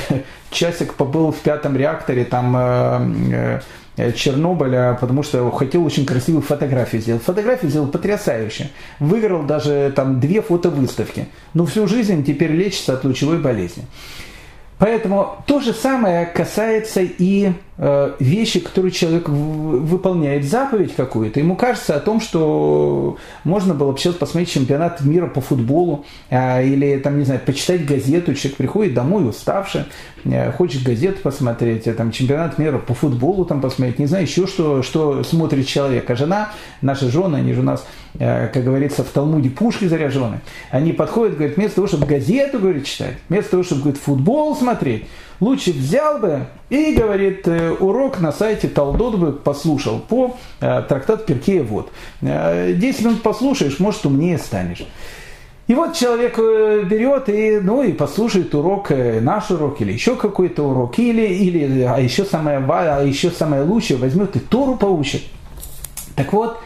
часик 0.51 0.93
побыл 0.93 1.31
в 1.31 1.39
пятом 1.39 1.75
реакторе 1.75 2.23
там 2.23 2.55
э, 2.57 3.59
э, 3.97 4.11
Чернобыля, 4.13 4.97
потому 4.99 5.21
что 5.23 5.51
хотел 5.51 5.85
очень 5.85 6.05
красивую 6.05 6.41
фотографию 6.41 7.01
сделать. 7.01 7.23
Фотографию 7.23 7.69
сделал 7.69 7.87
потрясающе. 7.87 8.69
Выиграл 8.99 9.43
даже 9.43 9.91
там 9.93 10.21
две 10.21 10.41
фотовыставки. 10.41 11.27
Но 11.53 11.65
всю 11.65 11.87
жизнь 11.87 12.23
теперь 12.23 12.51
лечится 12.51 12.93
от 12.93 13.03
лучевой 13.03 13.39
болезни. 13.39 13.83
Поэтому 14.83 15.37
то 15.47 15.61
же 15.61 15.71
самое 15.71 16.25
касается 16.25 16.99
и 16.99 17.53
вещи, 18.19 18.59
которые 18.59 18.91
человек 18.91 19.27
выполняет, 19.27 20.45
заповедь 20.45 20.95
какую-то. 20.95 21.39
Ему 21.39 21.55
кажется 21.55 21.95
о 21.95 21.99
том, 21.99 22.21
что 22.21 23.17
можно 23.43 23.73
было 23.73 23.91
бы 23.91 23.97
сейчас 23.97 24.15
посмотреть 24.15 24.51
чемпионат 24.51 25.01
мира 25.01 25.27
по 25.27 25.41
футболу 25.41 26.05
э, 26.29 26.67
или, 26.67 26.97
там, 26.97 27.17
не 27.17 27.25
знаю, 27.25 27.41
почитать 27.45 27.85
газету. 27.85 28.33
Человек 28.33 28.57
приходит 28.57 28.93
домой 28.93 29.27
уставший, 29.27 29.85
э, 30.23 30.51
хочет 30.51 30.83
газету 30.83 31.19
посмотреть, 31.21 31.87
э, 31.87 31.93
там, 31.93 32.11
чемпионат 32.11 32.57
мира 32.57 32.77
по 32.77 32.93
футболу 32.93 33.45
там 33.45 33.61
посмотреть, 33.61 33.99
не 33.99 34.05
знаю, 34.05 34.25
еще 34.25 34.47
что, 34.47 34.83
что 34.83 35.23
смотрит 35.23 35.67
человек. 35.67 36.09
А 36.09 36.15
жена, 36.15 36.51
наша 36.81 37.09
жена, 37.09 37.37
они 37.39 37.53
же 37.53 37.61
у 37.61 37.63
нас, 37.63 37.85
э, 38.19 38.47
как 38.47 38.63
говорится, 38.63 39.03
в 39.03 39.07
Талмуде 39.07 39.49
пушки 39.49 39.85
заряжены. 39.85 40.41
Они 40.69 40.93
подходят, 40.93 41.35
говорят, 41.37 41.57
вместо 41.57 41.75
того, 41.75 41.87
чтобы 41.87 42.05
газету, 42.05 42.59
говорит, 42.59 42.85
читать, 42.85 43.15
вместо 43.29 43.51
того, 43.51 43.63
чтобы, 43.63 43.81
говорит, 43.81 44.01
футбол 44.01 44.55
смотреть, 44.55 45.05
лучше 45.43 45.71
взял 45.71 46.19
бы 46.19 46.47
и, 46.69 46.93
говорит, 46.93 47.47
э, 47.47 47.71
урок 47.71 48.19
на 48.19 48.31
сайте 48.31 48.67
Талдот 48.67 49.15
бы 49.15 49.31
послушал 49.33 49.99
по 49.99 50.37
э, 50.59 50.83
трактат 50.87 51.25
Перкея 51.25 51.63
Вот. 51.63 51.91
10 52.21 52.31
э, 52.31 53.03
минут 53.03 53.21
послушаешь, 53.21 53.79
может, 53.79 54.05
умнее 54.05 54.37
станешь. 54.37 54.85
И 55.67 55.75
вот 55.75 55.93
человек 55.93 56.37
берет 56.37 57.29
и, 57.29 57.59
ну, 57.61 57.83
и 57.83 57.93
послушает 57.93 58.53
урок, 58.53 58.89
наш 58.89 59.49
урок 59.49 59.79
или 59.79 59.93
еще 59.93 60.17
какой-то 60.17 60.63
урок, 60.63 60.99
или, 60.99 61.25
или 61.25 61.83
а, 61.83 61.99
еще 61.99 62.25
самое, 62.25 62.57
а 62.57 63.01
еще 63.01 63.31
самое 63.31 63.63
лучшее, 63.63 63.97
возьмет 63.97 64.35
и 64.35 64.39
Тору 64.39 64.75
поучит. 64.75 65.23
Так 66.15 66.33
вот, 66.33 66.59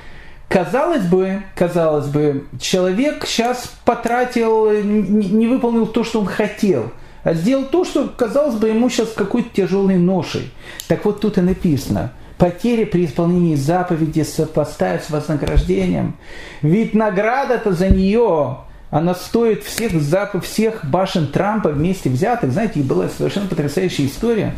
Казалось 0.49 1.03
бы, 1.03 1.43
казалось 1.55 2.07
бы, 2.07 2.45
человек 2.57 3.25
сейчас 3.28 3.69
потратил, 3.84 4.71
не 4.82 5.45
выполнил 5.45 5.86
то, 5.86 6.05
что 6.05 6.21
он 6.21 6.25
хотел– 6.25 6.91
а 7.28 7.34
сделал 7.34 7.65
то, 7.65 7.84
что, 7.84 8.07
казалось 8.07 8.55
бы, 8.55 8.69
ему 8.69 8.89
сейчас 8.89 9.11
какой-то 9.11 9.49
тяжелой 9.53 9.97
ношей. 9.97 10.49
Так 10.88 11.03
вот 11.03 11.19
тут 11.19 11.38
и 11.38 11.41
написано, 11.41 12.13
потери 12.38 12.86
при 12.86 13.03
исполнении 13.03 13.55
заповеди 13.55 14.21
сопоставить 14.21 15.03
с 15.03 15.09
вознаграждением. 15.09 16.15
Ведь 16.61 16.93
награда-то 16.93 17.73
за 17.73 17.89
нее, 17.89 18.59
она 18.91 19.13
стоит 19.13 19.65
всех, 19.65 19.91
зап... 20.01 20.41
всех 20.41 20.86
башен 20.86 21.28
Трампа 21.28 21.67
вместе 21.67 22.09
взятых. 22.09 22.53
Знаете, 22.53 22.80
была 22.80 23.09
совершенно 23.09 23.47
потрясающая 23.47 24.05
история. 24.05 24.53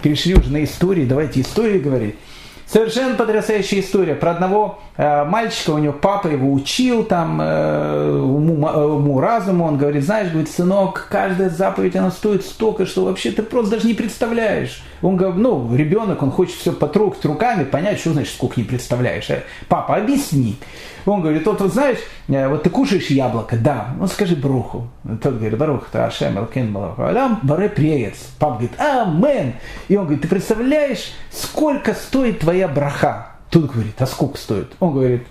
Перешли 0.00 0.36
уже 0.36 0.52
на 0.52 0.62
истории, 0.62 1.04
давайте 1.04 1.40
истории 1.40 1.80
говорить. 1.80 2.14
Совершенно 2.70 3.14
потрясающая 3.14 3.80
история 3.80 4.14
про 4.14 4.32
одного 4.32 4.78
э, 4.98 5.24
мальчика, 5.24 5.70
у 5.70 5.78
него 5.78 5.94
папа 5.94 6.28
его 6.28 6.52
учил 6.52 7.02
там 7.02 7.40
э, 7.40 8.20
уму, 8.20 8.68
э, 8.68 8.84
уму 8.84 9.20
разуму, 9.20 9.64
он 9.64 9.78
говорит, 9.78 10.04
знаешь, 10.04 10.28
говорит, 10.28 10.50
сынок, 10.50 11.08
каждая 11.10 11.48
заповедь, 11.48 11.96
она 11.96 12.10
стоит 12.10 12.44
столько, 12.44 12.84
что 12.84 13.06
вообще 13.06 13.30
ты 13.30 13.42
просто 13.42 13.76
даже 13.76 13.86
не 13.86 13.94
представляешь. 13.94 14.82
Он 15.02 15.16
говорит, 15.16 15.38
ну, 15.38 15.74
ребенок, 15.74 16.22
он 16.22 16.30
хочет 16.30 16.56
все 16.56 16.72
потрогать 16.72 17.24
руками, 17.24 17.64
понять, 17.64 18.00
что 18.00 18.12
значит, 18.12 18.34
сколько 18.34 18.60
представляешь. 18.62 19.30
Э, 19.30 19.44
папа, 19.68 19.96
объясни. 19.96 20.56
Он 21.06 21.22
говорит, 21.22 21.46
вот, 21.46 21.60
вот 21.60 21.72
знаешь, 21.72 21.98
э, 22.28 22.48
вот 22.48 22.64
ты 22.64 22.70
кушаешь 22.70 23.06
яблоко, 23.06 23.56
да, 23.56 23.94
ну 23.98 24.06
скажи 24.06 24.36
бруху. 24.36 24.88
Тот 25.22 25.34
говорит, 25.34 25.56
барух, 25.56 25.88
ты 25.90 25.98
ашем, 25.98 26.36
алкен, 26.38 26.76
адам, 26.76 27.40
баре 27.42 27.68
преец. 27.68 28.16
Папа 28.38 28.54
говорит, 28.54 28.80
амен. 28.80 29.54
И 29.88 29.96
он 29.96 30.04
говорит, 30.04 30.22
ты 30.22 30.28
представляешь, 30.28 31.12
сколько 31.30 31.94
стоит 31.94 32.40
твоя 32.40 32.68
браха? 32.68 33.28
Тут 33.50 33.70
говорит, 33.70 34.00
а 34.00 34.06
сколько 34.06 34.36
стоит? 34.36 34.72
Он 34.80 34.92
говорит, 34.92 35.26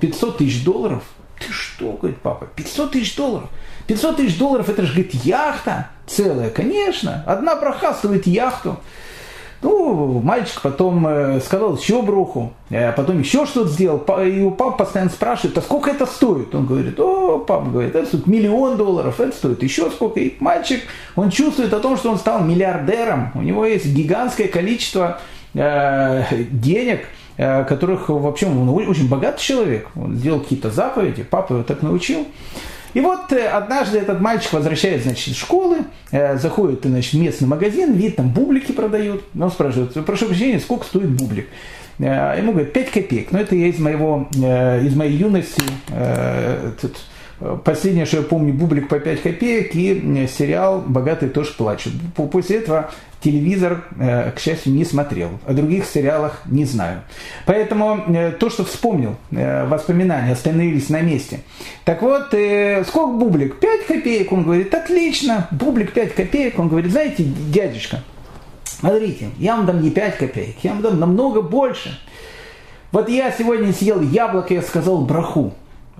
500 0.00 0.38
тысяч 0.38 0.64
долларов. 0.64 1.02
Ты 1.38 1.52
что, 1.52 1.92
говорит 1.92 2.18
папа, 2.20 2.46
500 2.46 2.92
тысяч 2.92 3.14
долларов? 3.14 3.48
500 3.86 4.16
тысяч 4.16 4.38
долларов, 4.38 4.68
это 4.68 4.82
же, 4.82 4.92
говорит, 4.92 5.14
яхта 5.14 5.88
целая. 6.06 6.50
Конечно, 6.50 7.22
одна 7.26 7.56
браха 7.56 7.94
стоит 7.94 8.26
яхту. 8.26 8.78
Ну, 9.60 10.20
мальчик 10.20 10.60
потом 10.62 11.04
э, 11.06 11.40
сказал 11.40 11.76
еще 11.76 12.00
бруху, 12.02 12.52
а 12.70 12.92
потом 12.92 13.18
еще 13.18 13.44
что-то 13.44 13.68
сделал. 13.68 13.98
И 14.24 14.40
у 14.40 14.52
папы 14.52 14.78
постоянно 14.78 15.10
спрашивают, 15.10 15.58
а 15.58 15.62
сколько 15.62 15.90
это 15.90 16.06
стоит? 16.06 16.54
Он 16.54 16.64
говорит, 16.64 16.98
о, 17.00 17.40
папа 17.40 17.68
говорит, 17.68 17.96
это 17.96 18.06
стоит 18.06 18.28
миллион 18.28 18.76
долларов, 18.76 19.20
это 19.20 19.36
стоит 19.36 19.62
еще 19.64 19.90
сколько. 19.90 20.20
И 20.20 20.36
мальчик, 20.38 20.82
он 21.16 21.30
чувствует 21.30 21.72
о 21.72 21.80
том, 21.80 21.96
что 21.96 22.10
он 22.10 22.18
стал 22.18 22.44
миллиардером. 22.44 23.32
У 23.34 23.42
него 23.42 23.66
есть 23.66 23.86
гигантское 23.86 24.46
количество 24.46 25.18
э, 25.54 26.22
денег, 26.52 27.06
э, 27.36 27.64
которых 27.64 28.10
вообще 28.10 28.46
он 28.46 28.68
очень 28.68 29.08
богатый 29.08 29.40
человек. 29.40 29.88
Он 29.96 30.14
сделал 30.14 30.38
какие-то 30.38 30.70
заповеди, 30.70 31.24
папа 31.28 31.54
его 31.54 31.62
так 31.64 31.82
научил. 31.82 32.28
И 32.94 33.00
вот 33.00 33.32
э, 33.32 33.48
однажды 33.48 33.98
этот 33.98 34.20
мальчик 34.20 34.52
возвращается, 34.52 35.08
значит, 35.08 35.28
из 35.28 35.36
школы, 35.36 35.78
э, 36.10 36.36
заходит 36.38 36.80
значит, 36.84 37.12
в 37.12 37.18
местный 37.18 37.48
магазин, 37.48 37.92
видит, 37.94 38.16
там 38.16 38.30
бублики 38.30 38.72
продают. 38.72 39.24
Он 39.38 39.50
спрашивает, 39.50 39.92
прошу 40.04 40.26
прощения, 40.26 40.58
сколько 40.58 40.84
стоит 40.84 41.10
бублик? 41.10 41.48
Э, 41.98 42.34
ему 42.38 42.52
говорят, 42.52 42.72
5 42.72 42.90
копеек. 42.90 43.32
Но 43.32 43.40
это 43.40 43.54
я 43.54 43.66
из, 43.66 43.78
моего, 43.78 44.28
из 44.32 44.94
моей 44.94 45.16
юности, 45.16 45.62
Последнее, 47.64 48.04
что 48.04 48.16
я 48.16 48.22
помню, 48.24 48.52
Бублик 48.52 48.88
по 48.88 48.98
5 48.98 49.22
копеек 49.22 49.72
и 49.72 50.26
сериал 50.26 50.82
«Богатые 50.84 51.30
тоже 51.30 51.52
плачут». 51.56 51.92
После 52.32 52.56
этого 52.56 52.90
телевизор, 53.20 53.84
э, 53.98 54.30
к 54.32 54.38
счастью, 54.38 54.72
не 54.72 54.84
смотрел. 54.84 55.30
О 55.46 55.52
других 55.52 55.84
сериалах 55.86 56.42
не 56.46 56.64
знаю. 56.64 57.02
Поэтому 57.46 58.04
э, 58.06 58.32
то, 58.32 58.50
что 58.50 58.64
вспомнил, 58.64 59.16
э, 59.30 59.66
воспоминания 59.66 60.32
остановились 60.32 60.88
на 60.88 61.00
месте. 61.00 61.40
Так 61.84 62.02
вот, 62.02 62.28
сколько 62.86 63.12
бублик? 63.12 63.58
5 63.58 63.86
копеек. 63.86 64.32
Он 64.32 64.44
говорит, 64.44 64.72
отлично, 64.74 65.48
бублик 65.50 65.92
5 65.92 66.14
копеек. 66.14 66.58
Он 66.58 66.68
говорит, 66.68 66.92
знаете, 66.92 67.24
дядюшка, 67.24 68.02
смотрите, 68.64 69.30
я 69.38 69.56
вам 69.56 69.66
дам 69.66 69.82
не 69.82 69.90
5 69.90 70.16
копеек, 70.16 70.56
я 70.62 70.72
вам 70.72 70.82
дам 70.82 71.00
намного 71.00 71.42
больше. 71.42 71.98
Вот 72.92 73.08
я 73.08 73.30
сегодня 73.32 73.72
съел 73.72 74.00
яблоко, 74.00 74.54
я 74.54 74.62
сказал 74.62 75.04
браху. 75.04 75.52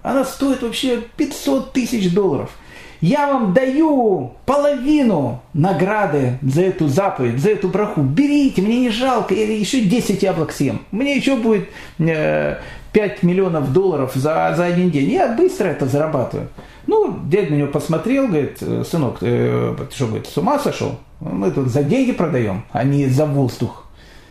Она 0.02 0.24
стоит 0.24 0.62
вообще 0.62 1.02
500 1.16 1.72
тысяч 1.72 2.12
долларов– 2.12 2.50
я 3.00 3.32
вам 3.32 3.52
даю 3.52 4.32
половину 4.44 5.40
награды 5.54 6.38
за 6.42 6.62
эту 6.62 6.88
заповедь, 6.88 7.40
за 7.40 7.50
эту 7.50 7.68
браху. 7.68 8.02
Берите, 8.02 8.62
мне 8.62 8.80
не 8.80 8.90
жалко, 8.90 9.34
я 9.34 9.44
еще 9.44 9.82
10 9.82 10.22
яблок 10.22 10.52
съем. 10.52 10.80
Мне 10.90 11.16
еще 11.16 11.36
будет 11.36 11.68
э, 11.98 12.56
5 12.92 13.22
миллионов 13.22 13.72
долларов 13.72 14.12
за, 14.14 14.52
за 14.56 14.64
один 14.64 14.90
день. 14.90 15.10
Я 15.10 15.34
быстро 15.34 15.68
это 15.68 15.86
зарабатываю. 15.86 16.48
Ну, 16.86 17.18
дядя 17.26 17.50
на 17.50 17.56
него 17.56 17.68
посмотрел, 17.68 18.28
говорит, 18.28 18.58
сынок, 18.58 19.18
ты, 19.20 19.74
ты 19.90 19.94
что, 19.94 20.06
говорит, 20.06 20.26
с 20.26 20.36
ума 20.36 20.58
сошел? 20.58 20.98
Мы 21.20 21.50
тут 21.50 21.68
за 21.68 21.82
деньги 21.82 22.12
продаем, 22.12 22.64
а 22.72 22.82
не 22.82 23.06
за 23.06 23.26
воздух. 23.26 23.86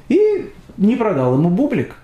И 0.09 0.51
не 0.77 0.95
продал 0.95 1.35
ему 1.35 1.49
бублик. 1.49 1.95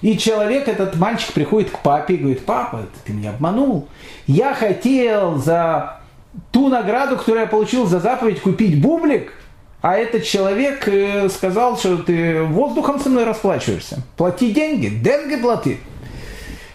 И 0.00 0.18
человек, 0.18 0.66
этот 0.66 0.96
мальчик 0.96 1.32
приходит 1.32 1.70
к 1.70 1.78
папе 1.78 2.14
и 2.14 2.16
говорит, 2.18 2.44
папа, 2.44 2.80
ты 3.04 3.12
меня 3.12 3.30
обманул. 3.30 3.88
Я 4.26 4.54
хотел 4.54 5.36
за 5.36 6.01
ту 6.50 6.68
награду, 6.68 7.16
которую 7.16 7.42
я 7.42 7.46
получил 7.46 7.86
за 7.86 8.00
заповедь 8.00 8.40
купить 8.40 8.80
бублик, 8.80 9.32
а 9.80 9.96
этот 9.96 10.24
человек 10.24 10.86
э, 10.86 11.28
сказал, 11.28 11.76
что 11.76 11.98
ты 11.98 12.42
воздухом 12.42 13.00
со 13.00 13.08
мной 13.08 13.24
расплачиваешься. 13.24 14.02
Плати 14.16 14.52
деньги, 14.52 14.86
деньги 14.86 15.36
плати. 15.36 15.78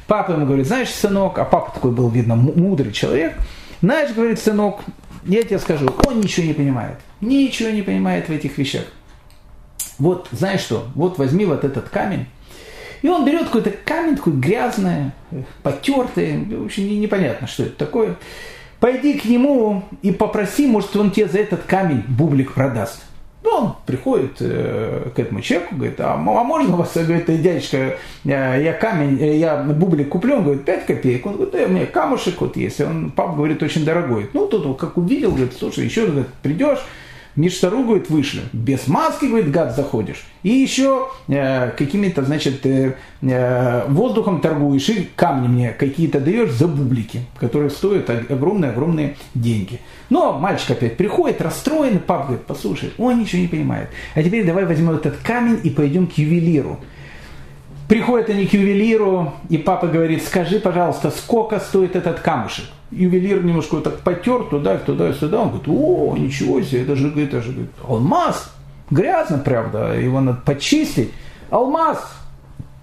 Папа 0.07 0.31
ему 0.31 0.45
говорит, 0.45 0.67
знаешь, 0.67 0.89
сынок, 0.89 1.37
а 1.39 1.45
папа 1.45 1.71
такой 1.73 1.91
был, 1.91 2.09
видно, 2.09 2.35
мудрый 2.35 2.91
человек, 2.91 3.35
знаешь, 3.81 4.13
говорит, 4.13 4.39
сынок, 4.39 4.81
я 5.23 5.43
тебе 5.43 5.59
скажу, 5.59 5.93
он 6.05 6.21
ничего 6.21 6.45
не 6.45 6.53
понимает. 6.53 6.97
Ничего 7.21 7.69
не 7.69 7.81
понимает 7.81 8.27
в 8.27 8.31
этих 8.31 8.57
вещах. 8.57 8.85
Вот, 9.99 10.27
знаешь 10.31 10.61
что, 10.61 10.87
вот 10.95 11.17
возьми 11.17 11.45
вот 11.45 11.63
этот 11.63 11.89
камень, 11.89 12.27
и 13.01 13.09
он 13.09 13.25
берет 13.25 13.45
какой-то 13.45 13.71
камень, 13.71 14.15
такой 14.15 14.33
грязный, 14.33 15.11
потертый, 15.63 16.43
в 16.43 16.65
общем, 16.65 16.87
непонятно, 16.99 17.47
что 17.47 17.63
это 17.63 17.77
такое. 17.77 18.15
Пойди 18.79 19.17
к 19.17 19.25
нему 19.25 19.83
и 20.01 20.11
попроси, 20.11 20.67
может, 20.67 20.95
он 20.95 21.11
тебе 21.11 21.27
за 21.27 21.39
этот 21.39 21.63
камень 21.63 22.03
бублик 22.07 22.53
продаст. 22.53 23.03
Ну, 23.43 23.51
он 23.51 23.75
приходит 23.85 24.37
э, 24.41 25.09
к 25.15 25.19
этому 25.19 25.41
человеку, 25.41 25.75
говорит, 25.75 25.99
а, 25.99 26.15
а 26.15 26.17
можно 26.17 26.73
у 26.73 26.77
вас, 26.77 26.91
говорит, 26.95 27.27
дядечка, 27.27 27.77
э, 27.77 27.95
я 28.25 28.73
камень, 28.73 29.17
э, 29.21 29.37
я 29.37 29.63
бублик 29.63 30.09
куплю, 30.09 30.35
он 30.35 30.43
говорит, 30.43 30.65
5 30.65 30.85
копеек. 30.85 31.25
Он 31.25 31.33
говорит, 31.35 31.53
да, 31.53 31.63
у 31.63 31.69
меня 31.69 31.85
камушек 31.85 32.41
вот 32.41 32.57
есть. 32.57 32.81
Он, 32.81 33.09
папа 33.09 33.35
говорит, 33.35 33.63
очень 33.63 33.85
дорогой. 33.85 34.29
Ну, 34.33 34.45
он 34.51 34.75
как 34.75 34.97
увидел, 34.97 35.31
говорит, 35.31 35.53
слушай, 35.57 35.85
еще 35.85 36.25
придешь, 36.41 36.79
Миштару, 37.37 37.83
говорит, 37.83 38.09
вышли. 38.09 38.41
Без 38.51 38.87
маски, 38.87 39.25
говорит, 39.25 39.51
гад, 39.51 39.75
заходишь. 39.75 40.25
И 40.41 40.49
еще 40.49 41.09
э, 41.27 41.69
какими-то, 41.69 42.23
значит, 42.23 42.65
э, 42.65 42.95
э, 43.21 43.85
воздухом 43.87 44.41
торгуешь 44.41 44.89
и 44.89 45.07
камни 45.15 45.47
мне 45.47 45.69
какие-то 45.71 46.19
даешь 46.19 46.51
за 46.51 46.67
бублики, 46.67 47.21
которые 47.39 47.69
стоят 47.69 48.09
огромные-огромные 48.09 49.17
деньги. 49.35 49.79
Но 50.09 50.39
мальчик 50.39 50.71
опять 50.71 50.97
приходит, 50.97 51.39
расстроенный, 51.39 51.99
папа 51.99 52.23
говорит, 52.25 52.45
послушай, 52.47 52.91
он 52.97 53.19
ничего 53.19 53.43
не 53.43 53.47
понимает. 53.47 53.89
А 54.15 54.23
теперь 54.23 54.43
давай 54.43 54.65
возьмем 54.65 54.95
этот 54.95 55.17
камень 55.17 55.59
и 55.63 55.69
пойдем 55.69 56.07
к 56.07 56.13
ювелиру. 56.13 56.79
Приходят 57.87 58.29
они 58.29 58.45
к 58.45 58.53
ювелиру, 58.53 59.33
и 59.49 59.57
папа 59.57 59.87
говорит, 59.87 60.23
скажи, 60.23 60.59
пожалуйста, 60.59 61.09
сколько 61.09 61.59
стоит 61.59 61.95
этот 61.95 62.19
камушек? 62.19 62.65
Ювелир 62.91 63.43
немножко 63.43 63.75
вот 63.75 63.85
так 63.85 63.99
потер 63.99 64.43
туда, 64.43 64.77
туда, 64.77 65.13
сюда. 65.13 65.41
Он 65.41 65.49
говорит, 65.49 65.67
о, 65.67 66.15
ничего 66.17 66.61
себе, 66.61 66.83
это 66.83 66.95
же, 66.95 67.13
это 67.21 67.41
же 67.41 67.67
алмаз. 67.87 68.51
Грязно, 68.89 69.37
правда, 69.37 69.93
его 69.97 70.19
надо 70.19 70.41
почистить. 70.45 71.11
Алмаз 71.49 71.99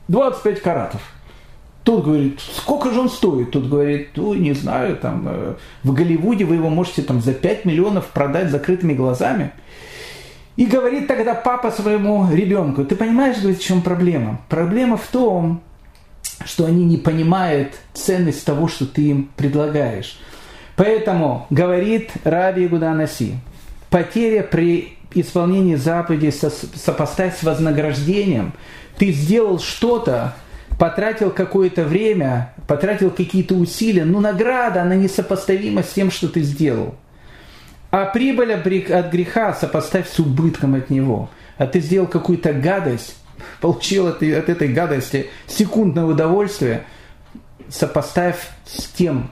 25 0.09 0.61
каратов. 0.63 1.01
Тот 1.83 2.03
говорит, 2.03 2.41
сколько 2.41 2.91
же 2.91 3.01
он 3.01 3.11
стоит? 3.11 3.51
Тот 3.51 3.69
говорит, 3.69 4.11
ну, 4.17 4.33
не 4.33 4.55
знаю, 4.55 4.97
там, 4.97 5.25
э, 5.27 5.55
в 5.83 5.93
Голливуде 5.93 6.47
вы 6.47 6.55
его 6.55 6.71
можете 6.71 7.03
там 7.03 7.21
за 7.21 7.35
5 7.35 7.67
миллионов 7.67 8.07
продать 8.07 8.51
закрытыми 8.51 8.95
глазами. 8.95 9.53
И 10.57 10.67
говорит 10.67 11.09
тогда 11.09 11.35
папа 11.35 11.71
своему 11.71 12.33
ребенку, 12.33 12.85
ты 12.85 12.95
понимаешь, 12.95 13.39
говорит, 13.39 13.59
в 13.59 13.65
чем 13.65 13.83
проблема? 13.83 14.41
Проблема 14.49 14.97
в 14.97 15.07
том, 15.09 15.63
что 16.45 16.65
они 16.65 16.85
не 16.85 16.97
понимают 16.97 17.75
ценность 17.93 18.45
того, 18.45 18.69
что 18.69 18.87
ты 18.87 19.03
им 19.03 19.31
предлагаешь. 19.37 20.19
Поэтому, 20.77 21.47
говорит 21.51 22.11
Раби 22.25 22.69
Гуданаси, 22.69 23.35
потеря 23.91 24.43
при 24.43 24.97
исполнении 25.15 25.77
заповедей 25.77 26.33
сопоставь 26.33 27.39
с 27.39 27.43
вознаграждением. 27.43 28.53
Ты 28.99 29.13
сделал 29.13 29.59
что-то, 29.59 30.35
потратил 30.79 31.31
какое-то 31.31 31.85
время, 31.85 32.53
потратил 32.67 33.11
какие-то 33.11 33.55
усилия, 33.55 34.05
но 34.05 34.21
награда, 34.21 34.83
она 34.83 34.95
несопоставима 34.95 35.83
с 35.83 35.93
тем, 35.93 36.11
что 36.11 36.29
ты 36.29 36.43
сделал. 36.43 36.97
А 37.95 38.07
прибыль 38.07 38.53
от 38.53 38.67
греха 39.13 39.55
сопоставь 39.55 40.09
с 40.11 40.19
убытком 40.19 40.75
от 40.75 40.91
него. 40.91 41.31
А 41.59 41.69
ты 41.69 41.79
сделал 41.79 42.09
какую-то 42.09 42.53
гадость, 42.53 43.17
получил 43.61 44.09
от, 44.09 44.17
от 44.17 44.49
этой 44.49 44.67
гадости 44.67 45.27
секундное 45.47 46.05
удовольствие, 46.05 46.83
сопоставь 47.69 48.49
с 48.67 48.87
тем, 48.87 49.31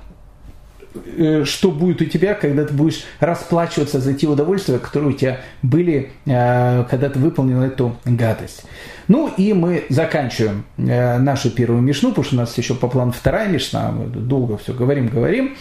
э, 0.94 1.42
что 1.44 1.72
будет 1.72 2.02
у 2.02 2.04
тебя, 2.04 2.34
когда 2.34 2.64
ты 2.64 2.72
будешь 2.72 3.02
расплачиваться 3.18 3.98
за 3.98 4.14
те 4.14 4.28
удовольствия, 4.28 4.78
которые 4.78 5.10
у 5.10 5.18
тебя 5.18 5.40
были, 5.62 6.12
э, 6.26 6.84
когда 6.88 7.08
ты 7.08 7.18
выполнил 7.18 7.62
эту 7.62 7.96
гадость. 8.04 8.62
Ну 9.08 9.28
и 9.36 9.54
мы 9.54 9.86
заканчиваем 9.88 10.66
э, 10.76 11.18
нашу 11.18 11.50
первую 11.50 11.82
мишну, 11.82 12.10
потому 12.10 12.24
что 12.24 12.36
у 12.36 12.38
нас 12.38 12.56
еще 12.56 12.76
по 12.76 12.86
плану 12.86 13.10
вторая 13.10 13.48
мишна, 13.48 13.90
мы 13.90 14.06
долго 14.06 14.56
все 14.56 14.72
говорим, 14.72 15.08
говорим. 15.08 15.56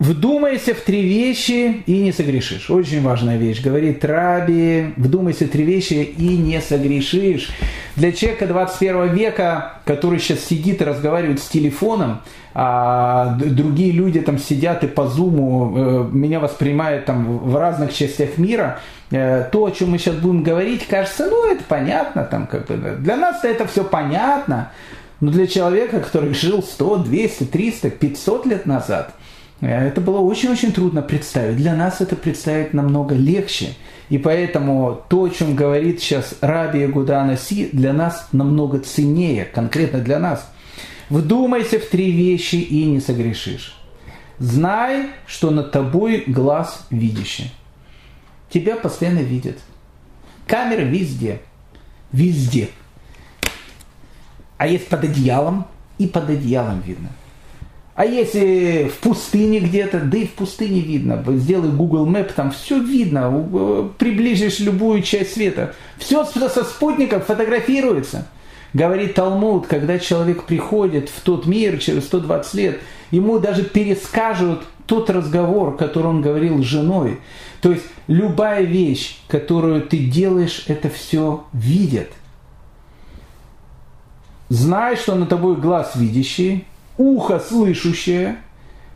Вдумайся 0.00 0.74
в 0.74 0.80
три 0.80 1.02
вещи 1.02 1.84
и 1.86 2.00
не 2.00 2.12
согрешишь. 2.12 2.68
Очень 2.68 3.00
важная 3.02 3.36
вещь. 3.36 3.62
Говорит 3.62 4.04
Раби, 4.04 4.92
вдумайся 4.96 5.44
в 5.44 5.50
три 5.50 5.62
вещи 5.62 5.94
и 5.94 6.36
не 6.36 6.60
согрешишь. 6.60 7.50
Для 7.94 8.10
человека 8.10 8.48
21 8.48 9.14
века, 9.14 9.74
который 9.84 10.18
сейчас 10.18 10.40
сидит 10.40 10.82
и 10.82 10.84
разговаривает 10.84 11.38
с 11.38 11.46
телефоном, 11.46 12.22
а 12.54 13.38
другие 13.38 13.92
люди 13.92 14.20
там 14.20 14.38
сидят 14.38 14.82
и 14.82 14.88
по 14.88 15.06
зуму 15.06 15.72
э, 15.76 16.08
меня 16.10 16.40
воспринимают 16.40 17.04
там 17.04 17.38
в 17.38 17.56
разных 17.56 17.94
частях 17.94 18.36
мира, 18.36 18.80
э, 19.12 19.48
то, 19.52 19.64
о 19.64 19.70
чем 19.70 19.90
мы 19.90 19.98
сейчас 19.98 20.16
будем 20.16 20.42
говорить, 20.42 20.86
кажется, 20.88 21.28
ну 21.28 21.50
это 21.50 21.62
понятно, 21.68 22.24
там 22.24 22.48
как 22.48 22.66
бы 22.66 22.96
для 22.98 23.16
нас 23.16 23.44
это 23.44 23.66
все 23.66 23.84
понятно, 23.84 24.72
но 25.20 25.30
для 25.30 25.46
человека, 25.46 26.00
который 26.00 26.34
жил 26.34 26.62
100, 26.64 26.96
200, 26.98 27.44
300, 27.44 27.90
500 27.90 28.46
лет 28.46 28.66
назад– 28.66 29.14
это 29.66 30.00
было 30.00 30.20
очень-очень 30.20 30.72
трудно 30.72 31.02
представить. 31.02 31.56
Для 31.56 31.74
нас 31.74 32.00
это 32.00 32.16
представить 32.16 32.74
намного 32.74 33.14
легче. 33.14 33.74
И 34.08 34.18
поэтому 34.18 35.02
то, 35.08 35.24
о 35.24 35.28
чем 35.30 35.54
говорит 35.56 36.00
сейчас 36.00 36.34
Раби 36.40 36.86
Гудана 36.86 37.36
Си, 37.36 37.70
для 37.72 37.92
нас 37.92 38.28
намного 38.32 38.80
ценнее, 38.80 39.44
конкретно 39.44 40.00
для 40.00 40.18
нас. 40.18 40.50
Вдумайся 41.08 41.78
в 41.78 41.86
три 41.86 42.10
вещи 42.12 42.56
и 42.56 42.84
не 42.84 43.00
согрешишь. 43.00 43.76
Знай, 44.38 45.08
что 45.26 45.50
над 45.50 45.70
тобой 45.72 46.24
глаз 46.26 46.86
видящий. 46.90 47.52
Тебя 48.50 48.76
постоянно 48.76 49.20
видят. 49.20 49.58
Камера 50.46 50.82
везде. 50.82 51.40
Везде. 52.12 52.68
А 54.58 54.66
есть 54.66 54.88
под 54.88 55.04
одеялом, 55.04 55.66
и 55.98 56.06
под 56.06 56.28
одеялом 56.28 56.80
видно– 56.80 57.08
а 57.94 58.04
если 58.04 58.88
в 58.88 58.98
пустыне 58.98 59.60
где-то, 59.60 60.00
да 60.00 60.18
и 60.18 60.26
в 60.26 60.32
пустыне 60.32 60.80
видно, 60.80 61.22
сделай 61.28 61.70
Google 61.70 62.06
Map, 62.08 62.32
там 62.34 62.50
все 62.50 62.80
видно, 62.80 63.30
э, 63.52 63.88
приближишь 63.98 64.58
любую 64.58 65.02
часть 65.02 65.34
света. 65.34 65.74
Все 65.98 66.24
со 66.24 66.64
спутников 66.64 67.26
фотографируется. 67.26 68.26
Говорит 68.72 69.14
Талмуд, 69.14 69.68
когда 69.68 70.00
человек 70.00 70.42
приходит 70.42 71.08
в 71.08 71.20
тот 71.20 71.46
мир 71.46 71.78
через 71.78 72.06
120 72.06 72.54
лет, 72.54 72.80
ему 73.12 73.38
даже 73.38 73.62
перескажут 73.62 74.64
тот 74.86 75.08
разговор, 75.08 75.76
который 75.76 76.08
он 76.08 76.20
говорил 76.20 76.60
с 76.60 76.66
женой. 76.66 77.20
То 77.60 77.70
есть 77.70 77.84
любая 78.08 78.62
вещь, 78.62 79.18
которую 79.28 79.82
ты 79.82 79.98
делаешь, 79.98 80.64
это 80.66 80.90
все 80.90 81.44
видят. 81.52 82.08
Знай, 84.48 84.96
что 84.96 85.14
на 85.14 85.26
тобой 85.26 85.54
глаз 85.54 85.92
видящий, 85.94 86.66
ухо 86.96 87.40
слышащее, 87.40 88.36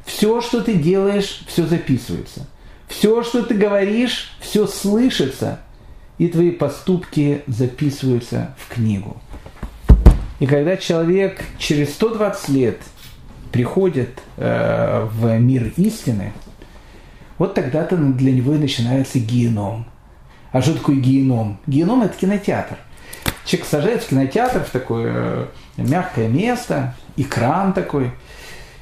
все, 0.05 0.41
что 0.41 0.63
ты 0.63 0.75
делаешь, 0.75 1.43
все 1.47 1.67
записывается. 1.67 2.47
Все, 2.89 3.23
что 3.23 3.43
ты 3.43 3.55
говоришь, 3.55 4.33
все 4.41 4.67
слышится, 4.67 5.61
и 6.17 6.29
твои 6.29 6.51
поступки 6.51 7.43
записываются 7.47 8.55
в 8.59 8.75
книгу. 8.75 9.19
И 10.41 10.47
когда 10.47 10.77
человек 10.77 11.45
через 11.59 11.93
120 11.95 12.49
лет 12.51 12.79
приходит 13.53 14.11
э, 14.37 15.07
в 15.13 15.39
мир 15.39 15.73
истины, 15.77 16.33
вот 17.39 17.55
тогда-то 17.55 17.97
для 17.97 18.33
него 18.33 18.55
и 18.55 18.59
начинается 18.59 19.19
геном. 19.19 19.87
А 20.53 20.63
что 20.63 20.75
такое 20.75 20.97
геном? 20.97 21.59
Геном– 21.67 22.03
это 22.03 22.17
кинотеатр. 22.17 22.79
Человек 23.45 23.69
сажает 23.69 24.03
в 24.03 24.09
кинотеатр, 24.09 24.65
в 24.65 24.71
такое 24.71 25.13
э, 25.15 25.47
мягкое 25.77 26.29
место, 26.29 26.95
экран 27.19 27.73
такой. 27.73 28.13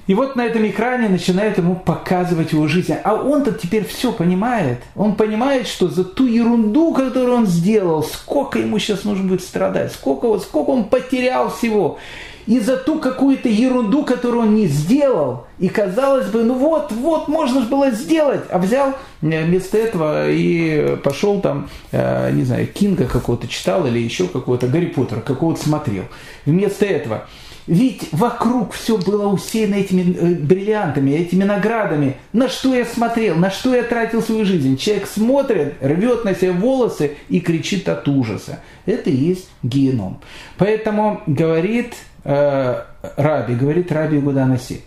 И 0.07 0.15
вот 0.15 0.37
на 0.37 0.47
этом 0.47 0.67
экране 0.67 1.09
начинает 1.09 1.59
ему 1.59 1.75
показывать 1.75 2.53
его 2.53 2.69
жизнь. 2.69 2.95
А 3.03 3.15
он-то 3.15 3.53
теперь 3.53 3.85
все 3.85 4.13
понимает. 4.13 4.79
Он 4.95 5.17
понимает, 5.17 5.67
что 5.67 5.89
за 5.89 6.05
ту 6.05 6.27
ерунду, 6.27 6.95
которую 6.95 7.39
он 7.39 7.47
сделал, 7.47 8.05
сколько 8.05 8.61
ему 8.61 8.79
сейчас 8.79 9.05
нужно 9.05 9.29
будет 9.29 9.43
страдать, 9.43 9.93
сколько, 9.93 10.39
сколько 10.39 10.71
он 10.71 10.85
потерял 10.85 11.51
всего. 11.51 11.99
И 12.47 12.61
за 12.61 12.77
ту 12.77 13.01
какую-то 13.01 13.49
ерунду, 13.49 14.05
которую 14.05 14.45
он 14.45 14.55
не 14.55 14.69
сделал. 14.69 15.49
И 15.59 15.69
казалось 15.69 16.29
бы, 16.29 16.45
ну 16.45 16.55
вот, 16.55 16.93
вот, 16.93 17.27
можно 17.27 17.63
же 17.63 17.67
было 17.67 17.91
сделать. 17.91 18.43
А 18.51 18.59
взял 18.59 18.91
э, 19.23 19.45
вместо 19.45 19.77
этого 19.77 20.31
и 20.31 20.97
пошел 21.03 21.41
там, 21.41 21.69
э, 21.91 22.31
не 22.31 22.45
знаю, 22.45 22.69
Кинга 22.69 23.07
какого-то 23.07 23.49
читал 23.49 23.85
или 23.89 23.99
еще 23.99 24.29
какого-то, 24.29 24.69
Гарри 24.69 24.87
Поттера 24.87 25.21
какого-то 25.21 25.61
смотрел. 25.61 26.05
Вместо 26.45 26.87
этого 26.87 27.27
ведь 27.67 28.09
вокруг 28.13 28.73
все 28.73 28.97
было 28.97 29.27
усеяно 29.27 29.75
этими 29.75 30.15
э, 30.17 30.35
бриллиантами, 30.35 31.11
этими 31.11 31.43
наградами. 31.43 32.17
На 32.33 32.49
что 32.49 32.75
я 32.75 32.85
смотрел, 32.85 33.35
на 33.37 33.51
что 33.51 33.75
я 33.75 33.83
тратил 33.83 34.23
свою 34.23 34.45
жизнь? 34.45 34.77
Человек 34.77 35.09
смотрит, 35.09 35.75
рвет 35.81 36.25
на 36.25 36.35
себе 36.35 36.53
волосы 36.53 37.17
и 37.29 37.41
кричит 37.41 37.89
от 37.89 38.07
ужаса. 38.07 38.61
Это 38.85 39.11
и 39.11 39.17
есть 39.17 39.49
геном. 39.65 40.21
Поэтому 40.59 41.23
говорит 41.27 41.95
э, 42.23 42.83
Раби, 43.17 43.55
говорит 43.55 43.91
Раби 43.91 44.19
Гуданаси, 44.19 44.83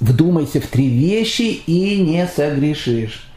вдумайся 0.00 0.62
в 0.62 0.66
три 0.68 0.88
вещи 0.88 1.60
и 1.66 2.00
не 2.00 2.26
согрешишь. 2.26 3.28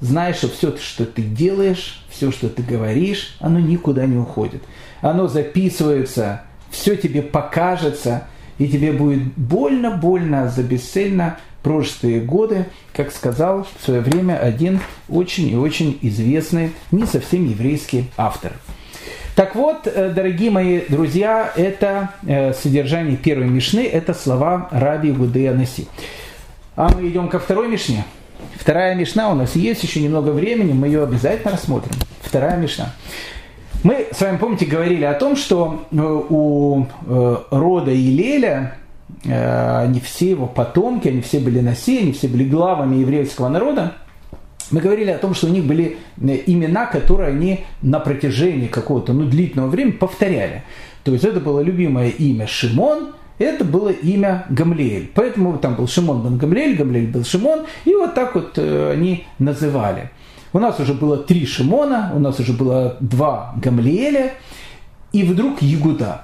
Знай, 0.00 0.34
что 0.34 0.48
все, 0.48 0.76
что 0.76 1.04
ты 1.04 1.22
делаешь, 1.22 2.04
все, 2.10 2.30
что 2.30 2.48
ты 2.48 2.62
говоришь, 2.62 3.36
оно 3.40 3.58
никуда 3.58 4.06
не 4.06 4.18
уходит. 4.18 4.62
Оно 5.00 5.26
записывается 5.26 6.42
все 6.72 6.96
тебе 6.96 7.22
покажется, 7.22 8.24
и 8.58 8.66
тебе 8.66 8.92
будет 8.92 9.22
больно-больно 9.36 10.48
за 10.48 10.64
бесцельно 10.64 11.38
прожитые 11.62 12.20
годы, 12.20 12.66
как 12.92 13.12
сказал 13.12 13.68
в 13.78 13.84
свое 13.84 14.00
время 14.00 14.36
один 14.36 14.80
очень 15.08 15.48
и 15.48 15.54
очень 15.54 15.96
известный, 16.02 16.72
не 16.90 17.06
совсем 17.06 17.48
еврейский 17.48 18.06
автор. 18.16 18.52
Так 19.36 19.54
вот, 19.54 19.86
э, 19.86 20.10
дорогие 20.10 20.50
мои 20.50 20.80
друзья, 20.88 21.52
это 21.56 22.10
э, 22.26 22.52
содержание 22.52 23.16
первой 23.16 23.46
мишны, 23.46 23.80
это 23.80 24.12
слова 24.12 24.68
Раби 24.72 25.12
Гудея 25.12 25.54
Наси. 25.54 25.86
А 26.74 26.90
мы 26.94 27.08
идем 27.08 27.28
ко 27.28 27.38
второй 27.38 27.68
мишне. 27.68 28.04
Вторая 28.58 28.94
Мишна 28.94 29.30
у 29.30 29.34
нас 29.34 29.56
есть 29.56 29.82
еще 29.82 30.00
немного 30.00 30.30
времени, 30.30 30.72
мы 30.72 30.86
ее 30.86 31.04
обязательно 31.04 31.52
рассмотрим. 31.52 31.92
Вторая 32.20 32.56
Мишна. 32.56 32.92
Мы 33.82 34.06
с 34.12 34.20
вами, 34.20 34.36
помните, 34.36 34.64
говорили 34.64 35.04
о 35.04 35.14
том, 35.14 35.34
что 35.34 35.84
э, 35.90 35.96
у 35.96 36.86
э, 37.04 37.36
рода 37.50 37.92
Илеля, 37.92 38.76
э, 39.24 39.78
они 39.80 39.98
все 39.98 40.30
его 40.30 40.46
потомки, 40.46 41.08
они 41.08 41.20
все 41.20 41.40
были 41.40 41.58
они 41.58 42.12
все 42.12 42.28
были 42.28 42.44
главами 42.44 42.96
еврейского 42.96 43.48
народа. 43.48 43.94
Мы 44.70 44.80
говорили 44.80 45.10
о 45.10 45.18
том, 45.18 45.34
что 45.34 45.48
у 45.48 45.50
них 45.50 45.64
были 45.64 45.98
имена, 46.16 46.86
которые 46.86 47.30
они 47.30 47.64
на 47.82 47.98
протяжении 47.98 48.68
какого-то 48.68 49.12
ну, 49.12 49.24
длительного 49.24 49.68
времени 49.68 49.92
повторяли. 49.92 50.62
То 51.02 51.12
есть 51.12 51.24
это 51.24 51.40
было 51.40 51.58
любимое 51.58 52.10
имя 52.10 52.46
Шимон, 52.46 53.14
это 53.38 53.64
было 53.64 53.88
имя 53.88 54.46
Гамлиэль. 54.48 55.10
Поэтому 55.12 55.58
там 55.58 55.74
был 55.74 55.88
Шимон 55.88 56.22
бен 56.22 56.38
Гамлиэль, 56.38 56.76
Гамлиэль 56.76 57.08
был 57.08 57.24
Шимон, 57.24 57.66
и 57.84 57.94
вот 57.94 58.14
так 58.14 58.36
вот 58.36 58.56
они 58.56 59.26
называли. 59.40 60.10
У 60.52 60.58
нас 60.58 60.78
уже 60.80 60.92
было 60.92 61.16
три 61.16 61.46
Шимона, 61.46 62.12
у 62.14 62.18
нас 62.18 62.38
уже 62.38 62.52
было 62.52 62.96
два 63.00 63.54
Гамлиэля, 63.56 64.32
и 65.12 65.22
вдруг 65.22 65.62
Ягуда. 65.62 66.22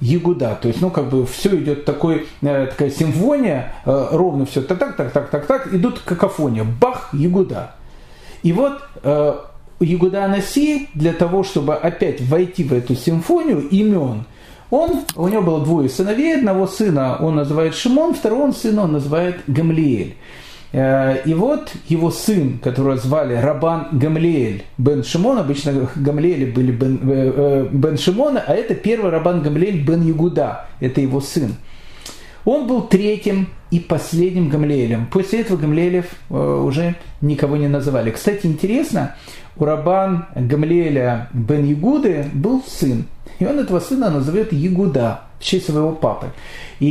Ягуда, 0.00 0.58
то 0.60 0.68
есть, 0.68 0.80
ну, 0.80 0.90
как 0.90 1.10
бы 1.10 1.26
все 1.26 1.54
идет 1.56 1.84
такой, 1.84 2.26
э, 2.40 2.66
такая 2.66 2.90
симфония, 2.90 3.74
э, 3.84 4.08
ровно 4.12 4.46
все 4.46 4.62
так, 4.62 4.78
так, 4.78 4.96
так, 4.96 5.12
так, 5.12 5.30
так, 5.30 5.46
так, 5.46 5.74
идут 5.74 5.98
какофония, 5.98 6.64
бах, 6.64 7.10
Ягуда. 7.12 7.72
И 8.42 8.52
вот 8.52 8.80
э, 9.02 9.34
Ягуда 9.80 10.24
Анаси 10.24 10.88
для 10.94 11.12
того, 11.12 11.42
чтобы 11.42 11.74
опять 11.74 12.22
войти 12.22 12.64
в 12.64 12.72
эту 12.72 12.94
симфонию 12.94 13.68
имен, 13.68 14.24
он, 14.70 15.02
у 15.16 15.28
него 15.28 15.42
было 15.42 15.64
двое 15.64 15.88
сыновей, 15.88 16.36
одного 16.36 16.66
сына 16.66 17.18
он 17.20 17.36
называет 17.36 17.74
Шимон, 17.74 18.14
второго 18.14 18.52
сына 18.52 18.84
он 18.84 18.92
называет 18.92 19.40
Гамлиэль. 19.48 20.14
Э, 20.72 21.22
и 21.24 21.34
вот 21.34 21.72
его 21.88 22.10
сын, 22.10 22.58
которого 22.58 22.96
звали 22.96 23.34
Рабан 23.34 23.88
Гамлиэль 23.92 24.62
бен 24.78 25.02
Шимон, 25.02 25.38
обычно 25.38 25.88
Гамлиэли 25.96 26.52
были 26.52 26.70
бен, 26.70 27.00
э, 27.10 27.32
э, 27.36 27.68
бен 27.72 27.98
Шимона, 27.98 28.44
а 28.46 28.54
это 28.54 28.74
первый 28.74 29.10
Рабан 29.10 29.42
Гамлиэль 29.42 29.82
бен 29.82 30.02
Ягуда, 30.02 30.66
это 30.80 31.00
его 31.00 31.20
сын. 31.20 31.56
Он 32.44 32.66
был 32.66 32.82
третьим 32.82 33.48
и 33.70 33.80
последним 33.80 34.48
Гамлиэлем. 34.48 35.06
После 35.06 35.40
этого 35.40 35.58
Гамлиэлев 35.58 36.06
уже 36.30 36.94
никого 37.20 37.56
не 37.56 37.68
называли. 37.68 38.10
Кстати, 38.10 38.46
интересно, 38.46 39.14
у 39.56 39.64
Рабан 39.64 40.26
Гамлиэля 40.34 41.28
бен 41.34 41.66
Ягуды 41.66 42.26
был 42.32 42.62
сын, 42.66 43.04
и 43.40 43.44
он 43.44 43.58
этого 43.58 43.80
сына 43.80 44.08
назовет 44.08 44.52
Ягуда 44.52 45.20
в 45.40 45.44
честь 45.44 45.66
своего 45.66 45.92
папы. 45.92 46.28
И 46.78 46.86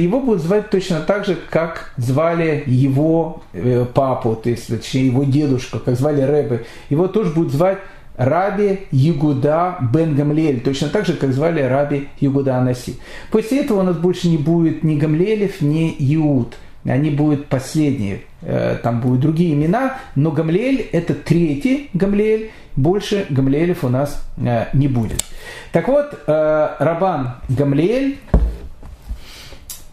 его 0.00 0.20
будут 0.20 0.42
звать 0.42 0.70
точно 0.70 1.00
так 1.00 1.26
же, 1.26 1.36
как 1.50 1.92
звали 1.96 2.62
его 2.66 3.42
э, 3.52 3.84
папу, 3.92 4.34
то 4.36 4.48
есть 4.48 4.68
точнее 4.68 5.06
его 5.06 5.24
дедушку, 5.24 5.78
как 5.80 5.96
звали 5.96 6.22
Рэбе. 6.22 6.64
Его 6.88 7.08
тоже 7.08 7.30
будут 7.30 7.52
звать 7.52 7.78
Раби 8.16 8.80
Ягуда 8.90 9.78
бен 9.92 10.14
Гамлиэль, 10.14 10.60
точно 10.60 10.88
так 10.88 11.06
же, 11.06 11.14
как 11.14 11.32
звали 11.32 11.62
Раби 11.62 12.08
Ягуда 12.20 12.58
Анаси. 12.58 12.96
После 13.30 13.60
этого 13.60 13.80
у 13.80 13.82
нас 13.82 13.96
больше 13.96 14.28
не 14.28 14.38
будет 14.38 14.84
ни 14.84 14.96
Гамлиэлев, 14.96 15.60
ни 15.60 15.96
Иуд. 16.14 16.54
Они 16.84 17.10
будут 17.10 17.46
последние, 17.46 18.22
э, 18.42 18.78
там 18.82 19.00
будут 19.00 19.20
другие 19.20 19.52
имена, 19.52 19.98
но 20.14 20.30
Гамлиэль 20.30 20.88
это 20.92 21.14
третий 21.14 21.90
Гамлиэль, 21.92 22.50
больше 22.76 23.26
Гамлиэлев 23.28 23.84
у 23.84 23.88
нас 23.88 24.24
э, 24.38 24.66
не 24.72 24.88
будет. 24.88 25.24
Так 25.72 25.88
вот, 25.88 26.18
Рабан 26.26 27.34
Гамлиэль 27.48 28.18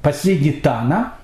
Последний 0.07 0.53
Тана. 0.53 1.15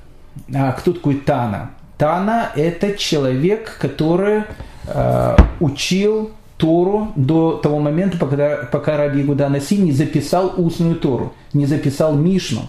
А 0.53 0.73
кто 0.73 0.91
такой 0.91 1.15
Тана? 1.15 1.71
Тана– 1.97 2.49
это 2.57 2.97
человек, 2.97 3.77
который 3.79 4.43
э, 4.87 5.37
учил 5.61 6.31
Тору 6.57 7.13
до 7.15 7.53
того 7.63 7.79
момента, 7.79 8.17
пока, 8.17 8.67
пока 8.69 8.97
Раби 8.97 9.21
Игуда 9.21 9.47
Наси 9.47 9.77
не 9.77 9.93
записал 9.93 10.53
устную 10.57 10.95
Тору, 10.95 11.31
не 11.53 11.65
записал 11.65 12.13
Мишну. 12.15 12.63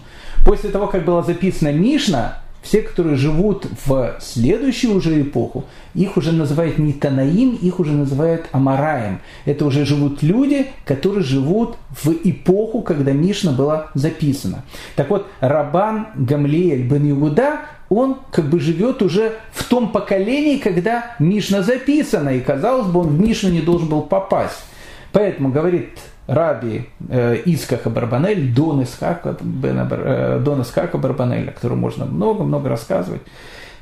После 0.45 0.69
того, 0.69 0.87
как 0.87 1.03
была 1.03 1.21
записана 1.21 1.73
Мишна, 1.73 2.39
все, 2.65 2.81
которые 2.81 3.15
живут 3.15 3.67
в 3.85 4.17
следующую 4.19 4.95
уже 4.95 5.21
эпоху, 5.21 5.65
их 5.93 6.17
уже 6.17 6.31
называют 6.31 6.79
не 6.79 6.93
Танаим, 6.93 7.55
их 7.55 7.79
уже 7.79 7.91
называют 7.91 8.47
Амараем. 8.51 9.19
Это 9.45 9.65
уже 9.65 9.85
живут 9.85 10.23
люди, 10.23 10.67
которые 10.83 11.23
живут 11.23 11.77
в 11.91 12.09
эпоху, 12.23 12.81
когда 12.81 13.11
Мишна 13.11 13.51
была 13.51 13.91
записана. 13.93 14.63
Так 14.95 15.11
вот, 15.11 15.27
Рабан 15.39 16.07
Гамлиэль 16.15 16.81
бен 16.81 17.05
Югуда, 17.05 17.59
он 17.89 18.17
как 18.31 18.49
бы 18.49 18.59
живет 18.59 19.03
уже 19.03 19.33
в 19.51 19.63
том 19.65 19.91
поколении, 19.91 20.57
когда 20.57 21.15
Мишна 21.19 21.61
записана, 21.61 22.29
и 22.29 22.39
казалось 22.39 22.87
бы, 22.87 23.01
он 23.01 23.09
в 23.09 23.19
Мишну 23.19 23.49
не 23.49 23.61
должен 23.61 23.87
был 23.87 24.01
попасть. 24.01 24.65
Поэтому 25.11 25.49
говорит 25.49 25.99
Раби 26.27 26.89
э, 27.07 27.41
Искаха 27.45 27.89
Барбанель, 27.89 28.53
Дон 28.53 28.83
Искаха, 28.83 29.37
э, 29.63 30.41
Дон 30.43 30.61
Искаха 30.61 30.97
Барбанель, 30.97 31.49
о 31.49 31.51
котором 31.51 31.79
можно 31.79 32.05
много-много 32.05 32.69
рассказывать. 32.69 33.21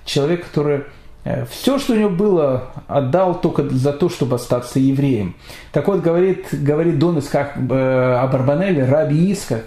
Человек, 0.06 0.46
который 0.46 0.84
э, 1.24 1.46
все, 1.46 1.80
что 1.80 1.94
у 1.94 1.96
него 1.96 2.10
было, 2.10 2.72
отдал 2.88 3.40
только 3.40 3.68
за 3.70 3.94
то, 3.94 4.10
чтобы 4.10 4.36
остаться 4.36 4.80
евреем. 4.80 5.36
Так 5.72 5.88
вот, 5.88 6.02
говорит, 6.02 6.48
говорит 6.52 7.00
Дон 7.00 7.20
Исках 7.20 7.56
э, 7.56 8.18
Абарбанель, 8.22 8.84
Раби 8.84 9.32
Исках 9.32 9.62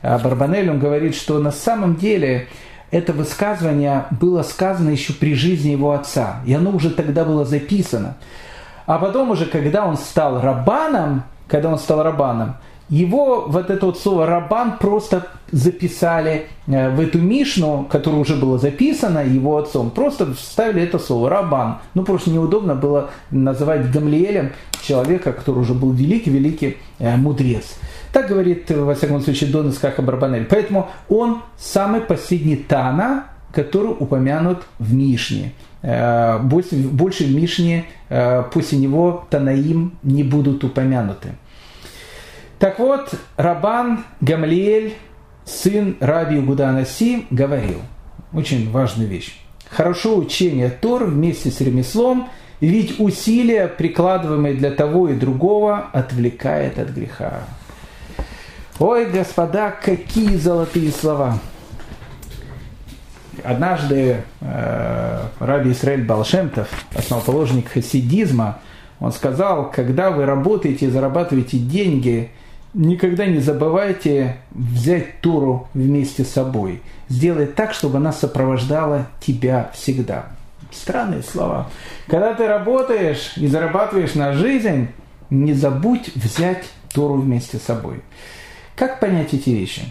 Абарбанель, 0.00 0.70
он 0.70 0.78
говорит, 0.78 1.14
что 1.14 1.38
на 1.38 1.52
самом 1.52 1.96
деле 1.96 2.48
это 2.90 3.12
высказывание 3.12 4.04
было 4.10 4.42
сказано 4.42 4.90
еще 4.90 5.12
при 5.12 5.34
жизни 5.34 5.70
его 5.70 5.92
отца, 5.92 6.40
и 6.46 6.52
оно 6.52 6.70
уже 6.70 6.90
тогда 6.90 7.24
было 7.24 7.44
записано. 7.44 8.16
А 8.86 8.98
потом 8.98 9.30
уже, 9.30 9.46
когда 9.46 9.86
он 9.86 9.96
стал 9.96 10.40
рабаном, 10.40 11.24
когда 11.48 11.70
он 11.70 11.78
стал 11.78 12.02
рабаном, 12.02 12.56
его 12.92 13.46
вот 13.48 13.70
это 13.70 13.86
вот 13.86 13.98
слово 13.98 14.26
«рабан» 14.26 14.76
просто 14.78 15.28
записали 15.50 16.48
э, 16.66 16.94
в 16.94 17.00
эту 17.00 17.18
Мишну, 17.18 17.86
которая 17.90 18.20
уже 18.20 18.36
была 18.36 18.58
записана 18.58 19.20
его 19.20 19.56
отцом. 19.56 19.90
Просто 19.90 20.34
вставили 20.34 20.82
это 20.82 20.98
слово 20.98 21.30
«рабан». 21.30 21.78
Ну, 21.94 22.04
просто 22.04 22.28
неудобно 22.28 22.74
было 22.74 23.08
называть 23.30 23.90
Гамлиэлем 23.90 24.52
человека, 24.82 25.32
который 25.32 25.60
уже 25.60 25.72
был 25.72 25.92
великий-великий 25.92 26.76
э, 26.98 27.16
мудрец. 27.16 27.78
Так 28.12 28.28
говорит, 28.28 28.70
во 28.70 28.94
всяком 28.94 29.22
случае, 29.22 29.50
Дон 29.50 29.70
Искаха 29.70 30.02
Барбанель. 30.02 30.44
Поэтому 30.44 30.90
он 31.08 31.40
самый 31.56 32.02
последний 32.02 32.56
Тана, 32.56 33.24
который 33.54 33.94
упомянут 33.98 34.64
в 34.78 34.92
Мишне. 34.92 35.52
Э, 35.82 36.38
больше, 36.38 36.76
в 36.76 37.34
Мишне 37.34 37.84
после 38.52 38.78
него 38.78 39.26
Танаим 39.30 39.98
не 40.02 40.22
будут 40.22 40.64
упомянуты. 40.64 41.30
Так 42.58 42.78
вот, 42.78 43.14
Рабан 43.36 44.04
Гамлиэль, 44.20 44.94
сын 45.44 45.96
Раби 45.98 46.38
Гуданаси, 46.38 47.26
говорил, 47.30 47.80
очень 48.32 48.70
важную 48.70 49.08
вещь. 49.08 49.36
Хорошо 49.68 50.16
учение 50.16 50.70
Тор 50.70 51.04
вместе 51.04 51.50
с 51.50 51.60
ремеслом, 51.60 52.28
ведь 52.60 53.00
усилия, 53.00 53.66
прикладываемые 53.66 54.54
для 54.54 54.70
того 54.70 55.08
и 55.08 55.14
другого, 55.14 55.86
отвлекает 55.92 56.78
от 56.78 56.90
греха. 56.90 57.40
Ой, 58.78 59.06
господа, 59.10 59.70
какие 59.70 60.36
золотые 60.36 60.92
слова! 60.92 61.40
Однажды 63.42 64.22
э, 64.40 65.22
Раби 65.40 65.72
Исраэль 65.72 66.04
Балшемтов, 66.04 66.68
основоположник 66.94 67.68
хасидизма, 67.68 68.58
он 69.00 69.12
сказал, 69.12 69.70
когда 69.70 70.10
вы 70.10 70.26
работаете 70.26 70.86
и 70.86 70.90
зарабатываете 70.90 71.58
деньги– 71.58 72.30
никогда 72.74 73.26
не 73.26 73.38
забывайте 73.38 74.36
взять 74.50 75.20
Тору 75.20 75.68
вместе 75.74 76.24
с 76.24 76.30
собой. 76.30 76.82
Сделай 77.08 77.46
так, 77.46 77.74
чтобы 77.74 77.98
она 77.98 78.12
сопровождала 78.12 79.06
тебя 79.20 79.70
всегда. 79.74 80.26
Странные 80.70 81.22
слова. 81.22 81.68
Когда 82.06 82.32
ты 82.34 82.46
работаешь 82.46 83.34
и 83.36 83.46
зарабатываешь 83.46 84.14
на 84.14 84.32
жизнь, 84.32 84.88
не 85.28 85.52
забудь 85.52 86.14
взять 86.14 86.64
Тору 86.92 87.14
вместе 87.14 87.58
с 87.58 87.62
собой. 87.62 88.02
Как 88.74 89.00
понять 89.00 89.34
эти 89.34 89.50
вещи? 89.50 89.82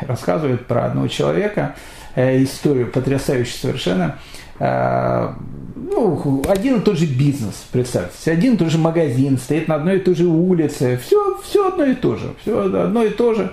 Рассказывает 0.00 0.66
про 0.66 0.86
одного 0.86 1.08
человека, 1.08 1.74
историю 2.16 2.90
потрясающую 2.90 3.58
совершенно. 3.58 4.18
Э, 4.58 5.32
ну, 5.74 6.42
один 6.48 6.76
и 6.76 6.80
тот 6.80 6.96
же 6.96 7.06
бизнес, 7.06 7.64
представьте, 7.70 8.30
один 8.30 8.54
и 8.54 8.56
тот 8.56 8.70
же 8.70 8.78
магазин, 8.78 9.38
стоит 9.38 9.68
на 9.68 9.76
одной 9.76 9.96
и 9.96 10.00
той 10.00 10.14
же 10.14 10.26
улице, 10.26 10.98
все, 11.04 11.38
все 11.42 11.68
одно 11.68 11.84
и 11.84 11.94
то 11.94 12.16
же, 12.16 12.34
все 12.42 12.60
одно 12.60 13.04
и 13.04 13.10
то 13.10 13.34
же. 13.34 13.52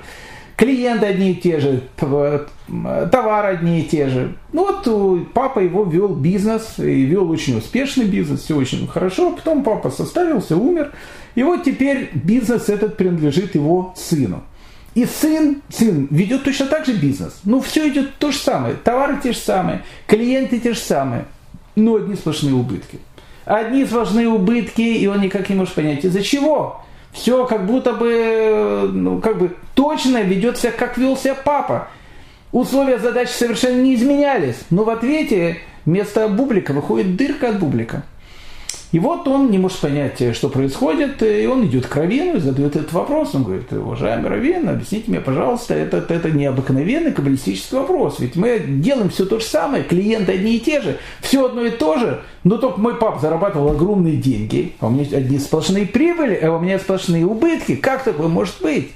Клиенты 0.56 1.06
одни 1.06 1.32
и 1.32 1.36
те 1.36 1.62
же, 1.62 1.84
товары 1.98 3.48
одни 3.48 3.80
и 3.80 3.84
те 3.84 4.10
же. 4.10 4.36
Ну 4.52 4.66
вот 4.66 5.32
папа 5.34 5.60
его 5.60 5.86
вел 5.86 6.10
бизнес, 6.10 6.78
и 6.80 7.04
вел 7.06 7.32
очень 7.32 7.58
успешный 7.58 8.06
бизнес, 8.06 8.42
все 8.42 8.58
очень 8.58 8.86
хорошо. 8.86 9.32
Потом 9.32 9.64
папа 9.64 9.90
составился, 9.90 10.58
умер. 10.58 10.92
И 11.36 11.44
вот 11.44 11.64
теперь 11.64 12.10
бизнес 12.14 12.68
этот 12.68 12.98
принадлежит 12.98 13.56
его 13.56 13.94
сыну. 13.96 14.44
И 15.00 15.06
сын, 15.06 15.62
сын 15.70 16.10
ведет 16.12 16.44
точно 16.44 16.66
так 16.66 16.86
же 16.86 16.92
бизнес. 16.92 17.40
Ну, 17.46 17.62
все 17.62 17.88
идет 17.88 18.16
то 18.18 18.34
же 18.34 18.38
самое. 18.38 18.76
Товары 18.76 19.18
те 19.24 19.32
же 19.32 19.38
самые, 19.38 19.82
клиенты 20.08 20.60
те 20.60 20.74
же 20.74 20.80
самые. 20.80 21.24
но 21.78 21.96
одни 21.96 22.16
сплошные 22.16 22.54
убытки. 22.54 23.00
Одни 23.46 23.86
сплошные 23.86 24.28
убытки, 24.28 24.82
и 24.82 25.08
он 25.08 25.22
никак 25.22 25.48
не 25.48 25.56
может 25.56 25.74
понять, 25.74 26.04
из-за 26.04 26.22
чего. 26.22 26.82
Все 27.14 27.46
как 27.46 27.66
будто 27.66 27.94
бы, 27.94 28.90
ну, 28.92 29.22
как 29.22 29.40
бы 29.40 29.56
точно 29.74 30.22
ведет 30.22 30.58
себя, 30.58 30.74
как 30.74 30.98
вел 30.98 31.16
себя 31.16 31.36
папа. 31.36 31.88
Условия 32.52 33.00
задачи 33.00 33.32
совершенно 33.32 33.82
не 33.82 33.96
изменялись, 33.96 34.58
но 34.70 34.84
в 34.84 34.90
ответе 34.90 35.60
вместо 35.86 36.28
бублика 36.28 36.74
выходит 36.74 37.16
дырка 37.16 37.52
от 37.52 37.60
бублика. 37.60 38.04
И 38.92 38.98
вот 38.98 39.28
он 39.28 39.52
не 39.52 39.60
может 39.60 39.78
понять, 39.78 40.36
что 40.36 40.50
происходит, 40.50 41.22
и 41.22 41.46
он 41.46 41.68
идет 41.68 41.86
к 41.86 41.96
Равину 41.96 42.38
и 42.38 42.40
задает 42.40 42.76
этот 42.76 42.92
вопрос. 42.92 43.36
Он 43.36 43.44
говорит, 43.44 43.72
уважаемый 43.72 44.30
Равин, 44.30 44.68
объясните 44.68 45.12
мне, 45.12 45.22
пожалуйста, 45.22 45.76
это, 45.76 45.98
это 45.98 46.32
необыкновенный 46.32 47.12
каббалистический 47.12 47.78
вопрос. 47.78 48.20
Ведь 48.20 48.36
мы 48.36 48.60
делаем 48.60 49.12
все 49.12 49.26
то 49.26 49.40
же 49.40 49.46
самое, 49.46 49.84
клиенты 49.84 50.32
одни 50.32 50.56
и 50.56 50.60
те 50.60 50.82
же, 50.82 50.98
все 51.22 51.46
одно 51.46 51.66
и 51.66 51.70
то 51.70 52.00
же, 52.00 52.22
но 52.44 52.58
только 52.58 52.80
мой 52.80 52.96
пап 52.96 53.22
зарабатывал 53.22 53.70
огромные 53.70 54.18
деньги, 54.18 54.74
а 54.80 54.88
у 54.88 54.90
меня 54.90 55.06
одни 55.16 55.38
сплошные 55.38 55.86
прибыли, 55.86 56.40
а 56.42 56.52
у 56.52 56.60
меня 56.60 56.80
сплошные 56.80 57.28
убытки. 57.28 57.76
Как 57.76 58.04
такое 58.04 58.28
может 58.28 58.60
быть? 58.60 58.92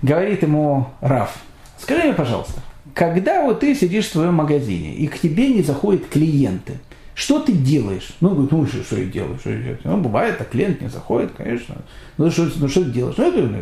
Говорит 0.00 0.42
ему 0.42 0.86
Раф, 1.02 1.36
скажи 1.78 2.04
мне, 2.04 2.14
пожалуйста, 2.14 2.62
когда 2.94 3.42
вот 3.42 3.60
ты 3.60 3.74
сидишь 3.74 4.06
в 4.06 4.12
своем 4.12 4.34
магазине, 4.34 4.94
и 4.94 5.08
к 5.08 5.18
тебе 5.18 5.48
не 5.48 5.60
заходят 5.60 6.06
клиенты– 6.08 6.78
что 7.18 7.40
ты 7.40 7.50
делаешь? 7.50 8.10
Ну, 8.20 8.30
говорит, 8.30 8.52
ну, 8.52 8.64
что, 8.64 8.84
что 8.84 8.96
я 8.96 9.06
делаю? 9.06 9.36
Что 9.40 9.50
я 9.50 9.56
делаю? 9.56 9.80
Ну, 9.82 9.96
бывает, 9.96 10.38
так 10.38 10.50
клиент 10.50 10.80
не 10.80 10.88
заходит, 10.88 11.32
конечно. 11.36 11.74
Ну, 12.16 12.30
что, 12.30 12.48
ну, 12.54 12.68
что 12.68 12.84
ты 12.84 12.90
делаешь? 12.90 13.16
Ну, 13.18 13.28
это, 13.28 13.42
ну, 13.42 13.58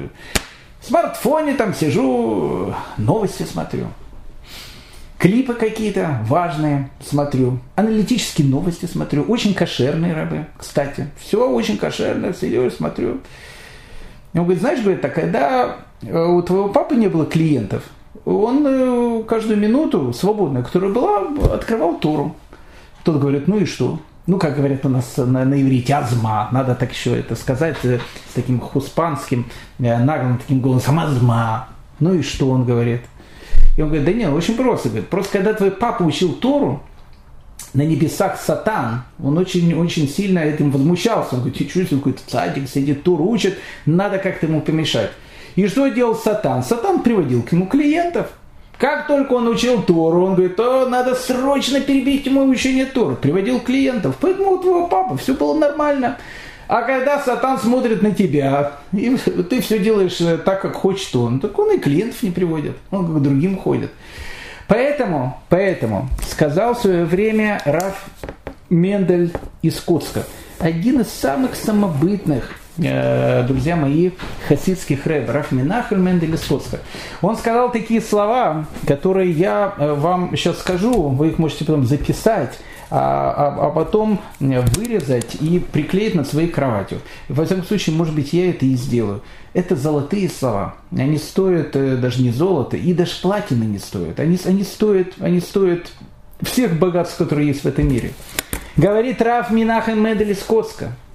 в 0.78 0.84
смартфоне 0.84 1.54
там 1.54 1.72
сижу, 1.72 2.74
новости 2.98 3.44
смотрю. 3.44 3.86
Клипы 5.16 5.54
какие-то 5.54 6.20
важные 6.28 6.90
смотрю. 7.00 7.58
Аналитические 7.76 8.46
новости 8.46 8.84
смотрю. 8.84 9.22
Очень 9.22 9.54
кошерные 9.54 10.12
рабы, 10.12 10.44
кстати. 10.58 11.08
Все 11.18 11.48
очень 11.50 11.78
кошерное, 11.78 12.34
сидел 12.34 12.66
и 12.66 12.70
смотрю. 12.70 13.20
Он 14.34 14.42
говорит, 14.42 14.60
знаешь, 14.60 14.82
говорит, 14.82 15.02
а 15.02 15.08
когда 15.08 15.76
э, 16.02 16.24
у 16.26 16.42
твоего 16.42 16.68
папы 16.68 16.94
не 16.96 17.08
было 17.08 17.24
клиентов, 17.24 17.84
он 18.26 18.66
э, 18.66 19.22
каждую 19.22 19.56
минуту 19.58 20.12
свободная, 20.12 20.62
которая 20.62 20.92
была, 20.92 21.54
открывал 21.54 21.98
Тору. 21.98 22.36
Кто-то 23.06 23.20
говорит, 23.20 23.46
ну 23.46 23.60
и 23.60 23.66
что? 23.66 24.00
Ну, 24.26 24.36
как 24.36 24.56
говорят 24.56 24.84
у 24.84 24.88
нас 24.88 25.16
на, 25.16 25.44
на 25.44 25.62
иврите, 25.62 25.94
азма, 25.94 26.48
надо 26.50 26.74
так 26.74 26.90
еще 26.90 27.16
это 27.16 27.36
сказать 27.36 27.76
э, 27.84 28.00
с 28.28 28.34
таким 28.34 28.58
хуспанским, 28.58 29.46
э, 29.78 29.96
наглым 29.96 30.38
таким 30.38 30.58
голосом, 30.58 30.98
азма. 30.98 31.68
Ну 32.00 32.14
и 32.14 32.22
что 32.22 32.50
он 32.50 32.64
говорит? 32.64 33.02
И 33.76 33.82
он 33.82 33.90
говорит, 33.90 34.06
да 34.06 34.12
нет, 34.12 34.32
очень 34.32 34.56
просто. 34.56 34.88
Говорит, 34.88 35.08
просто 35.08 35.38
когда 35.38 35.54
твой 35.54 35.70
папа 35.70 36.02
учил 36.02 36.32
Тору, 36.32 36.82
на 37.74 37.82
небесах 37.82 38.40
сатан, 38.40 39.04
он 39.22 39.38
очень, 39.38 39.72
очень 39.74 40.08
сильно 40.08 40.40
этим 40.40 40.72
возмущался. 40.72 41.36
Он 41.36 41.42
говорит, 41.42 41.58
ты 41.58 41.64
чувствуешь, 41.66 42.02
какой-то 42.02 42.22
цадик 42.26 42.68
сидит, 42.68 43.04
Тору 43.04 43.24
учит, 43.26 43.56
надо 43.84 44.18
как-то 44.18 44.46
ему 44.46 44.62
помешать. 44.62 45.12
И 45.54 45.64
что 45.68 45.86
делал 45.86 46.16
сатан? 46.16 46.64
Сатан 46.64 47.04
приводил 47.04 47.44
к 47.44 47.52
нему 47.52 47.68
клиентов– 47.68 48.30
как 48.78 49.06
только 49.06 49.32
он 49.32 49.48
учил 49.48 49.82
Тору, 49.82 50.26
он 50.26 50.34
говорит, 50.34 50.56
то 50.56 50.88
надо 50.88 51.14
срочно 51.14 51.80
перебить 51.80 52.26
ему 52.26 52.44
учение 52.44 52.84
Торы. 52.84 53.16
Приводил 53.16 53.60
клиентов. 53.60 54.16
Поэтому 54.20 54.52
у 54.52 54.58
твоего 54.58 54.86
папы 54.86 55.16
все 55.16 55.34
было 55.34 55.54
нормально. 55.54 56.18
А 56.68 56.82
когда 56.82 57.20
сатан 57.20 57.58
смотрит 57.58 58.02
на 58.02 58.10
тебя, 58.10 58.72
и 58.92 59.16
ты 59.50 59.60
все 59.60 59.78
делаешь 59.78 60.20
э, 60.20 60.36
так, 60.36 60.60
как 60.60 60.74
хочет 60.74 61.14
он, 61.14 61.40
так 61.40 61.58
он 61.58 61.72
и 61.72 61.78
клиентов 61.78 62.22
не 62.22 62.30
приводит. 62.30 62.76
Он 62.90 63.06
как 63.06 63.22
другим 63.22 63.56
ходит. 63.56 63.90
Поэтому, 64.66 65.40
поэтому 65.48 66.08
сказал 66.28 66.74
в 66.74 66.80
свое 66.80 67.04
время 67.04 67.62
Раф 67.64 68.04
Мендель 68.68 69.32
из 69.62 69.80
Коцка, 69.80 70.24
один 70.58 71.00
из 71.00 71.08
самых 71.08 71.54
самобытных 71.54 72.50
друзья 72.76 73.74
мои, 73.74 74.10
хасидских 74.48 75.06
рэб, 75.06 75.30
Раф 75.30 75.50
Минахаль 75.50 75.98
Менделесоцка. 75.98 76.80
Он 77.22 77.36
сказал 77.36 77.72
такие 77.72 78.02
слова, 78.02 78.66
которые 78.86 79.30
я 79.30 79.74
э, 79.78 79.94
вам 79.94 80.36
сейчас 80.36 80.58
скажу, 80.58 81.08
вы 81.08 81.28
их 81.28 81.38
можете 81.38 81.64
потом 81.64 81.86
записать, 81.86 82.58
а, 82.90 83.56
а, 83.58 83.66
а 83.66 83.70
потом 83.70 84.20
вырезать 84.38 85.36
и 85.40 85.58
приклеить 85.58 86.14
над 86.14 86.28
своей 86.28 86.48
кроватью. 86.48 87.00
Во 87.28 87.44
всяком 87.44 87.64
случае, 87.64 87.96
может 87.96 88.14
быть, 88.14 88.32
я 88.32 88.50
это 88.50 88.66
и 88.66 88.74
сделаю. 88.74 89.22
Это 89.54 89.74
золотые 89.74 90.28
слова. 90.28 90.74
Они 90.92 91.16
стоят 91.16 91.74
э, 91.74 91.96
даже 91.96 92.22
не 92.22 92.30
золото, 92.30 92.76
и 92.76 92.92
даже 92.92 93.12
платины 93.22 93.64
не 93.64 93.78
стоят. 93.78 94.20
Они, 94.20 94.38
они, 94.44 94.64
стоят, 94.64 95.14
они 95.18 95.40
стоят 95.40 95.90
всех 96.42 96.78
богатств, 96.78 97.16
которые 97.16 97.48
есть 97.48 97.62
в 97.62 97.66
этом 97.66 97.88
мире. 97.88 98.12
Говорит 98.76 99.22
Раф 99.22 99.50
Минахем 99.50 100.04
Меделескоцка– 100.04 100.92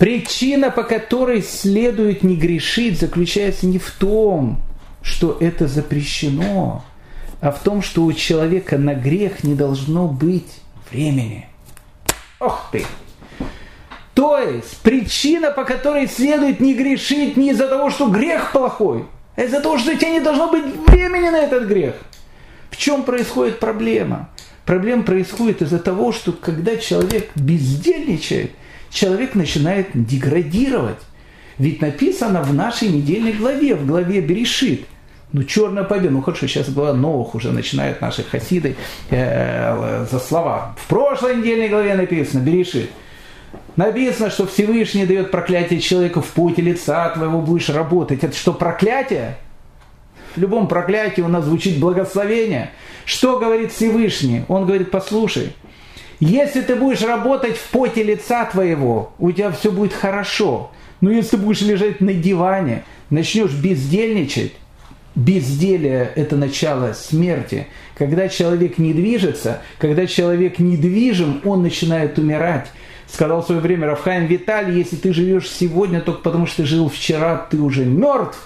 Причина, 0.00 0.70
по 0.70 0.82
которой 0.82 1.42
следует 1.42 2.22
не 2.22 2.34
грешить, 2.34 2.98
заключается 2.98 3.66
не 3.66 3.78
в 3.78 3.90
том, 3.90 4.62
что 5.02 5.36
это 5.38 5.68
запрещено, 5.68 6.82
а 7.42 7.50
в 7.50 7.62
том, 7.62 7.82
что 7.82 8.04
у 8.04 8.12
человека 8.14 8.78
на 8.78 8.94
грех 8.94 9.44
не 9.44 9.54
должно 9.54 10.08
быть 10.08 10.50
времени. 10.90 11.50
Ох 12.38 12.70
ты! 12.72 12.86
То 14.14 14.38
есть 14.38 14.78
причина, 14.78 15.50
по 15.50 15.64
которой 15.64 16.08
следует 16.08 16.60
не 16.60 16.72
грешить 16.72 17.36
не 17.36 17.50
из-за 17.50 17.68
того, 17.68 17.90
что 17.90 18.08
грех 18.08 18.52
плохой, 18.52 19.04
а 19.36 19.42
из-за 19.42 19.60
того, 19.60 19.76
что 19.76 19.92
у 19.92 19.96
тебя 19.96 20.12
не 20.12 20.20
должно 20.20 20.50
быть 20.50 20.64
времени 20.86 21.28
на 21.28 21.40
этот 21.40 21.68
грех. 21.68 21.96
В 22.70 22.78
чем 22.78 23.02
происходит 23.02 23.60
проблема? 23.60 24.30
Проблема 24.64 25.02
происходит 25.02 25.60
из-за 25.60 25.78
того, 25.78 26.10
что 26.12 26.32
когда 26.32 26.78
человек 26.78 27.28
бездельничает, 27.34 28.52
человек 28.90 29.34
начинает 29.34 29.88
деградировать. 29.94 30.98
Ведь 31.58 31.80
написано 31.80 32.42
в 32.42 32.54
нашей 32.54 32.88
недельной 32.88 33.32
главе, 33.32 33.74
в 33.74 33.86
главе 33.86 34.20
Берешит. 34.20 34.86
Ну, 35.32 35.44
черная 35.44 35.84
победа. 35.84 36.10
Ну, 36.10 36.22
хорошо, 36.22 36.46
сейчас 36.48 36.70
глава 36.70 36.92
новых 36.92 37.34
уже 37.34 37.52
начинают 37.52 38.00
наши 38.00 38.24
хасиды 38.24 38.76
э, 39.10 40.06
за 40.10 40.18
слова. 40.18 40.74
В 40.76 40.88
прошлой 40.88 41.36
недельной 41.36 41.68
главе 41.68 41.94
написано, 41.94 42.40
Берешит. 42.40 42.90
Написано, 43.76 44.30
что 44.30 44.46
Всевышний 44.46 45.06
дает 45.06 45.30
проклятие 45.30 45.80
человеку 45.80 46.20
в 46.20 46.26
пути 46.28 46.60
лица 46.62 47.10
твоего 47.10 47.40
будешь 47.40 47.68
работать. 47.68 48.24
Это 48.24 48.36
что, 48.36 48.52
проклятие? 48.52 49.36
В 50.34 50.40
любом 50.40 50.68
проклятии 50.68 51.22
у 51.22 51.28
нас 51.28 51.44
звучит 51.44 51.78
благословение. 51.78 52.70
Что 53.04 53.38
говорит 53.38 53.72
Всевышний? 53.72 54.44
Он 54.48 54.66
говорит, 54.66 54.90
послушай, 54.90 55.52
если 56.20 56.60
ты 56.60 56.76
будешь 56.76 57.00
работать 57.00 57.56
в 57.56 57.70
поте 57.70 58.02
лица 58.02 58.44
твоего, 58.44 59.12
у 59.18 59.32
тебя 59.32 59.50
все 59.50 59.72
будет 59.72 59.94
хорошо. 59.94 60.70
Но 61.00 61.10
если 61.10 61.30
ты 61.30 61.36
будешь 61.38 61.62
лежать 61.62 62.02
на 62.02 62.12
диване, 62.12 62.84
начнешь 63.08 63.52
бездельничать, 63.52 64.52
безделие– 65.14 66.10
это 66.14 66.36
начало 66.36 66.92
смерти. 66.92 67.68
Когда 67.96 68.28
человек 68.28 68.76
не 68.76 68.92
движется, 68.92 69.62
когда 69.78 70.06
человек 70.06 70.58
недвижим, 70.58 71.40
он 71.44 71.62
начинает 71.62 72.18
умирать. 72.18 72.66
Сказал 73.06 73.42
в 73.42 73.46
свое 73.46 73.62
время 73.62 73.86
Рафхайм 73.86 74.26
Виталий, 74.26 74.76
если 74.76 74.96
ты 74.96 75.14
живешь 75.14 75.48
сегодня 75.48 76.02
только 76.02 76.20
потому, 76.20 76.46
что 76.46 76.58
ты 76.58 76.64
жил 76.66 76.90
вчера, 76.90 77.46
ты 77.50 77.58
уже 77.58 77.86
мертв. 77.86 78.38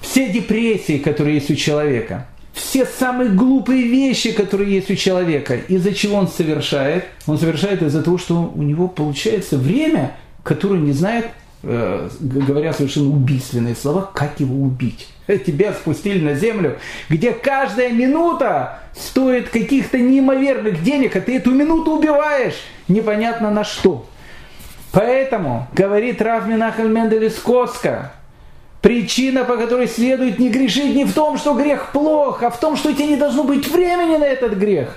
Все 0.00 0.28
депрессии, 0.28 0.98
которые 0.98 1.36
есть 1.36 1.52
у 1.52 1.54
человека– 1.54 2.26
все 2.52 2.84
самые 2.84 3.30
глупые 3.30 3.84
вещи, 3.84 4.32
которые 4.32 4.74
есть 4.74 4.90
у 4.90 4.94
человека. 4.94 5.56
Из-за 5.68 5.94
чего 5.94 6.16
он 6.16 6.28
совершает? 6.28 7.04
Он 7.26 7.38
совершает 7.38 7.82
из-за 7.82 8.02
того, 8.02 8.18
что 8.18 8.52
у 8.54 8.62
него 8.62 8.88
получается 8.88 9.56
время, 9.56 10.16
которое 10.42 10.80
не 10.80 10.92
знает, 10.92 11.28
э, 11.62 12.08
говоря 12.20 12.72
совершенно 12.72 13.10
убийственные 13.10 13.74
слова, 13.74 14.10
как 14.14 14.40
его 14.40 14.62
убить. 14.62 15.08
Тебя 15.26 15.72
спустили 15.72 16.22
на 16.22 16.34
землю, 16.34 16.78
где 17.08 17.32
каждая 17.32 17.90
минута 17.90 18.80
стоит 18.94 19.48
каких-то 19.48 19.98
неимоверных 19.98 20.82
денег, 20.82 21.16
а 21.16 21.20
ты 21.20 21.36
эту 21.36 21.52
минуту 21.52 21.92
убиваешь 21.92 22.56
непонятно 22.88 23.50
на 23.50 23.64
что. 23.64 24.06
Поэтому, 24.92 25.68
говорит 25.72 26.20
Раф 26.20 26.46
Минахаль 26.46 26.88
Мендель 26.88 27.30
Коска, 27.30 28.12
Причина, 28.82 29.44
по 29.44 29.56
которой 29.56 29.86
следует 29.86 30.40
не 30.40 30.50
грешить, 30.50 30.96
не 30.96 31.04
в 31.04 31.14
том, 31.14 31.38
что 31.38 31.54
грех 31.54 31.92
плох, 31.92 32.42
а 32.42 32.50
в 32.50 32.58
том, 32.58 32.76
что 32.76 32.88
у 32.90 32.92
тебя 32.92 33.06
не 33.06 33.16
должно 33.16 33.44
быть 33.44 33.68
времени 33.68 34.16
на 34.16 34.24
этот 34.24 34.54
грех. 34.54 34.96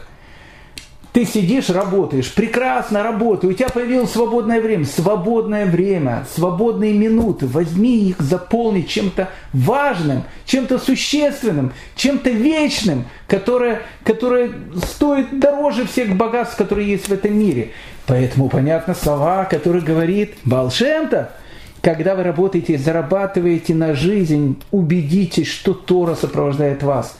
Ты 1.13 1.23
сидишь, 1.23 1.69
работаешь, 1.69 2.33
прекрасно 2.33 3.03
работаешь, 3.03 3.53
у 3.53 3.55
тебя 3.55 3.69
появилось 3.69 4.11
свободное 4.11 4.59
время, 4.59 4.86
свободное 4.86 5.65
время, 5.67 6.25
свободные 6.36 6.93
минуты, 6.93 7.45
возьми 7.45 8.09
их, 8.09 8.19
заполни 8.19 8.81
чем-то 8.81 9.29
важным, 9.53 10.23
чем-то 10.45 10.79
существенным, 10.79 11.71
чем-то 11.95 12.31
вечным, 12.31 13.05
которое, 13.27 13.83
которое 14.03 14.51
стоит 14.83 15.39
дороже 15.39 15.86
всех 15.86 16.17
богатств, 16.17 16.57
которые 16.57 16.89
есть 16.89 17.07
в 17.07 17.13
этом 17.13 17.38
мире. 17.38 17.71
Поэтому 18.07 18.49
понятно 18.49 18.95
слова, 18.95 19.45
которые 19.45 19.83
говорит 19.83 20.33
Балшемтов– 20.43 21.27
когда 21.86 22.15
вы 22.15 22.23
работаете, 22.23 22.79
зарабатываете 22.79 23.75
на 23.75 23.93
жизнь, 23.93 24.59
убедитесь, 24.71 25.47
что 25.47 25.75
Тора 25.75 26.15
сопровождает 26.15 26.81
вас. 26.81 27.15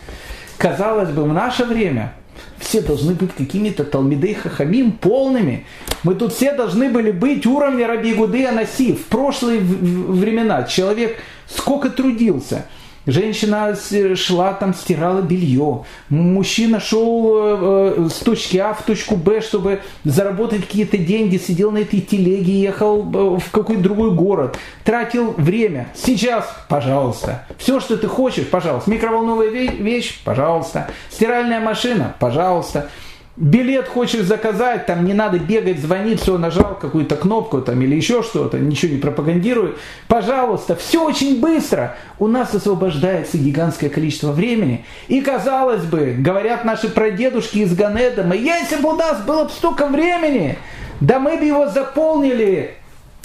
Казалось 0.58 1.12
бы, 1.12 1.22
в 1.22 1.32
наше 1.32 1.66
время 1.66 2.16
все 2.58 2.82
должны 2.82 3.14
быть 3.14 3.32
какими-то 3.36 3.84
Талмидей 3.84 4.34
Хахамим 4.34 4.94
полными. 4.94 5.68
Мы 6.02 6.16
тут 6.16 6.34
все 6.34 6.52
должны 6.52 6.90
были 6.90 7.12
быть 7.12 7.46
уровня 7.46 7.86
Раби 7.86 8.16
Гуды 8.16 8.44
Анаси. 8.48 8.94
В 8.94 9.06
прошлые 9.06 9.60
времена 9.60 10.64
человек 10.64 11.16
сколько 11.48 11.92
трудился– 11.92 12.66
Женщина 13.06 13.76
шла 14.16 14.54
там, 14.54 14.74
стирала 14.74 15.22
белье. 15.22 15.84
Мужчина 16.10 16.80
шел 16.80 17.36
э, 17.36 18.04
э, 18.06 18.10
с 18.10 18.20
точки 18.20 18.58
А 18.58 18.74
в 18.74 18.84
точку 18.84 19.16
Б, 19.16 19.42
чтобы 19.42 19.82
заработать 20.04 20.62
какие-то 20.62 20.98
деньги, 20.98 21.38
сидел 21.38 21.72
на 21.72 21.80
этой 21.80 22.02
телеге, 22.02 22.54
ехал 22.54 23.02
э, 23.02 23.40
в 23.40 23.52
какой-то 23.52 23.82
другой 23.82 24.12
город, 24.12 24.58
тратил 24.84 25.34
время. 25.38 25.88
Сейчас, 25.94 26.52
пожалуйста. 26.68 27.46
Все, 27.58 27.80
что 27.80 27.98
ты 27.98 28.08
хочешь, 28.08 28.48
пожалуйста. 28.48 28.90
Микроволновая 28.90 29.50
вещь, 29.50 30.22
пожалуйста. 30.24 30.90
Стиральная 31.10 31.60
машина, 31.60 32.16
пожалуйста 32.20 32.90
билет 33.38 33.88
хочешь 33.88 34.22
заказать, 34.22 34.86
там 34.86 35.06
не 35.06 35.14
надо 35.14 35.40
бегать, 35.40 35.80
звонить, 35.80 36.22
все, 36.22 36.38
нажал 36.38 36.78
какую-то 36.80 37.16
кнопку 37.16 37.62
там 37.62 37.82
или 37.82 37.96
еще 37.96 38.24
что-то, 38.24 38.58
ничего 38.58 38.94
не 38.94 39.00
пропагандирую. 39.00 39.76
Пожалуйста, 40.08 40.76
все 40.76 41.04
очень 41.06 41.40
быстро. 41.42 41.96
У 42.18 42.28
нас 42.28 42.54
освобождается 42.54 43.38
гигантское 43.38 43.90
количество 43.90 44.32
времени. 44.32 44.86
И 45.08 45.22
казалось 45.22 45.84
бы, 45.84 46.16
говорят 46.18 46.64
наши 46.64 46.88
прадедушки 46.88 47.60
из 47.60 47.76
Ганедома, 47.76 48.36
если 48.36 48.78
бы 48.78 48.94
у 48.94 48.96
нас 48.96 49.22
было 49.22 49.46
бы 49.46 49.50
столько 49.50 49.88
времени, 49.88 50.58
да 51.02 51.20
мы 51.20 51.38
бы 51.38 51.44
его 51.44 51.68
заполнили 51.68 52.76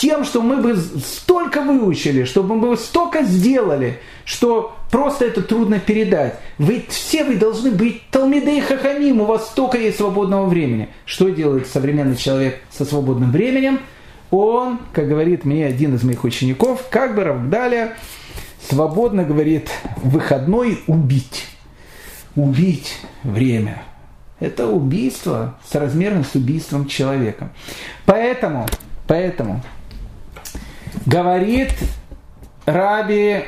тем, 0.01 0.25
что 0.25 0.41
мы 0.41 0.57
бы 0.57 0.77
столько 0.77 1.61
выучили, 1.61 2.25
чтобы 2.25 2.55
мы 2.55 2.71
бы 2.71 2.77
столько 2.79 3.23
сделали, 3.23 3.99
что 4.25 4.75
просто 4.91 5.27
это 5.27 5.43
трудно 5.43 5.79
передать. 5.79 6.39
Вы 6.57 6.87
все 6.89 7.23
вы 7.23 7.37
должны 7.37 7.71
быть 7.71 8.09
Талмидей 8.11 8.63
Хахамим, 8.63 9.21
у 9.21 9.27
вас 9.27 9.49
столько 9.49 9.77
есть 9.77 9.99
свободного 9.99 10.47
времени. 10.47 10.89
Что 11.05 11.29
делает 11.29 11.67
современный 11.67 12.17
человек 12.17 12.61
со 12.71 12.87
свободным 12.87 13.31
временем? 13.31 13.81
Он, 14.31 14.79
как 14.95 15.07
говорит 15.07 15.45
мне 15.45 15.67
один 15.67 15.95
из 15.95 16.03
моих 16.03 16.25
учеников, 16.25 16.87
как 16.91 17.15
бы 17.15 17.25
Равгдаля, 17.25 17.95
свободно 18.71 19.25
говорит, 19.25 19.69
выходной 19.97 20.81
убить. 20.87 21.47
Убить 22.37 22.97
время. 23.23 23.83
Это 24.39 24.67
убийство 24.67 25.59
соразмерно 25.71 26.25
с 26.25 26.35
убийством 26.35 26.87
человека. 26.87 27.51
Поэтому, 28.07 28.67
поэтому 29.07 29.61
Говорит 31.07 31.73
Раби 32.67 33.45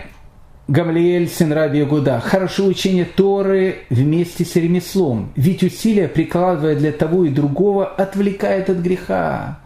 Гамлиэль, 0.68 1.28
сын 1.28 1.52
Раби 1.52 1.82
Гуда, 1.82 2.20
хорошо 2.20 2.66
учение 2.66 3.04
Торы 3.04 3.80
вместе 3.90 4.44
с 4.44 4.56
ремеслом, 4.56 5.32
ведь 5.36 5.62
усилия, 5.62 6.08
прикладывая 6.08 6.76
для 6.76 6.92
того 6.92 7.24
и 7.24 7.28
другого, 7.28 7.86
отвлекает 7.86 8.70
от 8.70 8.78
греха. 8.78 9.58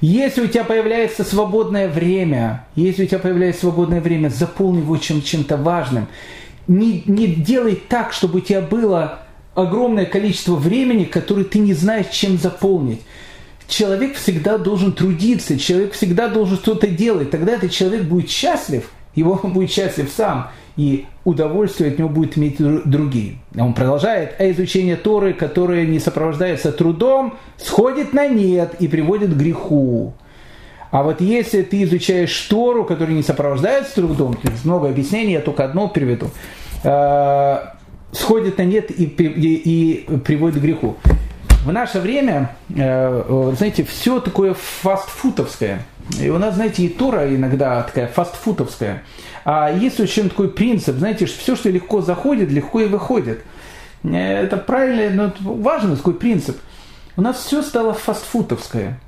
Если 0.00 0.42
у 0.42 0.46
тебя 0.46 0.64
появляется 0.64 1.24
свободное 1.24 1.88
время, 1.88 2.66
если 2.76 3.04
у 3.04 3.06
тебя 3.06 3.18
появляется 3.18 3.62
свободное 3.62 4.00
время, 4.00 4.28
заполни 4.28 4.78
его 4.78 4.96
чем- 4.96 5.22
чем-то 5.22 5.56
важным. 5.56 6.06
Не, 6.68 7.02
не 7.06 7.26
делай 7.26 7.74
так, 7.88 8.12
чтобы 8.12 8.38
у 8.38 8.42
тебя 8.42 8.60
было 8.60 9.20
огромное 9.54 10.04
количество 10.04 10.54
времени, 10.54 11.04
которое 11.04 11.44
ты 11.44 11.58
не 11.58 11.74
знаешь, 11.74 12.08
чем 12.12 12.38
заполнить 12.38 13.00
человек 13.68 14.16
всегда 14.16 14.58
должен 14.58 14.92
трудиться, 14.92 15.58
человек 15.58 15.92
всегда 15.92 16.28
должен 16.28 16.56
что-то 16.56 16.88
делать. 16.88 17.30
Тогда 17.30 17.52
этот 17.52 17.70
человек 17.70 18.02
будет 18.02 18.30
счастлив, 18.30 18.90
его 19.14 19.34
будет 19.44 19.70
счастлив 19.70 20.10
сам, 20.10 20.50
и 20.76 21.06
удовольствие 21.24 21.90
от 21.92 21.98
него 21.98 22.08
будет 22.08 22.38
иметь 22.38 22.56
другие. 22.58 23.36
Он 23.56 23.74
продолжает, 23.74 24.34
а 24.38 24.50
изучение 24.50 24.96
Торы, 24.96 25.34
которое 25.34 25.86
не 25.86 25.98
сопровождается 25.98 26.72
трудом, 26.72 27.36
сходит 27.56 28.12
на 28.12 28.26
нет 28.28 28.76
и 28.80 28.88
приводит 28.88 29.34
к 29.34 29.36
греху. 29.36 30.14
А 30.90 31.02
вот 31.02 31.20
если 31.20 31.62
ты 31.62 31.82
изучаешь 31.82 32.34
Тору, 32.42 32.84
которая 32.84 33.14
не 33.14 33.22
сопровождается 33.22 33.96
трудом, 33.96 34.34
то 34.34 34.50
есть 34.50 34.64
много 34.64 34.88
объяснений, 34.88 35.32
я 35.32 35.40
только 35.40 35.64
одно 35.64 35.88
приведу, 35.88 36.30
э, 36.82 37.58
сходит 38.12 38.56
на 38.56 38.62
нет 38.62 38.90
и, 38.90 39.04
и, 39.04 39.94
и 40.06 40.16
приводит 40.18 40.60
к 40.60 40.62
греху. 40.62 40.96
В 41.68 41.72
наше 41.72 42.00
время, 42.00 42.52
э, 42.74 43.52
знаете, 43.54 43.84
все 43.84 44.20
такое 44.20 44.54
фастфутовское. 44.54 45.82
И 46.18 46.30
у 46.30 46.38
нас, 46.38 46.54
знаете, 46.54 46.82
и 46.82 46.88
Тора 46.88 47.28
иногда 47.34 47.82
такая 47.82 48.06
фастфутовская. 48.06 49.02
А 49.44 49.70
есть 49.70 50.00
очень 50.00 50.30
такой 50.30 50.48
принцип, 50.48 50.96
знаете, 50.96 51.26
что 51.26 51.38
все, 51.38 51.56
что 51.56 51.68
легко 51.68 52.00
заходит, 52.00 52.50
легко 52.50 52.80
и 52.80 52.86
выходит. 52.86 53.42
Э, 54.02 54.44
это 54.44 54.56
правильно, 54.56 55.30
но 55.44 55.54
важный 55.56 55.98
такой 55.98 56.14
принцип. 56.14 56.56
У 57.18 57.20
нас 57.20 57.36
все 57.36 57.60
стало 57.60 57.92
фастфутовское. 57.92 58.98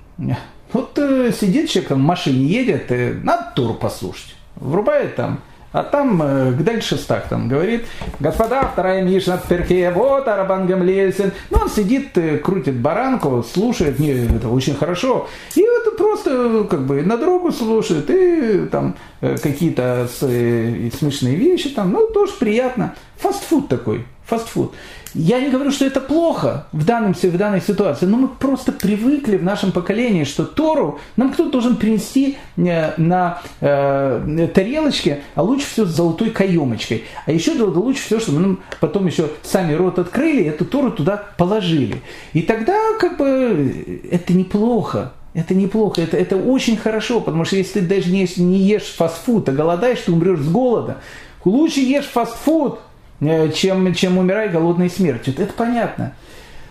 Вот 0.75 0.99
э, 0.99 1.33
сидит 1.33 1.71
человек 1.71 1.93
в 1.93 1.97
машине, 1.97 2.45
едет, 2.45 2.91
надо 3.25 3.53
Тору 3.57 3.73
послушать. 3.73 4.37
Врубает 4.57 5.17
там 5.17 5.41
а 5.73 5.85
там 5.85 6.21
э, 6.23 6.53
дальше 6.53 6.97
Стах 6.97 7.29
там 7.29 7.49
говорит, 7.49 7.87
господа, 8.19 8.63
вторая 8.63 9.03
Мишна 9.03 9.37
в 9.37 9.47
перке, 9.47 9.91
вот 9.91 10.27
Арабан 10.27 10.67
Гамлельсен. 10.67 11.33
Ну, 11.51 11.59
он 11.63 11.71
сидит, 11.71 12.17
э, 12.19 12.39
крутит 12.39 12.77
баранку, 12.81 13.45
слушает, 13.45 13.99
не, 13.99 14.11
это 14.11 14.49
очень 14.49 14.75
хорошо. 14.75 15.29
И 15.55 15.63
вот 15.63 15.97
просто 15.97 16.67
как 16.69 16.87
бы 16.87 17.03
на 17.03 17.17
дорогу 17.17 17.53
слушает, 17.53 18.11
и 18.11 18.67
там 18.67 18.97
э, 19.21 19.37
какие-то 19.37 20.09
смешные 20.11 21.37
вещи, 21.37 21.71
там, 21.71 21.93
ну, 21.93 22.07
тоже 22.09 22.33
приятно. 22.39 22.95
Фастфуд 23.19 23.69
такой, 23.69 24.07
фастфуд. 24.27 24.75
Я 25.15 25.41
не 25.41 25.51
говорю, 25.51 25.71
что 25.71 25.85
это 25.85 26.01
плохо 26.01 26.67
в, 26.73 26.85
данном, 26.85 27.15
в 27.15 27.37
данной 27.37 27.61
ситуации, 27.61 28.07
но 28.07 28.17
мы 28.17 28.29
просто 28.29 28.71
привыкли 28.71 29.37
в 29.37 29.43
нашем 29.43 29.73
поколении, 29.73 30.25
что 30.25 30.45
Тору 30.45 31.01
нам 31.17 31.33
кто-то 31.33 31.51
должен 31.51 31.77
принести 31.77 32.39
э, 32.57 32.93
на 32.97 33.43
э, 33.61 34.49
тарелочке, 34.55 35.23
а 35.35 35.43
лучше 35.43 35.67
всего 35.67 35.87
с 35.87 35.91
золотой 35.91 36.31
каемочкой. 36.31 37.05
А 37.27 37.33
еще 37.33 37.53
лучше 37.53 38.03
всего, 38.03 38.21
чтобы 38.21 38.39
мы 38.41 38.57
потом 38.81 39.07
еще 39.07 39.31
сами 39.43 39.73
рот 39.73 39.99
открыли, 39.99 40.45
эту 40.45 40.65
Тору 40.65 40.93
туда 40.93 41.17
положили. 41.37 42.03
И 42.33 42.43
тогда 42.43 42.77
как 42.99 43.17
бы 43.19 44.01
это 44.11 44.33
неплохо. 44.33 45.13
Это 45.33 45.55
неплохо, 45.55 46.03
это, 46.03 46.17
это 46.17 46.37
очень 46.37 46.77
хорошо, 46.77 47.21
потому 47.21 47.45
что 47.45 47.55
если 47.55 47.81
ты 47.81 47.87
даже 47.87 48.11
не, 48.11 48.29
не 48.37 48.59
ешь 48.59 48.93
фастфуд, 48.97 49.49
а 49.49 49.53
голодаешь, 49.53 50.01
ты 50.01 50.11
умрешь 50.11 50.41
с 50.41 50.49
голода. 50.49 50.97
Лучше 51.45 51.81
ешь 51.81 52.07
фастфуд, 52.07 52.81
чем, 53.21 53.95
чем 53.95 54.19
умирай 54.19 54.49
голодной 54.49 54.91
смертью. 54.91 55.35
Это 55.37 55.53
понятно. 55.53 56.15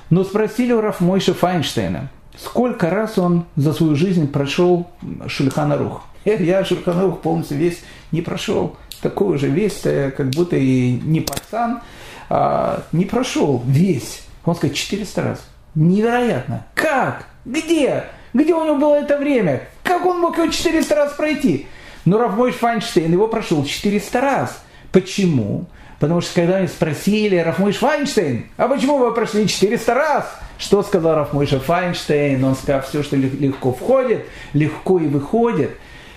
Но 0.09 0.23
спросили 0.23 0.73
у 0.73 0.81
Рафмойша 0.81 1.33
Файнштейна, 1.33 2.09
сколько 2.37 2.89
раз 2.89 3.17
он 3.17 3.45
за 3.55 3.73
свою 3.73 3.95
жизнь 3.95 4.31
прошел 4.31 4.89
Шульхана 5.27 5.77
Рух. 5.77 6.03
Я 6.25 6.65
Шульхана 6.65 7.03
Рух 7.03 7.21
полностью 7.21 7.57
весь 7.57 7.81
не 8.11 8.21
прошел. 8.21 8.75
Такой 9.01 9.37
же 9.37 9.47
весь, 9.47 9.85
э, 9.85 10.11
как 10.11 10.31
будто 10.31 10.57
и 10.57 10.91
не 10.91 11.21
пацан, 11.21 11.81
а 12.29 12.83
не 12.91 13.05
прошел 13.05 13.63
весь. 13.65 14.23
Он 14.43 14.55
сказал, 14.55 14.75
400 14.75 15.21
раз. 15.21 15.47
Невероятно. 15.75 16.65
Как? 16.73 17.27
Где? 17.45 18.05
Где 18.33 18.53
у 18.53 18.65
него 18.65 18.75
было 18.75 18.95
это 18.95 19.17
время? 19.17 19.69
Как 19.83 20.05
он 20.05 20.19
мог 20.19 20.37
его 20.37 20.47
400 20.47 20.95
раз 20.95 21.13
пройти? 21.13 21.67
Но 22.03 22.17
Рафмойш 22.17 22.55
Файнштейн 22.55 23.11
его 23.11 23.27
прошел 23.27 23.63
400 23.63 24.21
раз. 24.21 24.63
Почему? 24.91 25.67
Потому 25.99 26.21
что 26.21 26.33
когда 26.33 26.57
они 26.57 26.67
спросили 26.67 27.35
Рафмойш 27.35 27.77
Файнштейн, 27.77 28.45
а 28.55 28.67
почему 28.69 28.97
вы 28.97 29.13
прошли 29.13 29.47
400 29.47 29.93
раз? 29.93 30.39
Что 30.57 30.81
сказал 30.81 31.15
Рафмойша 31.15 31.59
Файнштейн? 31.59 32.41
Он 32.43 32.55
сказал, 32.55 32.81
все, 32.83 33.03
что 33.03 33.17
легко 33.17 33.73
входит, 33.73 34.25
легко 34.53 34.99
и 34.99 35.07
выходит. 35.07 35.71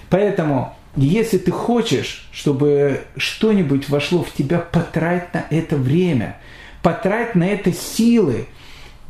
Поэтому, 0.09 0.77
если 0.95 1.39
ты 1.39 1.51
хочешь, 1.51 2.29
чтобы 2.33 3.01
что-нибудь 3.17 3.89
вошло 3.89 4.23
в 4.23 4.33
тебя, 4.33 4.59
потрать 4.59 5.35
на 5.35 5.47
это 5.51 5.77
время, 5.77 6.39
потрать 6.83 7.35
на 7.35 7.45
это 7.45 7.73
силы, 7.73 8.47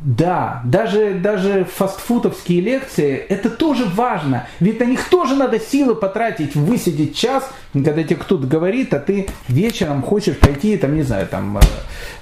да, 0.05 0.63
даже, 0.65 1.15
даже 1.15 1.65
фастфутовские 1.65 2.61
лекции, 2.61 3.17
это 3.17 3.51
тоже 3.51 3.85
важно. 3.85 4.47
Ведь 4.59 4.81
на 4.81 4.85
них 4.85 5.09
тоже 5.09 5.37
надо 5.37 5.61
силы 5.61 5.95
потратить, 5.95 6.57
высидеть 6.57 7.17
час, 7.17 7.49
когда 7.73 8.03
тебе 8.03 8.17
кто-то 8.17 8.47
говорит, 8.47 8.93
а 8.95 8.99
ты 8.99 9.29
вечером 9.49 10.03
хочешь 10.03 10.37
пойти, 10.39 10.77
там, 10.77 10.97
не 10.97 11.03
знаю, 11.03 11.29
там, 11.29 11.59
э, 11.59 11.61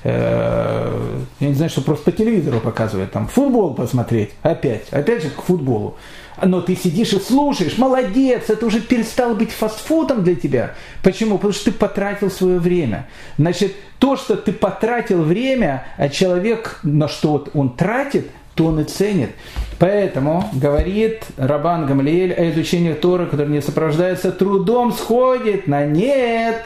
э, 0.05 1.21
я 1.41 1.49
не 1.49 1.55
знаю, 1.55 1.71
что 1.71 1.81
просто 1.81 2.11
по 2.11 2.17
телевизору 2.17 2.61
показывают, 2.61 3.13
там, 3.13 3.27
футбол 3.29 3.75
посмотреть, 3.75 4.33
опять, 4.43 4.89
опять 4.91 5.23
же 5.23 5.31
к 5.31 5.43
футболу 5.43 5.97
но 6.43 6.61
ты 6.61 6.77
сидишь 6.77 7.13
и 7.13 7.21
слушаешь, 7.21 7.79
молодец, 7.79 8.49
это 8.49 8.67
уже 8.67 8.81
перестало 8.81 9.35
быть 9.35 9.53
фастфудом 9.53 10.25
для 10.25 10.35
тебя. 10.35 10.75
Почему? 11.03 11.37
Потому 11.37 11.53
что 11.53 11.67
ты 11.67 11.73
потратил 11.73 12.31
свое 12.31 12.59
время. 12.59 13.07
Значит, 13.39 13.75
то, 13.99 14.17
что 14.17 14.37
ты 14.37 14.53
потратил 14.53 15.23
время, 15.23 15.87
а 15.97 16.09
человек 16.09 16.81
на 16.83 17.09
что 17.09 17.47
он 17.55 17.77
тратит, 17.77 18.31
то 18.55 18.67
он 18.67 18.81
и 18.81 18.85
ценит. 18.85 19.31
Поэтому, 19.79 20.45
говорит 20.53 21.25
Рабан 21.37 21.87
Гамлиэль, 21.87 22.33
о 22.33 22.51
изучении 22.51 22.93
Тора, 22.93 23.27
которое 23.27 23.49
не 23.49 23.63
сопровождается 23.63 24.33
трудом, 24.33 24.93
сходит 24.93 25.67
на 25.67 25.87
нет 25.87 26.65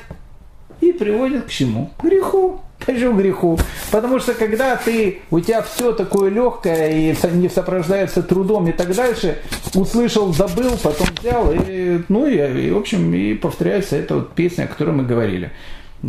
и 0.81 0.93
приводит 0.93 1.45
к 1.45 1.49
чему? 1.51 1.91
К 1.99 2.05
греху. 2.05 2.61
Почему 2.87 3.17
греху? 3.17 3.59
Потому 3.91 4.19
что 4.19 4.35
когда 4.35 4.77
ты, 4.77 5.23
у 5.31 5.41
тебя 5.41 5.63
все 5.63 5.93
такое 5.93 6.31
легкое 6.31 6.91
и 6.91 7.17
не 7.33 7.49
сопровождается 7.49 8.23
трудом 8.23 8.69
и 8.69 8.73
так 8.73 8.95
дальше, 8.95 9.39
услышал, 9.75 10.33
забыл, 10.33 10.77
потом 10.83 11.07
взял, 11.21 11.53
и, 11.53 12.03
ну 12.09 12.27
и, 12.27 12.37
и 12.37 12.71
в 12.71 12.79
общем, 12.79 13.15
и 13.15 13.35
повторяется 13.35 13.97
эта 13.97 14.17
вот 14.17 14.33
песня, 14.35 14.65
о 14.65 14.67
которой 14.67 14.91
мы 14.91 15.05
говорили. 15.05 15.51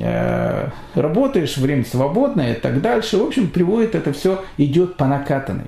Э, 0.02 0.70
работаешь, 0.94 1.58
время 1.58 1.86
свободное 1.86 2.54
и 2.54 2.60
так 2.60 2.82
дальше. 2.82 3.18
В 3.18 3.24
общем, 3.24 3.50
приводит 3.50 3.96
это 3.96 4.12
все, 4.14 4.44
идет 4.58 4.98
по 4.98 5.06
накатанной. 5.06 5.68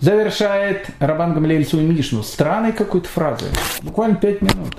Завершает 0.00 0.86
Рабан 1.00 1.34
Гамлель 1.34 1.66
свою 1.66 1.90
Мишну 1.90 2.22
странной 2.22 2.72
какой-то 2.72 3.08
фразой. 3.08 3.48
Буквально 3.82 4.16
пять 4.16 4.42
минут. 4.42 4.76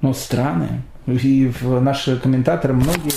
Но 0.00 0.12
странная. 0.12 0.82
И 1.06 1.52
наши 1.62 2.18
комментаторы 2.18 2.74
многие 2.74 3.12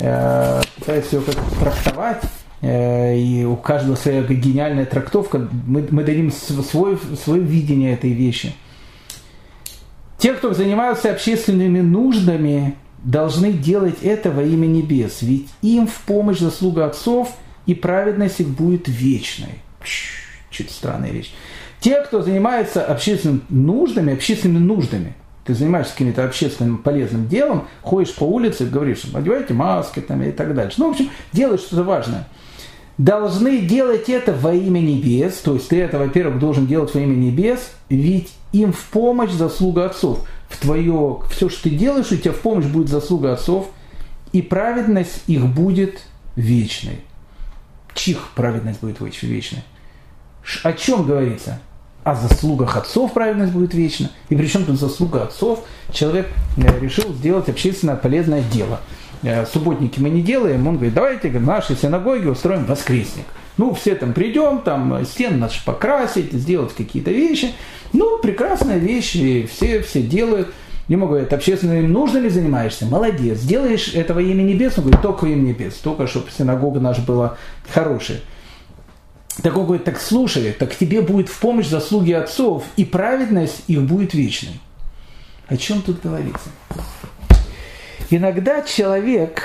э, 0.00 0.60
пытаются 0.78 1.16
ее 1.16 1.22
как 1.22 1.36
трактовать. 1.58 2.22
Э, 2.60 3.16
и 3.16 3.44
у 3.44 3.56
каждого 3.56 3.96
своя 3.96 4.22
гениальная 4.22 4.84
трактовка. 4.84 5.48
Мы, 5.66 5.86
мы 5.90 6.04
дадим 6.04 6.30
свой, 6.30 6.98
свое 7.22 7.42
видение 7.42 7.94
этой 7.94 8.12
вещи. 8.12 8.54
Те, 10.18 10.34
кто 10.34 10.52
занимаются 10.52 11.10
общественными 11.10 11.80
нуждами, 11.80 12.76
должны 13.02 13.52
делать 13.52 14.02
это 14.02 14.30
во 14.30 14.42
имя 14.42 14.66
небес, 14.66 15.22
ведь 15.22 15.48
им 15.62 15.86
в 15.86 15.98
помощь 16.02 16.38
заслуга 16.38 16.84
отцов, 16.84 17.34
и 17.64 17.74
праведность 17.74 18.40
их 18.40 18.48
будет 18.48 18.86
вечной. 18.86 19.62
Чуть 20.50 20.70
странная 20.70 21.10
вещь. 21.10 21.32
Те, 21.80 22.02
кто 22.02 22.20
занимается 22.20 22.84
общественными 22.84 23.40
нуждами, 23.48 24.12
общественными 24.12 24.62
нуждами, 24.62 25.14
ты 25.50 25.54
занимаешься 25.56 25.92
каким-то 25.92 26.24
общественным 26.24 26.78
полезным 26.78 27.26
делом, 27.26 27.66
ходишь 27.82 28.14
по 28.14 28.22
улице, 28.22 28.66
говоришь, 28.66 29.02
одевайте 29.12 29.52
маски 29.52 29.98
там, 29.98 30.22
и 30.22 30.30
так 30.30 30.54
дальше. 30.54 30.76
Ну, 30.78 30.88
в 30.88 30.90
общем, 30.92 31.10
делаешь 31.32 31.62
что-то 31.62 31.82
важное. 31.82 32.28
Должны 32.98 33.58
делать 33.58 34.08
это 34.08 34.32
во 34.32 34.54
имя 34.54 34.78
небес, 34.78 35.38
то 35.38 35.54
есть 35.54 35.68
ты 35.68 35.80
это, 35.80 35.98
во-первых, 35.98 36.38
должен 36.38 36.68
делать 36.68 36.94
во 36.94 37.00
имя 37.00 37.16
небес, 37.16 37.72
ведь 37.88 38.30
им 38.52 38.72
в 38.72 38.84
помощь 38.90 39.32
заслуга 39.32 39.86
отцов 39.86 40.24
в 40.48 40.60
твое, 40.60 41.20
все, 41.30 41.48
что 41.48 41.64
ты 41.64 41.70
делаешь, 41.70 42.12
у 42.12 42.16
тебя 42.16 42.32
в 42.32 42.38
помощь 42.40 42.66
будет 42.66 42.88
заслуга 42.88 43.32
отцов, 43.32 43.70
и 44.32 44.42
праведность 44.42 45.24
их 45.26 45.46
будет 45.46 46.02
вечной. 46.36 47.00
Чих 47.94 48.28
праведность 48.36 48.82
будет 48.82 49.00
вечной? 49.00 49.64
О 50.62 50.72
чем 50.74 51.06
говорится? 51.06 51.58
О 52.02 52.14
заслугах 52.14 52.76
отцов 52.76 53.12
праведность 53.12 53.52
будет 53.52 53.74
вечна. 53.74 54.10
И 54.30 54.34
причем 54.34 54.64
тут 54.64 54.80
заслуга 54.80 55.24
отцов, 55.24 55.64
человек 55.92 56.28
э, 56.56 56.80
решил 56.80 57.12
сделать 57.12 57.48
общественно 57.48 57.94
полезное 57.94 58.42
дело. 58.42 58.80
Э, 59.22 59.44
субботники 59.44 60.00
мы 60.00 60.08
не 60.08 60.22
делаем, 60.22 60.66
он 60.66 60.76
говорит, 60.76 60.94
давайте 60.94 61.28
в 61.28 61.42
нашей 61.42 61.76
синагоге 61.76 62.30
устроим 62.30 62.64
воскресник. 62.64 63.26
Ну, 63.58 63.74
все 63.74 63.94
там 63.94 64.14
придем, 64.14 64.62
там 64.62 65.04
стены 65.04 65.36
наши 65.36 65.62
покрасить, 65.62 66.32
сделать 66.32 66.74
какие-то 66.74 67.10
вещи. 67.10 67.52
Ну, 67.92 68.18
прекрасная 68.18 68.78
вещь, 68.78 69.16
и 69.16 69.46
все, 69.46 69.82
все 69.82 70.00
делают. 70.00 70.48
Ему 70.88 71.06
говорят, 71.06 71.32
общественными 71.34 71.86
нуждами 71.86 72.28
занимаешься? 72.28 72.86
Молодец. 72.86 73.40
Делаешь 73.40 73.92
это 73.94 74.14
во 74.14 74.22
имя 74.22 74.42
небес? 74.42 74.78
Он 74.78 74.84
говорит, 74.84 75.02
только 75.02 75.26
имя 75.26 75.42
небес. 75.42 75.74
Только, 75.74 76.06
чтобы 76.06 76.30
синагога 76.30 76.80
наша 76.80 77.02
была 77.02 77.36
хорошая. 77.68 78.20
Так 79.42 79.56
он 79.56 79.64
говорит, 79.64 79.84
так 79.84 80.00
слушай, 80.00 80.52
так 80.52 80.76
тебе 80.76 81.00
будет 81.00 81.28
в 81.28 81.38
помощь 81.38 81.68
заслуги 81.68 82.12
отцов, 82.12 82.64
и 82.76 82.84
праведность 82.84 83.62
их 83.68 83.82
будет 83.82 84.12
вечной. 84.12 84.60
О 85.46 85.56
чем 85.56 85.82
тут 85.82 86.02
говорится? 86.02 86.50
Иногда 88.10 88.62
человек, 88.62 89.42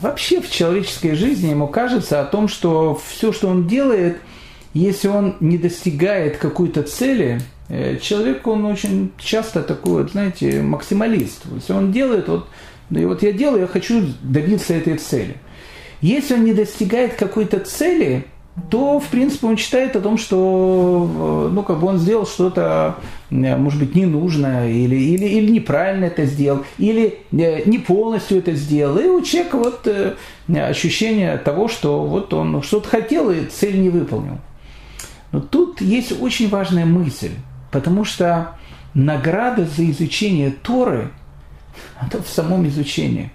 вообще 0.00 0.40
в 0.40 0.50
человеческой 0.50 1.14
жизни 1.14 1.50
ему 1.50 1.66
кажется 1.66 2.20
о 2.20 2.24
том, 2.24 2.48
что 2.48 3.00
все, 3.08 3.32
что 3.32 3.48
он 3.48 3.66
делает– 3.66 4.18
если 4.74 5.08
он 5.08 5.36
не 5.40 5.58
достигает 5.58 6.38
какой-то 6.38 6.82
цели, 6.82 7.40
э, 7.68 7.98
человек, 7.98 8.46
он 8.46 8.64
очень 8.64 9.12
часто 9.18 9.62
такой, 9.62 10.02
вот, 10.02 10.12
знаете, 10.12 10.62
максималист. 10.62 11.42
Если 11.54 11.72
он 11.72 11.92
делает, 11.92 12.28
вот, 12.28 12.48
и 12.90 13.04
вот 13.04 13.22
я 13.22 13.32
делаю, 13.32 13.62
я 13.62 13.66
хочу 13.66 14.02
добиться 14.22 14.72
этой 14.72 14.96
цели. 14.96 15.36
Если 16.00 16.34
он 16.34 16.44
не 16.44 16.54
достигает 16.54 17.14
какой-то 17.14 17.60
цели, 17.60 18.24
то, 18.70 19.00
в 19.00 19.08
принципе, 19.08 19.46
он 19.46 19.56
считает 19.56 19.96
о 19.96 20.00
том, 20.00 20.18
что, 20.18 21.46
э, 21.48 21.54
ну, 21.54 21.62
как 21.62 21.80
бы 21.80 21.86
он 21.86 21.98
сделал 21.98 22.26
что-то, 22.26 22.96
э, 23.30 23.56
может 23.56 23.80
быть, 23.80 23.94
ненужное, 23.94 24.70
или, 24.70 24.94
или, 24.94 25.24
или 25.24 25.50
неправильно 25.50 26.04
это 26.04 26.26
сделал, 26.26 26.64
или 26.76 27.20
не 27.30 27.78
полностью 27.78 28.38
это 28.38 28.52
сделал. 28.52 28.98
И 28.98 29.06
у 29.06 29.22
человека 29.22 29.56
вот 29.56 29.88
ощущение 30.54 31.38
того, 31.38 31.68
что 31.68 32.04
вот 32.04 32.34
он 32.34 32.62
что-то 32.62 32.88
хотел 32.88 33.30
и 33.30 33.46
цель 33.46 33.80
не 33.80 33.88
выполнил. 33.88 34.38
Но 35.32 35.40
тут 35.40 35.80
есть 35.80 36.20
очень 36.20 36.50
важная 36.50 36.84
мысль, 36.84 37.32
потому 37.70 38.04
что 38.04 38.58
награда 38.92 39.64
за 39.64 39.90
изучение 39.90 40.50
Торы, 40.50 41.10
это 42.00 42.22
в 42.22 42.28
самом 42.28 42.66
изучении. 42.68 43.30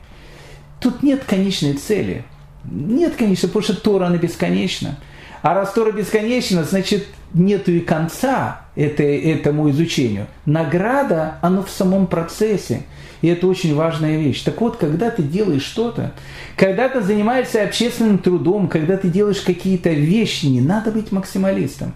Тут 0.79 1.01
нет 1.01 1.23
конечной 1.23 1.73
цели. 1.73 2.23
Нет, 2.69 3.15
конечно, 3.15 3.47
потому 3.47 3.63
что 3.63 3.75
Тора, 3.75 4.05
она 4.07 4.17
бесконечна. 4.17 4.97
А 5.41 5.53
раз 5.53 5.73
Тора 5.73 5.91
бесконечна, 5.91 6.63
значит, 6.63 7.07
нету 7.33 7.71
и 7.71 7.79
конца 7.79 8.61
этой, 8.75 9.19
этому 9.19 9.69
изучению. 9.69 10.27
Награда, 10.45 11.37
она 11.41 11.61
в 11.61 11.69
самом 11.69 12.07
процессе. 12.07 12.83
И 13.21 13.27
это 13.27 13.47
очень 13.47 13.75
важная 13.75 14.17
вещь. 14.17 14.43
Так 14.43 14.61
вот, 14.61 14.77
когда 14.77 15.09
ты 15.09 15.23
делаешь 15.23 15.63
что-то, 15.63 16.11
когда 16.55 16.87
ты 16.87 17.01
занимаешься 17.01 17.63
общественным 17.63 18.19
трудом, 18.19 18.67
когда 18.67 18.97
ты 18.97 19.09
делаешь 19.09 19.41
какие-то 19.41 19.89
вещи, 19.89 20.45
не 20.45 20.61
надо 20.61 20.91
быть 20.91 21.11
максималистом. 21.11 21.93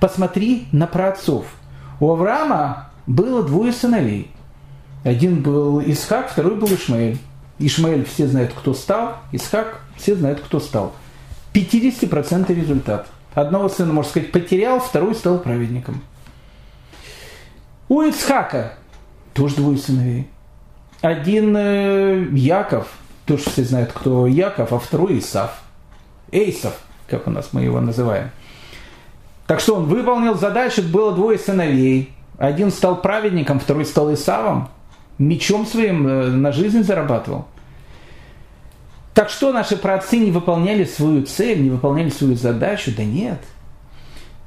Посмотри 0.00 0.66
на 0.72 0.86
праотцов. 0.86 1.46
У 2.00 2.10
Авраама 2.10 2.90
было 3.06 3.42
двое 3.42 3.72
сыновей. 3.72 4.30
Один 5.04 5.42
был 5.42 5.80
Исхак, 5.80 6.30
второй 6.30 6.54
был 6.54 6.68
Ишмаэль. 6.68 7.18
Ишмаэль 7.58 8.04
все 8.04 8.26
знают, 8.26 8.52
кто 8.52 8.72
стал, 8.72 9.18
Исхак 9.32 9.80
все 9.96 10.14
знают, 10.14 10.40
кто 10.40 10.58
стал. 10.58 10.94
50% 11.52 12.54
результат. 12.54 13.06
Одного 13.34 13.68
сына, 13.68 13.92
можно 13.92 14.10
сказать, 14.10 14.32
потерял, 14.32 14.80
второй 14.80 15.14
стал 15.14 15.38
праведником. 15.38 16.02
У 17.88 18.02
Ицхака 18.02 18.74
тоже 19.34 19.56
двое 19.56 19.78
сыновей. 19.78 20.28
Один 21.00 21.56
э, 21.56 22.26
Яков, 22.32 22.88
тоже 23.26 23.44
все 23.50 23.64
знают, 23.64 23.92
кто 23.92 24.26
Яков, 24.26 24.72
а 24.72 24.78
второй 24.78 25.18
Исав. 25.18 25.62
Эйсов, 26.30 26.78
как 27.08 27.26
у 27.26 27.30
нас 27.30 27.50
мы 27.52 27.62
его 27.62 27.80
называем. 27.80 28.30
Так 29.46 29.60
что 29.60 29.74
он 29.76 29.86
выполнил 29.86 30.34
задачу, 30.34 30.82
было 30.82 31.12
двое 31.12 31.38
сыновей. 31.38 32.14
Один 32.38 32.70
стал 32.70 33.02
праведником, 33.02 33.60
второй 33.60 33.84
стал 33.84 34.12
Исавом. 34.14 34.68
Мечом 35.18 35.66
своим 35.66 36.06
э, 36.06 36.26
на 36.28 36.52
жизнь 36.52 36.82
зарабатывал. 36.82 37.46
Так 39.14 39.28
что 39.28 39.52
наши 39.52 39.76
праотцы 39.76 40.16
не 40.16 40.30
выполняли 40.30 40.84
свою 40.84 41.22
цель, 41.22 41.62
не 41.62 41.70
выполняли 41.70 42.08
свою 42.08 42.34
задачу? 42.34 42.92
Да 42.96 43.04
нет. 43.04 43.40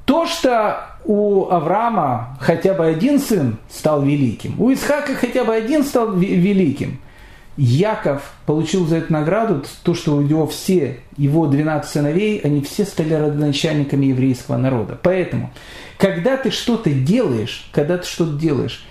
То, 0.04 0.26
что 0.26 0.96
у 1.04 1.46
Авраама 1.48 2.36
хотя 2.40 2.74
бы 2.74 2.86
один 2.86 3.20
сын 3.20 3.58
стал 3.68 4.02
великим, 4.02 4.60
у 4.60 4.72
Исхака 4.72 5.14
хотя 5.14 5.44
бы 5.44 5.54
один 5.54 5.84
стал 5.84 6.12
великим, 6.12 7.00
Яков 7.56 8.34
получил 8.44 8.86
за 8.86 8.96
эту 8.96 9.12
награду 9.12 9.64
то, 9.82 9.94
что 9.94 10.14
у 10.14 10.20
него 10.20 10.46
все 10.46 11.00
его 11.16 11.46
12 11.46 11.90
сыновей, 11.90 12.38
они 12.40 12.60
все 12.60 12.84
стали 12.84 13.14
родоначальниками 13.14 14.06
еврейского 14.06 14.58
народа. 14.58 14.98
Поэтому, 15.02 15.50
когда 15.96 16.36
ты 16.36 16.50
что-то 16.50 16.90
делаешь, 16.90 17.68
когда 17.72 17.96
ты 17.96 18.06
что-то 18.06 18.34
делаешь, 18.34 18.84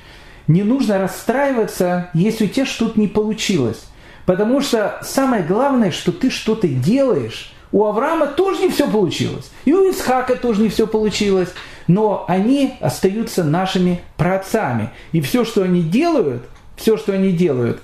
не 0.48 0.64
нужно 0.64 0.98
расстраиваться, 0.98 2.10
если 2.14 2.46
у 2.46 2.48
тебя 2.48 2.66
что-то 2.66 3.00
не 3.00 3.08
получилось. 3.08 3.86
Потому 4.26 4.62
что 4.62 5.00
самое 5.02 5.44
главное, 5.44 5.92
что 5.92 6.12
ты 6.12 6.30
что-то 6.30 6.68
делаешь. 6.68 7.52
У 7.72 7.86
Авраама 7.86 8.28
тоже 8.28 8.62
не 8.62 8.70
все 8.70 8.90
получилось. 8.90 9.52
И 9.66 9.74
у 9.74 9.90
Исхака 9.90 10.36
тоже 10.36 10.62
не 10.62 10.70
все 10.70 10.88
получилось. 10.88 11.50
Но 11.88 12.26
они 12.28 12.76
остаются 12.80 13.44
нашими 13.44 14.02
праотцами. 14.18 14.90
И 15.12 15.22
все, 15.22 15.46
что 15.46 15.64
они 15.64 15.84
делают, 15.84 16.44
все, 16.76 16.98
что 16.98 17.14
они 17.14 17.32
делают, 17.32 17.82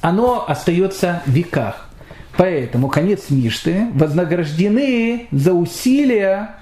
оно 0.00 0.44
остается 0.46 1.22
в 1.26 1.30
веках. 1.30 1.88
Поэтому 2.36 2.88
конец 2.88 3.30
Мишты 3.30 3.88
вознаграждены 3.94 5.26
за 5.32 5.52
усилия, 5.52 6.54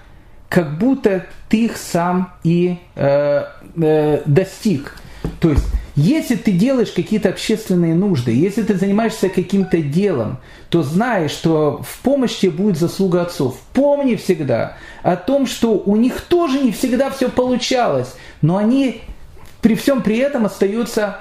как 0.49 0.79
будто 0.79 1.27
ты 1.51 1.67
их 1.67 1.77
сам 1.77 2.33
и 2.45 2.79
э, 2.95 3.45
э, 3.77 4.23
достиг. 4.25 4.97
То 5.39 5.51
есть 5.51 5.67
если 5.97 6.37
ты 6.37 6.53
делаешь 6.53 6.93
какие-то 6.93 7.31
общественные 7.31 7.95
нужды, 7.95 8.31
если 8.31 8.63
ты 8.63 8.75
занимаешься 8.75 9.31
каким-то 9.31 9.79
делом, 9.79 10.37
то 10.69 10.83
знай, 10.83 11.29
что 11.29 11.83
в 11.83 12.01
помощь 12.03 12.37
тебе 12.37 12.53
будет 12.53 12.77
заслуга 12.77 13.23
отцов. 13.23 13.59
Помни 13.73 14.15
всегда 14.17 14.77
о 15.03 15.17
том, 15.17 15.47
что 15.47 15.73
у 15.73 15.97
них 15.97 16.21
тоже 16.21 16.61
не 16.61 16.71
всегда 16.71 17.09
все 17.09 17.31
получалось, 17.31 18.15
но 18.43 18.59
они 18.59 19.01
при 19.63 19.75
всем 19.75 20.03
при 20.03 20.19
этом 20.19 20.45
остаются 20.45 21.17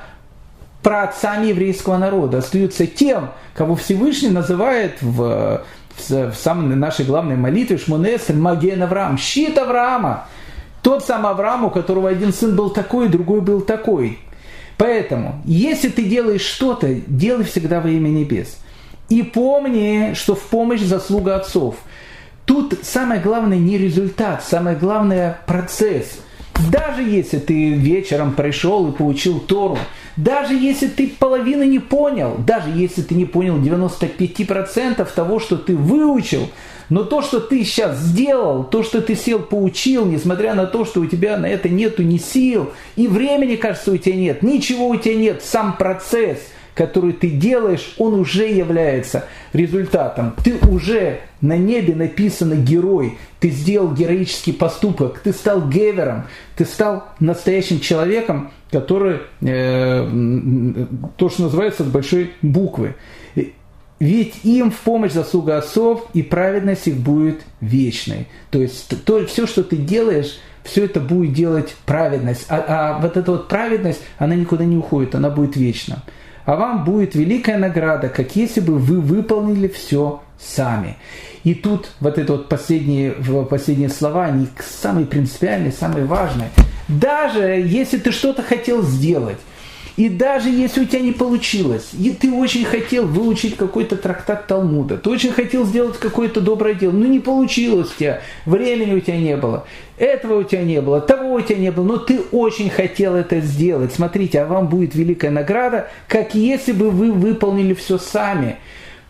праотцами 0.84 1.47
еврейского 1.47 1.97
народа, 1.97 2.39
остаются 2.39 2.86
тем, 2.86 3.30
кого 3.55 3.76
Всевышний 3.76 4.30
называет 4.30 5.01
в, 5.01 5.63
в, 5.97 6.32
в 6.32 6.36
самой 6.36 6.76
нашей 6.76 7.05
главной 7.05 7.38
молитве 7.38 7.78
Шмонесер 7.78 8.36
Маген 8.36 8.84
Авраам, 8.84 9.17
щит 9.17 9.57
Авраама. 9.57 10.28
Тот 10.82 11.05
самый 11.05 11.32
Авраам, 11.32 11.63
у 11.63 11.69
которого 11.71 12.09
один 12.09 12.34
сын 12.34 12.55
был 12.55 12.69
такой, 12.69 13.07
другой 13.07 13.39
был 13.39 13.61
такой. 13.61 14.19
Поэтому, 14.78 15.41
если 15.45 15.89
ты 15.89 16.03
делаешь 16.03 16.41
что-то, 16.41 16.93
делай 17.07 17.43
всегда 17.45 17.80
во 17.80 17.89
имя 17.89 18.09
небес. 18.09 18.57
И 19.09 19.21
помни, 19.21 20.13
что 20.15 20.36
в 20.36 20.41
помощь 20.43 20.82
заслуга 20.82 21.36
отцов. 21.36 21.76
Тут 22.45 22.78
самое 22.84 23.21
главное 23.21 23.57
не 23.57 23.78
результат, 23.78 24.43
самое 24.43 24.76
главное 24.76 25.39
процесс. 25.45 26.19
Даже 26.71 27.03
если 27.03 27.38
ты 27.38 27.73
вечером 27.73 28.34
пришел 28.34 28.89
и 28.89 28.95
получил 28.95 29.39
Тору, 29.39 29.78
даже 30.15 30.53
если 30.53 30.88
ты 30.88 31.07
половины 31.07 31.65
не 31.65 31.80
понял, 31.80 32.36
даже 32.39 32.69
если 32.69 33.01
ты 33.01 33.15
не 33.15 33.26
понял 33.26 33.57
95% 33.57 35.07
того, 35.13 35.39
что 35.39 35.57
ты 35.57 35.76
выучил, 35.76 36.49
но 36.90 37.04
то, 37.04 37.22
что 37.22 37.40
ты 37.40 37.64
сейчас 37.64 37.98
сделал, 37.98 38.64
то, 38.64 38.84
что 38.84 39.02
ты 39.02 39.16
сел 39.16 39.40
поучил, 39.40 40.06
несмотря 40.06 40.54
на 40.54 40.66
то, 40.66 40.86
что 40.86 41.02
у 41.02 41.06
тебя 41.06 41.38
на 41.38 41.48
это 41.48 41.70
нету 41.70 42.04
ни 42.04 42.18
сил, 42.18 42.72
и 42.96 43.08
времени, 43.08 43.56
кажется, 43.56 43.92
у 43.92 43.98
тебя 43.98 44.16
нет, 44.16 44.44
ничего 44.44 44.88
у 44.88 44.96
тебя 44.96 45.16
нет, 45.16 45.44
сам 45.44 45.78
процесс, 45.78 46.40
который 46.76 47.14
ты 47.14 47.30
делаешь, 47.30 47.96
он 47.98 48.14
уже 48.14 48.48
является 48.48 49.26
результатом. 49.54 50.36
Ты 50.44 50.58
уже 50.68 51.22
на 51.42 51.58
небе 51.58 51.96
написано 51.96 52.56
герой, 52.56 53.18
ты 53.40 53.50
сделал 53.50 53.92
героический 53.92 54.52
поступок, 54.52 55.20
ты 55.20 55.32
стал 55.32 55.68
гевером, 55.68 56.26
ты 56.58 56.66
стал 56.66 57.06
настоящим 57.20 57.80
человеком, 57.80 58.52
который, 58.72 59.20
э, 59.42 60.88
то, 61.18 61.30
что 61.30 61.44
называется 61.44 61.84
с 61.84 61.88
большой 61.88 62.32
буквы. 62.42 62.96
Ведь 64.00 64.43
им 64.43 64.72
в 64.72 64.80
помощь 64.80 65.14
заслуга 65.14 65.58
отцов, 65.58 66.06
и 66.14 66.22
праведность 66.22 66.88
их 66.88 66.98
будет 66.98 67.41
вечной. 67.62 68.28
То 68.52 68.62
есть 68.62 68.93
то, 69.06 69.26
все, 69.26 69.48
что 69.48 69.64
ты 69.64 69.78
делаешь, 69.78 70.38
все 70.64 70.86
это 70.86 71.00
будет 71.00 71.34
делать 71.34 71.76
праведность. 71.86 72.46
А, 72.50 72.66
а 72.68 73.00
вот 73.00 73.16
эта 73.16 73.32
вот 73.32 73.48
праведность, 73.48 74.02
она 74.18 74.36
никуда 74.36 74.66
не 74.66 74.78
уходит, 74.78 75.16
она 75.16 75.30
будет 75.30 75.56
вечна. 75.56 76.04
А 76.46 76.56
вам 76.56 76.84
будет 76.84 77.16
великая 77.16 77.58
награда, 77.58 78.10
как 78.10 78.36
если 78.36 78.60
бы 78.60 78.78
вы 78.78 79.00
выполнили 79.00 79.68
все 79.68 80.22
сами. 80.39 80.98
И 81.43 81.54
тут 81.54 81.89
вот 82.00 82.18
это 82.18 82.34
вот 82.34 82.50
последние, 82.50 83.12
последние 83.50 83.89
слова, 83.89 84.26
они 84.26 84.48
самые 84.60 85.06
принципиальные, 85.06 85.72
самые 85.72 86.06
важные. 86.06 86.50
Даже 86.88 87.43
если 87.43 87.98
ты 87.98 88.12
что-то 88.12 88.43
хотел 88.43 88.84
сделать, 88.84 89.38
и 89.98 90.10
даже 90.10 90.50
если 90.50 90.82
у 90.82 90.86
тебя 90.86 91.00
не 91.00 91.14
получилось, 91.14 91.89
и 91.98 92.12
ты 92.12 92.32
очень 92.32 92.66
хотел 92.66 93.08
выучить 93.08 93.56
какой-то 93.56 93.96
трактат 93.96 94.48
Талмуда, 94.48 94.98
ты 94.98 95.10
очень 95.10 95.32
хотел 95.32 95.66
сделать 95.66 95.98
какое-то 95.98 96.41
доброе 96.41 96.74
дело, 96.74 96.91
но 96.91 97.06
не 97.06 97.20
получилось 97.20 97.91
у 97.96 98.00
тебя, 98.00 98.22
времени 98.46 98.96
у 98.96 99.00
тебя 99.00 99.18
не 99.18 99.38
было, 99.38 99.66
этого 99.98 100.39
у 100.39 100.43
тебя 100.43 100.64
не 100.64 100.82
было, 100.82 101.00
того 101.00 101.36
у 101.36 101.41
тебя 101.41 101.58
не 101.58 101.72
было, 101.72 101.86
но 101.86 101.98
ты 101.98 102.20
очень 102.32 102.70
хотел 102.70 103.16
это 103.16 103.39
сделать. 103.39 103.93
Смотрите, 103.93 104.41
а 104.41 104.46
вам 104.46 104.68
будет 104.68 104.96
великая 104.96 105.32
награда, 105.32 105.88
как 106.08 106.36
если 106.36 106.74
бы 106.74 106.91
вы 106.91 107.12
выполнили 107.12 107.74
все 107.74 107.98
сами. 107.98 108.58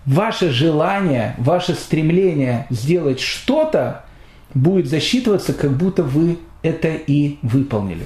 Ваше 0.06 0.52
желание, 0.52 1.34
ваше 1.40 1.74
стремление 1.74 2.68
сделать 2.70 3.20
что-то 3.20 4.06
будет 4.54 4.86
засчитываться, 4.88 5.54
как 5.54 5.72
будто 5.72 6.04
вы 6.04 6.38
это 6.62 6.90
и 6.90 7.38
выполнили. 7.42 8.06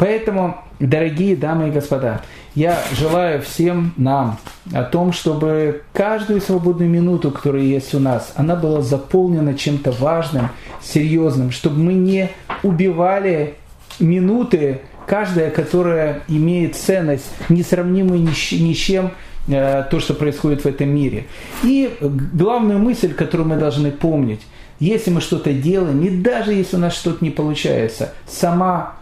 Поэтому, 0.00 0.56
дорогие 0.78 1.36
дамы 1.36 1.68
и 1.68 1.70
господа, 1.70 2.22
я 2.54 2.78
желаю 2.98 3.42
всем 3.42 3.92
нам 3.98 4.38
о 4.72 4.82
том, 4.82 5.12
чтобы 5.12 5.82
каждую 5.92 6.40
свободную 6.40 6.88
минуту, 6.88 7.30
которая 7.30 7.60
есть 7.60 7.94
у 7.94 8.00
нас, 8.00 8.32
она 8.34 8.56
была 8.56 8.80
заполнена 8.80 9.52
чем-то 9.52 9.92
важным, 9.92 10.48
серьезным, 10.82 11.50
чтобы 11.50 11.80
мы 11.80 11.92
не 11.92 12.30
убивали 12.62 13.56
минуты, 13.98 14.80
каждая, 15.06 15.50
которая 15.50 16.22
имеет 16.28 16.76
ценность, 16.76 17.30
несравнимую 17.50 18.20
ни 18.20 18.72
с 18.72 18.78
чем, 18.78 19.10
э, 19.48 19.84
то, 19.90 20.00
что 20.00 20.14
происходит 20.14 20.64
в 20.64 20.66
этом 20.66 20.88
мире. 20.88 21.26
И 21.62 21.94
главную 22.00 22.78
мысль, 22.78 23.12
которую 23.12 23.50
мы 23.50 23.56
должны 23.56 23.90
помнить, 23.90 24.40
если 24.78 25.10
мы 25.10 25.20
что-то 25.20 25.52
делаем, 25.52 26.02
и 26.02 26.08
даже 26.08 26.54
если 26.54 26.76
у 26.76 26.80
нас 26.80 26.94
что-то 26.94 27.22
не 27.22 27.30
получается, 27.30 28.14
сама 28.26 28.94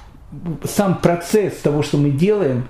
сам 0.65 0.99
процесс 0.99 1.55
того, 1.57 1.83
что 1.83 1.97
мы 1.99 2.11
делаем, 2.11 2.69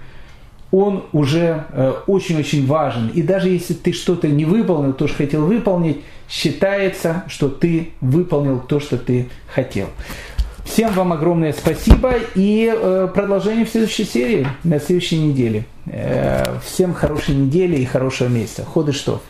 он 0.70 1.04
уже 1.12 1.64
э, 1.70 1.92
очень-очень 2.06 2.66
важен. 2.66 3.08
И 3.08 3.22
даже 3.22 3.48
если 3.48 3.74
ты 3.74 3.92
что-то 3.92 4.28
не 4.28 4.44
выполнил, 4.44 4.92
то, 4.92 5.06
что 5.08 5.16
хотел 5.16 5.46
выполнить, 5.46 6.02
считается, 6.28 7.24
что 7.28 7.48
ты 7.48 7.92
выполнил 8.00 8.60
то, 8.60 8.78
что 8.80 8.98
ты 8.98 9.28
хотел. 9.52 9.88
Всем 10.64 10.92
вам 10.92 11.14
огромное 11.14 11.54
спасибо 11.54 12.14
и 12.34 12.70
э, 12.70 13.08
продолжение 13.14 13.64
в 13.64 13.70
следующей 13.70 14.04
серии, 14.04 14.46
на 14.64 14.78
следующей 14.78 15.18
неделе. 15.18 15.64
Э, 15.86 16.58
всем 16.62 16.92
хорошей 16.92 17.34
недели 17.34 17.76
и 17.76 17.86
хорошего 17.86 18.28
месяца. 18.28 18.66
Ходы 18.66 18.92
что? 18.92 19.22